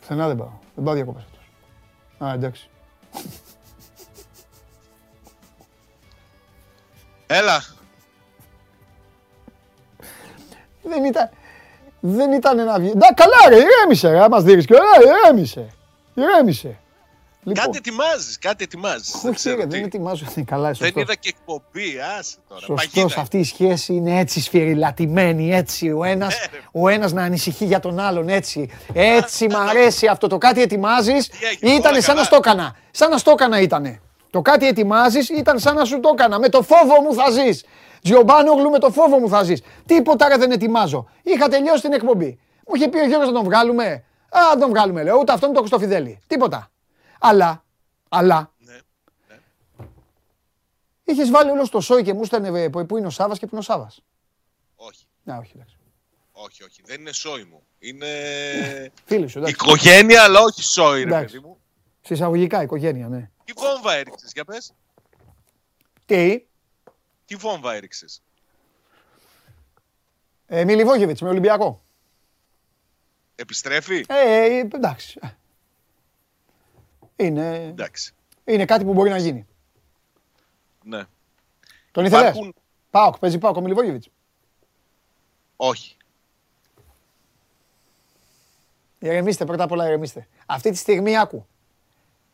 [0.00, 0.50] Πουθενά δεν πάω.
[0.74, 1.50] Δεν πάω διακοπές φέτος.
[2.30, 2.70] Α, εντάξει.
[7.26, 7.64] Έλα.
[10.82, 11.30] Δεν ήταν,
[12.00, 12.92] δεν ήταν ένα βγει.
[12.94, 15.66] Να καλά ρε, ηρέμησε ρε, μας δείχνεις και ωραία, ηρέμησε.
[16.14, 16.78] Ηρέμησε.
[17.42, 19.14] Λοιπόν, Κάτι ετοιμάζεις, κάτι ετοιμάζεις.
[19.24, 21.02] όχι ρε, δεν ετοιμάζω, είναι καλά, Δεν σωστός.
[21.02, 22.60] είδα και εκπομπή, άσε τώρα.
[22.60, 23.20] Σωστός, Παγίδα.
[23.20, 26.64] αυτή η σχέση είναι έτσι σφυριλατημένη, έτσι, ο ένας, Ναι, ρε.
[26.72, 28.70] ο ένας να ανησυχεί για τον άλλον, έτσι.
[28.92, 32.24] Έτσι μ' αρέσει αυτό, το κάτι ετοιμάζεις, Τι έγινε, όλα ήτανε σαν να καλά.
[32.24, 34.00] στο έκανα, σαν να στο έκανα ήτανε.
[34.36, 37.64] Το κάτι ετοιμάζεις ήταν σαν να σου το έκανα, με το φόβο μου θα ζεις.
[38.02, 39.62] Τζιομπάνογλου με το φόβο μου θα ζεις.
[39.86, 41.08] Τίποτα ρε δεν ετοιμάζω.
[41.22, 42.38] Είχα τελειώσει την εκπομπή.
[42.66, 44.04] Μου είχε πει ο Γιώργος να τον βγάλουμε.
[44.30, 46.20] Α, να τον βγάλουμε λέω, ούτε αυτόν το έχω στο φιδέλι.
[46.26, 46.70] Τίποτα.
[47.20, 47.64] Αλλά,
[48.08, 48.78] αλλά, Ναι.
[51.04, 53.50] Είχες βάλει όλο στο σόι και μου στέλνε που που είναι ο Σάβας και που
[53.54, 54.02] είναι ο Σάβας.
[54.76, 55.76] Όχι, Να, όχι, εντάξει.
[56.32, 56.82] όχι, όχι.
[56.84, 57.62] Δεν είναι σόι μου.
[57.78, 58.06] Είναι
[59.04, 59.54] Φίλοι σου, εντάξει.
[59.60, 61.34] οικογένεια, αλλά όχι σόι, ρε Εντάξει.
[61.34, 61.58] παιδί μου.
[62.00, 63.30] Συσσαγωγικά, οικογένεια, ναι.
[63.46, 64.72] Τι βόμβα έριξες, για πες.
[66.06, 66.46] Τι,
[67.24, 68.22] Τι βόμβα έριξες.
[70.46, 71.82] ε, Μιλιβόγεβιτς με Ολυμπιακό.
[73.34, 75.20] Επιστρέφει; Ε, ε, εντάξει.
[77.16, 78.14] Είναι, Εντάξει.
[78.44, 79.46] είναι κάτι που μπορεί να γίνει.
[80.84, 81.04] Ναι.
[81.90, 82.54] Τον ήθελες; Υπάρχουν...
[82.90, 84.08] Πάοκ, παίζει Πάοκ ο Μιλιβόγεβιτς.
[85.56, 85.96] Όχι.
[88.98, 90.28] Ηρεμήστε, πρώτα απ' όλα ηρεμήστε.
[90.46, 91.46] Αυτή τη στιγμή άκου.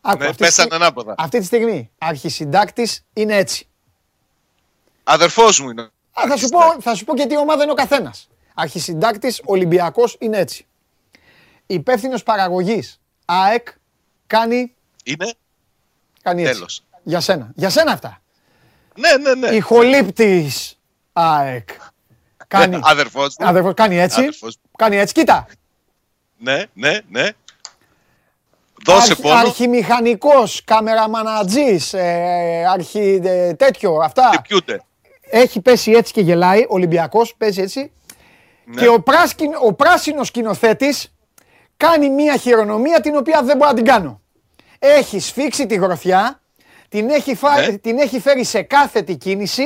[0.05, 1.15] Άκου, Ναι, αυτή, τη πέσανε στιγμή- ανάποδα.
[1.17, 3.67] αυτή τη στιγμή αρχισυντάκτης είναι έτσι.
[5.03, 5.81] Αδερφός μου είναι.
[5.81, 8.29] Α, θα, σου πω, θα σου πω και τι ομάδα είναι ο καθένας.
[8.53, 10.65] Αρχισυντάκτης Ολυμπιακός είναι έτσι.
[11.65, 13.67] Υπεύθυνος παραγωγής ΑΕΚ
[14.27, 14.73] κάνει,
[15.03, 15.33] Είναι;
[16.21, 16.53] κάνει έτσι.
[16.53, 16.83] Τέλος.
[17.03, 17.51] Για σένα.
[17.55, 18.21] Για σένα αυτά.
[18.95, 19.55] Ναι, ναι, ναι.
[19.55, 20.79] Ηχολήπτης
[21.13, 21.69] ΑΕΚ.
[22.47, 23.47] Κάνει, Αδερφός μου.
[23.47, 24.19] αδερφός, κάνει έτσι.
[24.19, 24.69] Αδερφός μου.
[24.77, 25.13] Κάνει έτσι.
[25.13, 25.47] Κοίτα.
[26.37, 27.29] Ναι, ναι, ναι.
[28.85, 29.35] Δώσε Αρχι- πόνο.
[29.35, 34.29] Αρχιμηχανικός, καμεραμανατζής, ε, αρχι, ε, τέτοιο, αυτά.
[34.33, 34.81] Χτυπιούνται.
[35.21, 37.91] Έχει πέσει έτσι και γελάει, ο Ολυμπιακός παίζει έτσι.
[38.65, 38.81] Ναι.
[38.81, 41.13] Και ο, πράσκιν, ο πράσινος σκηνοθέτης
[41.77, 44.21] κάνει μία χειρονομία την οποία δεν μπορώ να την κάνω.
[44.79, 46.41] Έχει σφίξει τη γροθιά,
[46.89, 47.77] την έχει, φά- Ναι.
[47.77, 49.63] την έχει φέρει σε κάθετη κίνηση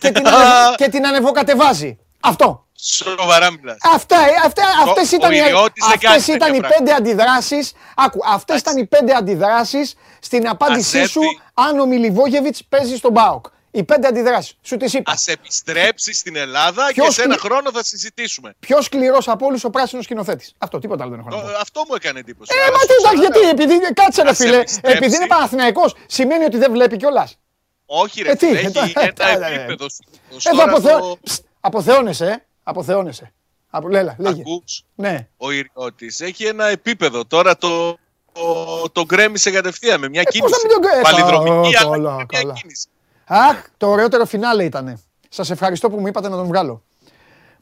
[0.00, 1.98] και την, ανεβο- και την ανεβοκατεβάζει.
[2.20, 2.66] Αυτό.
[2.82, 3.76] Σοβαρά μιλάς.
[3.94, 6.74] Αυτά, ε, αυτά, αυτές ο ήταν, οι, ιδιώτης δεν κάνει αυτές ήταν τέτοια οι πράγματα.
[6.78, 11.08] πέντε αντιδράσεις, άκου, αυτές ήταν οι πέντε αντιδράσεις στην απάντησή Αζέπη.
[11.10, 11.20] σου
[11.54, 13.44] αν ο Μιλιβόγεβιτς παίζει στον ΠΑΟΚ.
[13.72, 14.54] Οι πέντε αντιδράσεις.
[14.62, 15.12] Σου τις είπα.
[15.12, 18.54] Α επιστρέψει στην Ελλάδα Ποιος και σε ένα κλει- χρόνο θα συζητήσουμε.
[18.60, 20.54] Πιο σκληρός από όλους ο πράσινος σκηνοθέτης.
[20.58, 21.48] Αυτό, τίποτα άλλο δεν έχω να πω.
[21.48, 22.50] Το- Αυτό μου έκανε εντύπωση.
[22.56, 23.52] Ε, Αλλά μα σου τι εντάξει, ξαναλέω.
[23.52, 24.96] γιατί, επειδή, κάτσε ρε Ας φίλε, επιστρέψει.
[24.96, 27.38] επειδή είναι Παναθηναϊκός, σημαίνει ότι δεν βλέπει κιόλας.
[27.86, 29.54] Όχι, ρε, Ε, τι, φίλε, ε, έχει τώρα, ένα τώρα, ε.
[29.54, 29.88] επίπεδο.
[29.88, 30.98] στο- Εδώ τώρα αποθεω...
[30.98, 32.44] το- Ψ, αποθεώνεσαι, ε.
[32.62, 33.32] Αποθεώνεσαι.
[33.70, 33.88] Απο...
[33.88, 34.40] Λέλα, λέγε.
[34.40, 35.28] Ακούς, Ναι.
[35.36, 37.24] ο Ιριώτης έχει ένα επίπεδο.
[37.24, 37.96] Τώρα το,
[38.32, 40.52] το, το γκρέμισε κατευθείαν με μια Ε, πώς κίνηση.
[40.52, 42.52] να μην τον γκρέ- Παλιδρομική, Καλά, αλλά καλά, με μια καλά.
[42.52, 42.88] κίνηση.
[43.26, 45.00] Αχ, το ωραιότερο φινάλε ήτανε.
[45.28, 46.82] Σας ευχαριστώ που μου είπατε να τον βγάλω.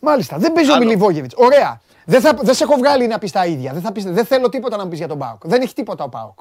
[0.01, 0.85] Μάλιστα, δεν παίζει ο Άλλο.
[0.85, 1.35] Μιλιβόγεβιτς.
[1.37, 1.81] Ωραία.
[2.05, 3.73] Δεν, θα, δεν σε έχω βγάλει να πεις τα ίδια.
[3.73, 5.47] Δεν, θα πεις, δεν θέλω τίποτα να μου πεις για τον ΠΑΟΚ.
[5.47, 6.39] Δεν έχει τίποτα ο ΠΑΟΚ.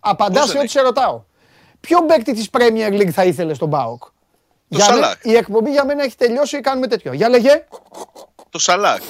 [0.00, 1.22] Απαντάς Πώς σε δεν ό,τι σε ρωτάω.
[1.80, 3.70] Ποιο παίκτη της Premier League θα ήθελε στον
[4.78, 4.84] ΠΑΟΚ.
[4.88, 5.18] Για μέ- Σαλάχ.
[5.24, 7.12] η εκπομπή για μένα έχει τελειώσει, κάνουμε τέτοιο.
[7.12, 7.64] Για λέγε.
[8.50, 9.00] Το Σαλάχ.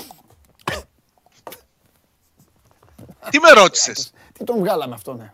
[3.30, 5.32] Τι με ρώτησες; Τι τον βγάλαμε αυτό, ναι.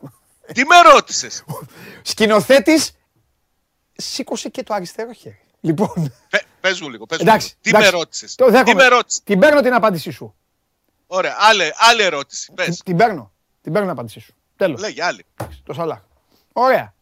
[0.52, 1.44] Τι με ρώτησες;
[2.02, 2.92] Σκηνοθέτης,
[3.92, 5.40] σήκωσε και το αριστερό χέρι.
[5.60, 6.12] Λοιπόν,
[6.60, 7.06] Πε μου λίγο.
[7.06, 7.46] Πες μου εντάξει.
[7.48, 7.58] λίγο.
[7.60, 7.96] Τι με εντάξει.
[7.96, 8.74] ρώτησες; Το Τι δέχομαι.
[8.74, 10.34] με ρώτησες; Την παίρνω την απάντησή σου.
[11.06, 11.36] Ωραία.
[11.38, 12.52] Άλλη, άλλη ερώτηση.
[12.52, 12.82] Πες.
[12.84, 13.32] Την παίρνω.
[13.60, 14.34] Την παίρνω την απάντησή σου.
[14.56, 14.80] Τέλος.
[14.80, 15.24] Λέγε άλλη.
[15.64, 16.00] Το Σαλάχ.
[16.52, 16.94] Ωραία.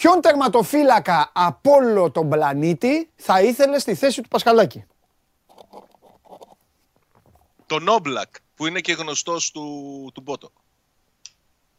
[0.00, 4.84] Ποιον τερματοφύλακα από όλο τον πλανήτη θα ήθελε στη θέση του Πασχαλάκη;
[7.66, 10.50] Τον Όμπλακ που είναι και γνωστός του, του Μπότο.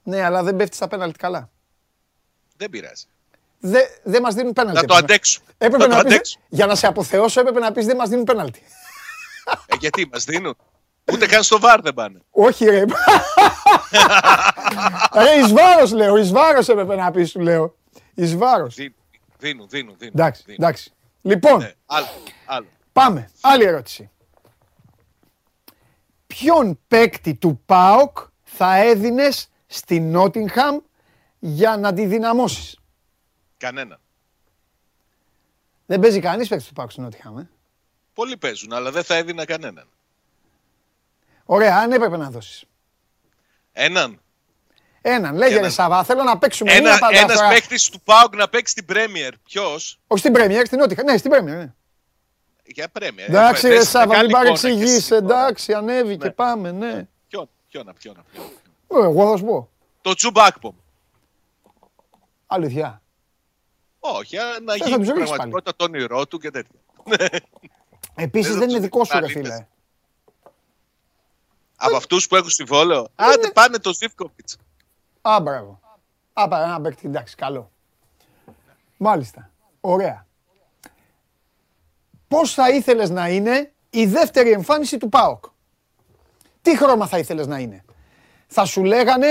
[0.03, 1.49] Ναι, αλλά δεν πέφτει στα πέναλτ καλά.
[2.57, 3.05] Δεν πειράζει.
[3.59, 4.81] Δεν δε μας δίνουν πέναλτι.
[4.81, 5.41] Να το αντέξω.
[5.57, 6.39] Έπρεπε να να, το πεις, αντέξω.
[6.49, 8.61] για να σε αποθεώσω έπρεπε να πεις δεν μας δίνουν πέναλτι.
[9.65, 10.57] Ε, γιατί μας δίνουν;
[11.11, 12.21] Ούτε καν στο βάρ δεν πάνε.
[12.29, 12.83] Όχι ρε.
[15.23, 17.75] ρε εις βάρος λέω, εις βάρος έπρεπε να πεις σου λέω.
[18.19, 18.75] Εις βάρος.
[18.75, 18.95] Δίνουν,
[19.39, 19.97] δίνουν, δίνουν.
[19.97, 20.63] δίνουν, Εντάξει, δίνουν.
[20.63, 20.91] εντάξει.
[21.21, 22.07] Λοιπόν, Ναι, άλλο,
[22.45, 22.67] άλλο.
[22.93, 23.31] πάμε.
[23.41, 24.09] Άλλη ερώτηση.
[26.27, 30.77] Ποιον παίκτη του ΠΑΟΚ θα έδινες στη Νότιγχαμ
[31.39, 32.79] για να τη δυναμώσεις;
[33.57, 33.99] Κανένα.
[35.85, 37.37] Δεν παίζει κανείς παίκτη του ΠΑΟΚ στη Νότιγχαμ.
[37.37, 37.49] Ε;
[38.13, 39.87] Πολλοί παίζουν, αλλά δεν θα έδινα κανέναν.
[41.45, 42.63] Ωραία, αν έπρεπε να δώσεις.
[43.71, 44.21] Έναν.
[45.09, 45.71] Έναν, λέγε ρε Έναν.
[45.71, 47.47] Σαββά, θέλω να παίξουμε Ένα, μία πάντα ένας φορά.
[47.49, 49.37] παίχτης του ΠΑΟΚ να παίξει στην Πρέμιερ.
[49.37, 51.03] Ποιος; Όχι στην Πρέμιερ, στην Νότιχα.
[51.03, 51.57] Ναι, στην Πρέμιερ.
[51.57, 51.73] Ναι.
[52.65, 53.29] Για Πρέμιερ.
[53.29, 54.89] Εντάξει, Ε, ρε δες Σάββα, μεγάλη μην εικόνα παρεξηγείς.
[54.91, 55.39] και εσύ τώρα.
[55.45, 56.31] Εντάξει, ανέβηκε, Ναι.
[56.31, 57.07] πάμε, ναι.
[57.27, 58.45] Ποιον, ποιον, ποιον, ποιον.
[59.03, 59.69] Ε, Εγώ θα σου πω.
[60.01, 60.75] Το Τσουμπάκπομ.
[62.47, 63.01] Αλήθεια.
[63.99, 66.79] Όχι, α, να θα γίνει τους ρίξεις πραγματικότητα το όνειρό του και τέτοια.
[68.15, 69.41] Επίσης Δεν δεν θα είναι τους δικό σου, ρε ρίξεις.
[69.41, 69.67] φίλε.
[71.75, 73.07] Από αυτούς που έχουν συμβόλαιο.
[73.15, 74.57] Άντε πάνε το Ζήφκοβιτς.
[75.29, 75.79] Α, μπράβο.
[76.33, 77.71] Α, πά, ένα παίκτη, εντάξει, καλό.
[78.97, 79.49] Μάλιστα.
[79.81, 80.25] Ωραία.
[82.27, 85.45] Πώς θα ήθελες να είναι η δεύτερη εμφάνιση του ΠΑΟΚ;
[86.61, 87.83] Τι χρώμα θα ήθελες να είναι;
[88.47, 89.27] Θα σου λέγανε,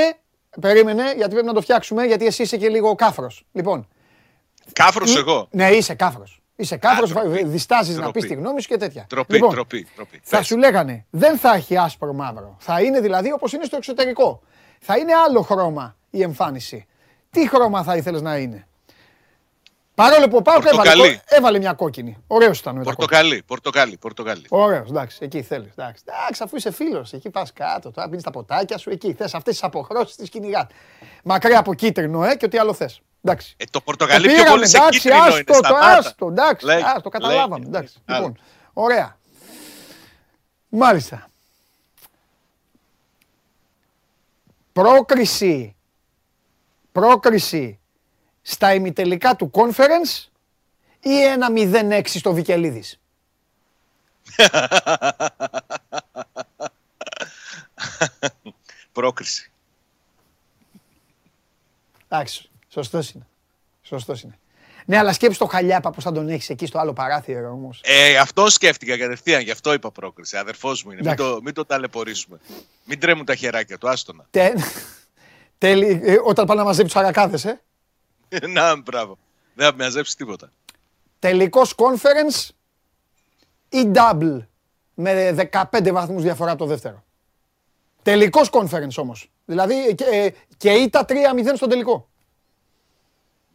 [0.60, 3.46] περίμενε, γιατί πρέπει να το φτιάξουμε, γιατί εσύ είσαι και λίγο κάφρος.
[3.52, 3.88] Λοιπόν,
[4.72, 5.48] Κάφρος ή- εγώ.
[5.50, 6.40] Ναι, είσαι κάφρος.
[6.56, 7.44] Είσαι κάφρος, ντροπή.
[7.44, 8.20] διστάζεις να Ντροπή.
[8.20, 9.06] πεις τη γνώμη σου και τέτοια.
[9.08, 10.20] Τροπή, Λοιπόν, τροπή, τροπή.
[10.24, 10.46] θα Πες.
[10.46, 12.56] σου λέγανε, δεν θα έχει άσπρο μαύρο.
[12.58, 14.42] Θα είναι δηλαδή όπως είναι στο εξωτερικό.
[14.80, 16.86] Θα είναι άλλο χρώμα η εμφάνιση.
[17.30, 18.66] Τι χρώμα θα ήθελες να είναι;
[19.94, 21.20] Παρόλο που ο Πάοκ έβαλε, Πορτοκαλί.
[21.24, 22.16] έβαλε μια κόκκινη.
[22.26, 23.06] Ωραίος ήταν με τα κόκκινα.
[23.18, 24.44] Πορτοκαλί, πορτοκαλί, πορτοκαλί.
[24.48, 25.70] Ωραίος, εντάξει, εκεί θέλεις.
[25.76, 29.34] Εντάξει, εντάξει αφού είσαι φίλος, εκεί πας κάτω, τώρα πίνεις τα ποτάκια σου, εκεί θες
[29.34, 30.66] αυτές τις αποχρώσεις τις κυνηγάς.
[31.24, 33.00] Μακριά από κίτρινο, ε, και ό,τι άλλο θες.
[33.22, 33.54] Εντάξει.
[33.58, 35.28] Ε, το πορτοκαλί πιο πήραμε, πολύ σε εντάξει, κίτρινο είναι.
[35.34, 35.86] άστο, το Σταμάτα.
[35.96, 37.94] άστο, εντάξει, Λέγε, άστο, καταλάβαμε, λέγε, εντάξει.
[38.08, 38.20] λέγε.
[38.20, 38.38] Λοιπόν,
[38.72, 39.16] ωραία.
[40.68, 41.26] Μάλιστα.
[44.76, 45.76] Πρόκριση,
[46.92, 47.78] πρόκριση
[48.42, 50.28] στα ημιτελικά του conference
[51.00, 53.00] ή ένα 0-6 στο Βικελίδης;
[58.92, 59.50] Πρόκριση.
[62.08, 63.26] Εντάξει, σωστός είναι.
[63.82, 64.38] Σωστός είναι.
[64.88, 67.80] Ναι, αλλά σκέψου το χαλιάπα πώς θα τον έχεις εκεί στο άλλο παράθυρο όμως.
[67.84, 70.36] Ε, αυτό σκέφτηκα κατευθείαν, γι' αυτό είπα πρόκριση.
[70.36, 71.00] Αδερφός μου είναι.
[71.00, 71.32] Μην Εντάξει.
[71.32, 72.38] το, μην το ταλαιπωρήσουμε.
[72.84, 74.26] Μην τρέμουν τα χεράκια του, άστονα.
[74.30, 74.52] Τε...
[75.58, 77.60] Τέλει, ε, όταν πάνε να μαζέψει τους αρακάδες, ε.
[78.48, 79.18] Να, μπράβο.
[79.54, 80.52] Δεν θα με μαζέψεις τίποτα.
[81.18, 82.48] Τελικός conference
[83.68, 84.38] ή double
[84.94, 87.04] με 15 βαθμούς διαφορά από το δεύτερο.
[88.02, 89.30] Τελικός conference όμως.
[89.44, 91.12] Δηλαδή και, ε, και ήττα 3-0
[91.56, 92.08] στον τελικό.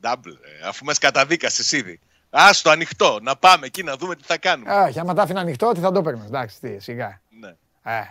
[0.03, 1.99] Double, ε, αφού μας καταδίκασες ήδη.
[2.29, 4.71] Άστο ανοιχτό, να πάμε εκεί να δούμε τι θα κάνουμε.
[4.73, 6.25] Α, για άμα τα άφηνα ανοιχτό, τι θα το έπαιρνες.
[6.25, 7.21] Εντάξει, τι, σιγά.
[7.39, 8.01] Ναι, Ε,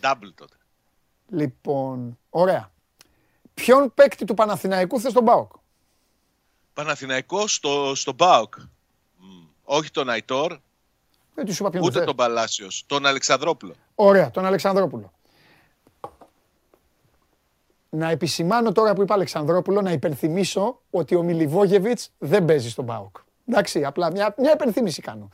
[0.00, 0.54] double τότε.
[1.28, 2.72] λοιπόν, ωραία.
[3.54, 5.52] Ποιον παίκτη του Παναθηναϊκού θες τον ΠΑΟΚ;
[6.74, 8.54] Παναθηναϊκό στο, στο ΠΑΟΚ.
[9.16, 9.24] Μ,
[9.64, 10.58] Όχι τον Αϊτόρ,
[11.34, 12.84] Δεν του σου είπα ποιον ούτε θες; τον Παλάσιος.
[12.86, 13.74] Τον Αλεξανδρόπουλο.
[13.94, 15.12] Ωραία, τον Αλεξανδρόπουλο.
[17.94, 23.16] Να επισημάνω τώρα που είπα Αλεξανδρόπουλο, να υπενθυμίσω ότι ο Μιλιβόγεβιτς δεν παίζει στον ΠΑΟΚ.
[23.48, 25.28] Εντάξει, απλά μια, μια υπενθύμηση κάνω.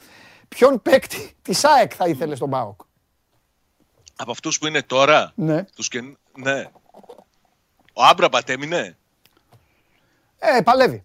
[0.48, 2.80] Ποιον παίκτη της ΑΕΚ θα ήθελε στον ΠΑΟΚ;
[4.16, 5.64] Από αυτούς που είναι τώρα; Ναι.
[5.74, 6.00] Τους και...
[6.36, 6.64] Ναι.
[7.92, 8.96] Ο Άμπραμπατ έμεινε;
[10.38, 10.94] Ε, παλεύει.
[10.94, 11.04] Ε,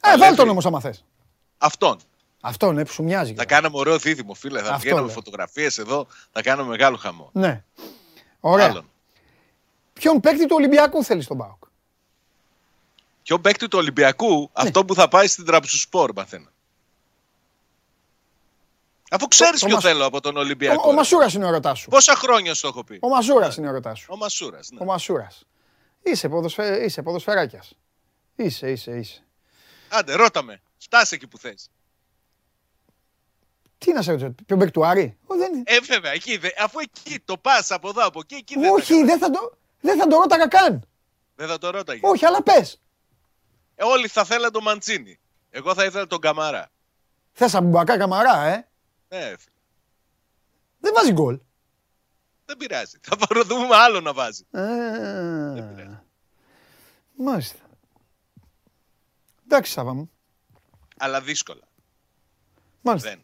[0.00, 0.20] Παλεύει.
[0.20, 1.04] βάλ τον όμως άμα θες.
[1.58, 1.98] Αυτόν.
[2.40, 3.34] Αυτό, ναι, που σου μοιάζει.
[3.34, 3.46] Θα κιόλας.
[3.62, 4.58] κάναμε ωραίο δίδυμο, φίλε.
[4.60, 5.10] Θα Αυτό βγαίνουμε λέω.
[5.14, 6.06] φωτογραφίες εδώ.
[6.32, 7.30] Θα κάνουμε μεγάλο χαμό.
[7.32, 7.64] Ναι.
[8.40, 8.66] Ωραία.
[8.66, 8.84] Άλλον.
[10.00, 11.62] Ποιον παίκτη του Ολυμπιακού θέλεις στον ΠΑΟΚ;
[13.22, 16.48] Ποιο παίκτη του Ολυμπιακού, αυτό που θα πάει στην Τραψουσπόρ, μαθαίνω.
[19.10, 20.82] Αφού ξέρεις το ποιο Μας- θέλω από τον Ολυμπιακό.
[20.84, 20.96] Ο, ο ρε.
[20.96, 21.88] Μασούρας είναι ο ερωτάς σου.
[21.90, 24.06] Πόσα χρόνια σου το έχω πει; Ο Μασούρας είναι ο ερωτάς σου.
[24.10, 24.70] Ο Μασούρας.
[24.70, 24.78] Ναι.
[24.80, 25.44] Ο Μασούρας.
[26.02, 26.84] Είσαι, ποδοσφαι...
[26.84, 27.72] είσαι ποδοσφαιράκιας.
[28.36, 29.24] Είσαι, είσαι, είσαι.
[29.88, 30.62] Άντε, ρώτα με.
[30.78, 31.70] Φτάσε εκεί που θες.
[33.78, 35.52] Τι να σε ρωτήσω, ποιον παίκτη του Άρη; Ο, δεν...
[35.54, 35.62] είναι.
[35.66, 38.72] Ε, βέβαια, εκεί, δε- αφού εκεί το πας από εδώ, από εκεί, εκεί δεν θα
[38.74, 39.06] Όχι, έκανα.
[39.06, 40.84] δεν θα το, δεν θα το ρώταγα καν.
[41.34, 42.00] Δεν θα το ρώταγε.
[42.08, 42.80] Όχι, αλλά πες.
[43.74, 45.18] Ε, όλοι θα θέλαν τον Μαντσίνη.
[45.50, 46.70] Εγώ θα ήθελα τον Καμαρά.
[47.32, 48.68] Θες αμπουμπακά καμαρά, ε;
[49.08, 49.56] Ε, φίλε,
[50.80, 51.40] Δεν βάζει γκολ.
[52.44, 52.98] δεν πειράζει.
[53.02, 54.44] Θα παροδούμε άλλο να βάζει.
[54.50, 54.60] Ε,
[55.76, 55.98] πειράζει.
[57.16, 57.58] Μάλιστα.
[59.44, 60.10] Εντάξει, Σάβα μου.
[60.98, 61.62] Αλλά δύσκολα.
[62.80, 63.08] Μάλιστα.
[63.08, 63.20] Δεν.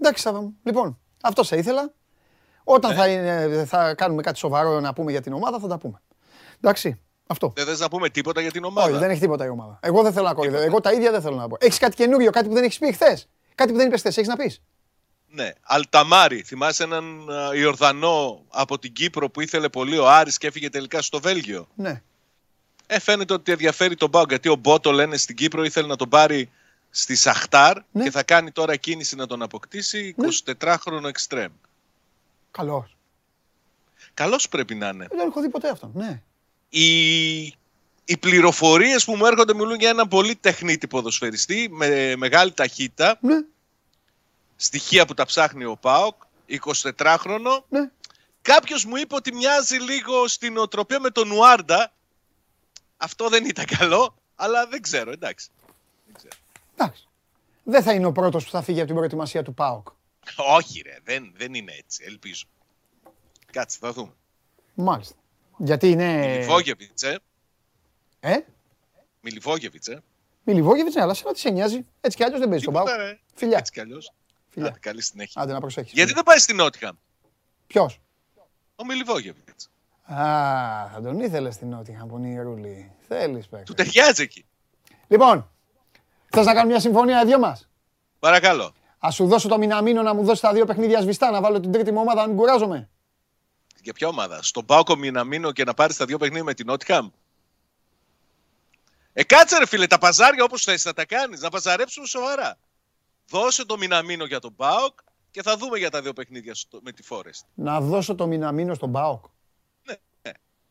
[0.00, 0.56] Εντάξει, Σάβα μου.
[0.62, 1.94] Λοιπόν, αυτό σε ήθελα.
[2.64, 6.00] Όταν θα, είναι, θα κάνουμε κάτι σοβαρό να πούμε για την ομάδα, θα τα πούμε.
[6.60, 7.00] Εντάξει.
[7.26, 7.52] Αυτό.
[7.56, 8.98] Δεν θε να πούμε τίποτα για την Όχι, ομάδα.
[8.98, 9.78] δεν έχει τίποτα η ομάδα.
[9.82, 10.62] Εγώ δεν θέλω να κοροϊδεύω.
[10.64, 11.56] Εγώ τα ίδια δεν θέλω να πω.
[11.60, 13.28] Έχεις κάτι καινούριο, κάτι που δεν έχεις πει χθες.
[13.54, 14.16] Κάτι που δεν είπες χθες.
[14.16, 14.62] Έχεις να πεις.
[15.26, 15.50] Ναι.
[15.62, 20.70] Αλταμάρι, θυμάσαι έναν α, Ιορδανό από την Κύπρο που ήθελε πολύ ο Άρης και έφυγε
[20.70, 22.02] τελικά στο Βέλγιο; Ναι.
[22.86, 26.08] Ε, φαίνεται ότι ενδιαφέρει τον Πάο γιατί ο Μπότο λένε στην Κύπρο ήθελε να τον
[26.08, 26.50] πάρει
[26.90, 28.02] στη Σαχτάρ Ναι.
[28.02, 30.14] και θα κάνει τώρα κίνηση να τον αποκτήσει
[30.58, 31.52] 24χρονο εξτρέμ.
[32.50, 32.96] Καλός.
[34.14, 35.06] Καλός πρέπει να είναι.
[35.10, 35.90] Δεν έχω δει ποτέ αυτόν.
[35.94, 36.22] Ναι.
[36.68, 37.40] οι,
[38.04, 43.18] οι πληροφορίες που μου έρχονται μιλούν για έναν πολύ τεχνίτη ποδοσφαιριστή με μεγάλη ταχύτητα.
[43.20, 43.44] Ναι.
[44.56, 46.14] Στοιχεία που τα ψάχνει ο Πάοκ,
[46.48, 47.62] 24χρονο.
[47.68, 47.90] Ναι.
[48.42, 51.92] Κάποιος μου είπε ότι μοιάζει λίγο στην οτροπία με τον Νουάρντα.
[52.96, 55.48] Αυτό δεν ήταν καλό, αλλά δεν ξέρω, εντάξει.
[56.06, 56.34] Δεν ξέρω.
[56.76, 57.08] Εντάξει.
[57.62, 59.88] Δεν θα είναι ο πρώτος που θα φύγει από την προετοιμασία του ΠΑΟΚ.
[60.36, 62.44] Όχι, ρε, δεν, δεν είναι έτσι, ελπίζω.
[63.52, 64.12] Κάτσε, θα δούμε.
[64.74, 65.14] Μάλιστα.
[65.58, 66.26] Γιατί είναι.
[66.26, 67.18] Μιλιβόγεβιτς, ε.
[68.20, 68.36] Ε,
[69.20, 70.02] Μιλιβόγεβιτς, ε.
[70.44, 71.86] Μιλιβόγεβιτς, ναι, αλλά σε τι σε νοιάζει.
[72.00, 73.08] Έτσι κι αλλιώς δεν παίζει τον Τίποτα, ΠΑΟΚ.
[73.08, 73.18] ρε.
[73.34, 73.58] Φιλιά.
[73.58, 74.12] Έτσι κι αλλιώς.
[74.48, 74.68] Φιλιά.
[74.68, 75.42] Άντε, καλή συνέχεια.
[75.42, 75.92] Άντε να προσέχεις.
[75.92, 76.96] Γιατί δεν πάει στην Νότιχαμ,
[77.66, 78.00] Ποιος;
[78.76, 79.70] ο Μιλιβόγεβιτς.
[80.04, 80.14] Α,
[80.92, 82.92] θα τον ήθελες στην Νότια Πονηρούλη.
[83.08, 83.64] Θέλεις παίκτη.
[83.64, 84.46] Του ταιριάζει εκεί.
[85.08, 85.50] Λοιπόν,
[86.30, 87.68] θες να κάνουμε μια συμφωνία οι δυο μας;
[88.18, 88.74] Παρακαλώ.
[89.06, 91.72] Α σου δώσω το μηναμίνο να μου δώσει τα δύο παιχνίδια σβηστά, να βάλω την
[91.72, 92.88] τρίτη μου ομάδα, να μην κουράζομαι.
[93.82, 97.08] Για ποια ομάδα, στον Πάοκο Μιναμίνο και να πάρεις τα δύο παιχνίδια με την Νότιχαμ.
[99.12, 102.58] Ε, κάτσε ρε φίλε, τα παζάρια όπως θες να τα κάνεις, να παζαρέψουμε σοβαρά.
[103.28, 104.98] Δώσε το Μιναμίνο για τον ΠΑΟΚ
[105.30, 107.44] και θα δούμε για τα δύο παιχνίδια στο- με τη Φόρεστ.
[107.54, 109.24] Να δώσω το Μιναμίνο στον ΠΑΟΚ.
[109.82, 110.30] Ναι, ναι.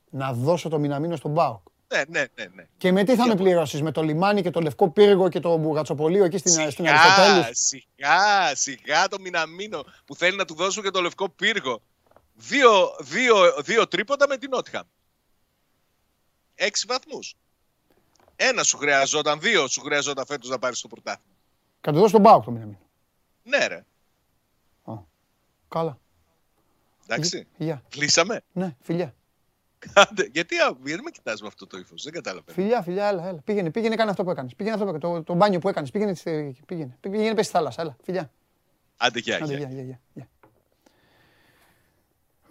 [0.10, 1.61] Να δώσω το Μιναμίνο στον ΠΑΟΚ.
[1.93, 2.45] Ναι, ναι, ναι.
[2.55, 2.67] ναι.
[2.77, 5.57] Και με τι θα με πληρώσεις, με το λιμάνι και το λευκό πύργο και το
[5.57, 7.57] μπουγατσοπωλείο εκεί στην, στην Σιγά, Αριστοτέλους.
[7.57, 11.81] σιγά, σιγά το Μιναμίνο που θέλει να του δώσουν και το λευκό πύργο.
[12.33, 14.87] Δύο, δύο, δύο τρίποτα με την Νότιχαμ.
[16.55, 17.35] Έξι βαθμούς.
[18.35, 21.35] Ένα σου χρειαζόταν, δύο σου χρειαζόταν φέτος να πάρεις το πρωτάθλημα.
[21.81, 22.79] Και να το δώσω στον Μπάοκ το μηναμίνο.
[23.43, 23.85] Ναι, ρε.
[25.67, 25.99] Καλά.
[27.07, 27.47] Εντάξει.
[27.57, 27.83] Φιλιά.
[27.89, 28.41] Κλείσαμε.
[28.51, 29.13] Ναι, φιλιά.
[29.93, 32.53] Άντε, γιατί, α, γιατί με κοιτάς με αυτό το ύφος, δεν καταλαβαίνω.
[32.53, 33.39] Φιλιά, φιλιά, έλα, έλα.
[33.43, 34.56] Πήγαινε, πήγαινε, κάνε αυτό που έκανες.
[34.56, 35.91] Πήγαινε αυτό που έκανες, το, το μπάνιο που έκανες.
[35.91, 37.81] Πήγαινε, στη- πήγαινε, πήγαινε, πες στη θάλασσα.
[37.81, 38.31] Έλα, φιλιά.
[38.97, 39.57] Άντε, γεια, Άντε, γεια.
[39.57, 40.27] γεια, γεια, γεια, γεια.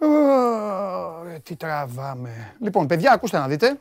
[0.07, 2.55] Ω, Τι τραβάμε.
[2.61, 3.79] Λοιπόν, παιδιά, ακούστε να δείτε.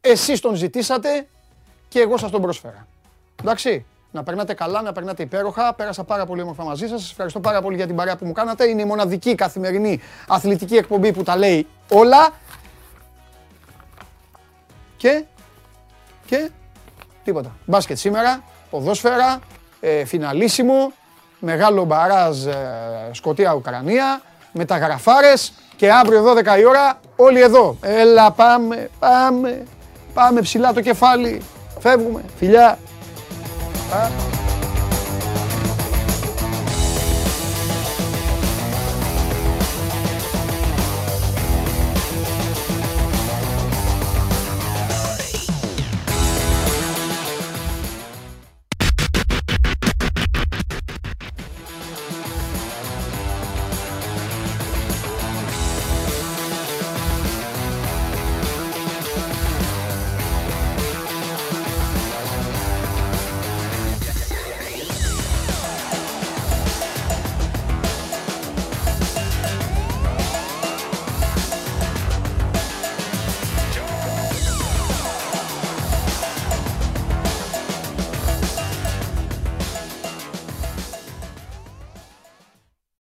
[0.00, 1.28] Εσείς τον ζητήσατε
[1.88, 2.86] και εγώ σας τον πρόσφερα.
[3.40, 5.74] Εντάξει, να περνάτε καλά, να περνάτε υπέροχα.
[5.74, 7.00] Πέρασα πάρα πολύ όμορφα μαζί σας.
[7.00, 8.68] Σας ευχαριστώ πάρα πολύ για την παρέα που μου κάνατε.
[8.68, 12.28] Είναι η μοναδική καθημερινή αθλητική εκπομπή που τα λέει όλα.
[14.96, 15.24] Και,
[16.26, 16.50] και,
[17.24, 17.56] τίποτα.
[17.64, 19.38] Μπάσκετ σήμερα, ποδόσφαιρα,
[19.80, 20.92] ε, φιναλίσιμο,
[21.38, 22.54] μεγάλο μπαράζ ε,
[23.12, 24.20] Σκοτία-Ουκρανία,
[24.52, 27.76] μεταγραφάρες και αύριο 12 η ώρα όλοι εδώ.
[27.80, 29.66] Έλα πάμε, πάμε,
[30.14, 31.42] πάμε ψηλά το κεφάλι.
[31.78, 32.78] Φεύγουμε, φιλιά.
[33.92, 34.39] Α.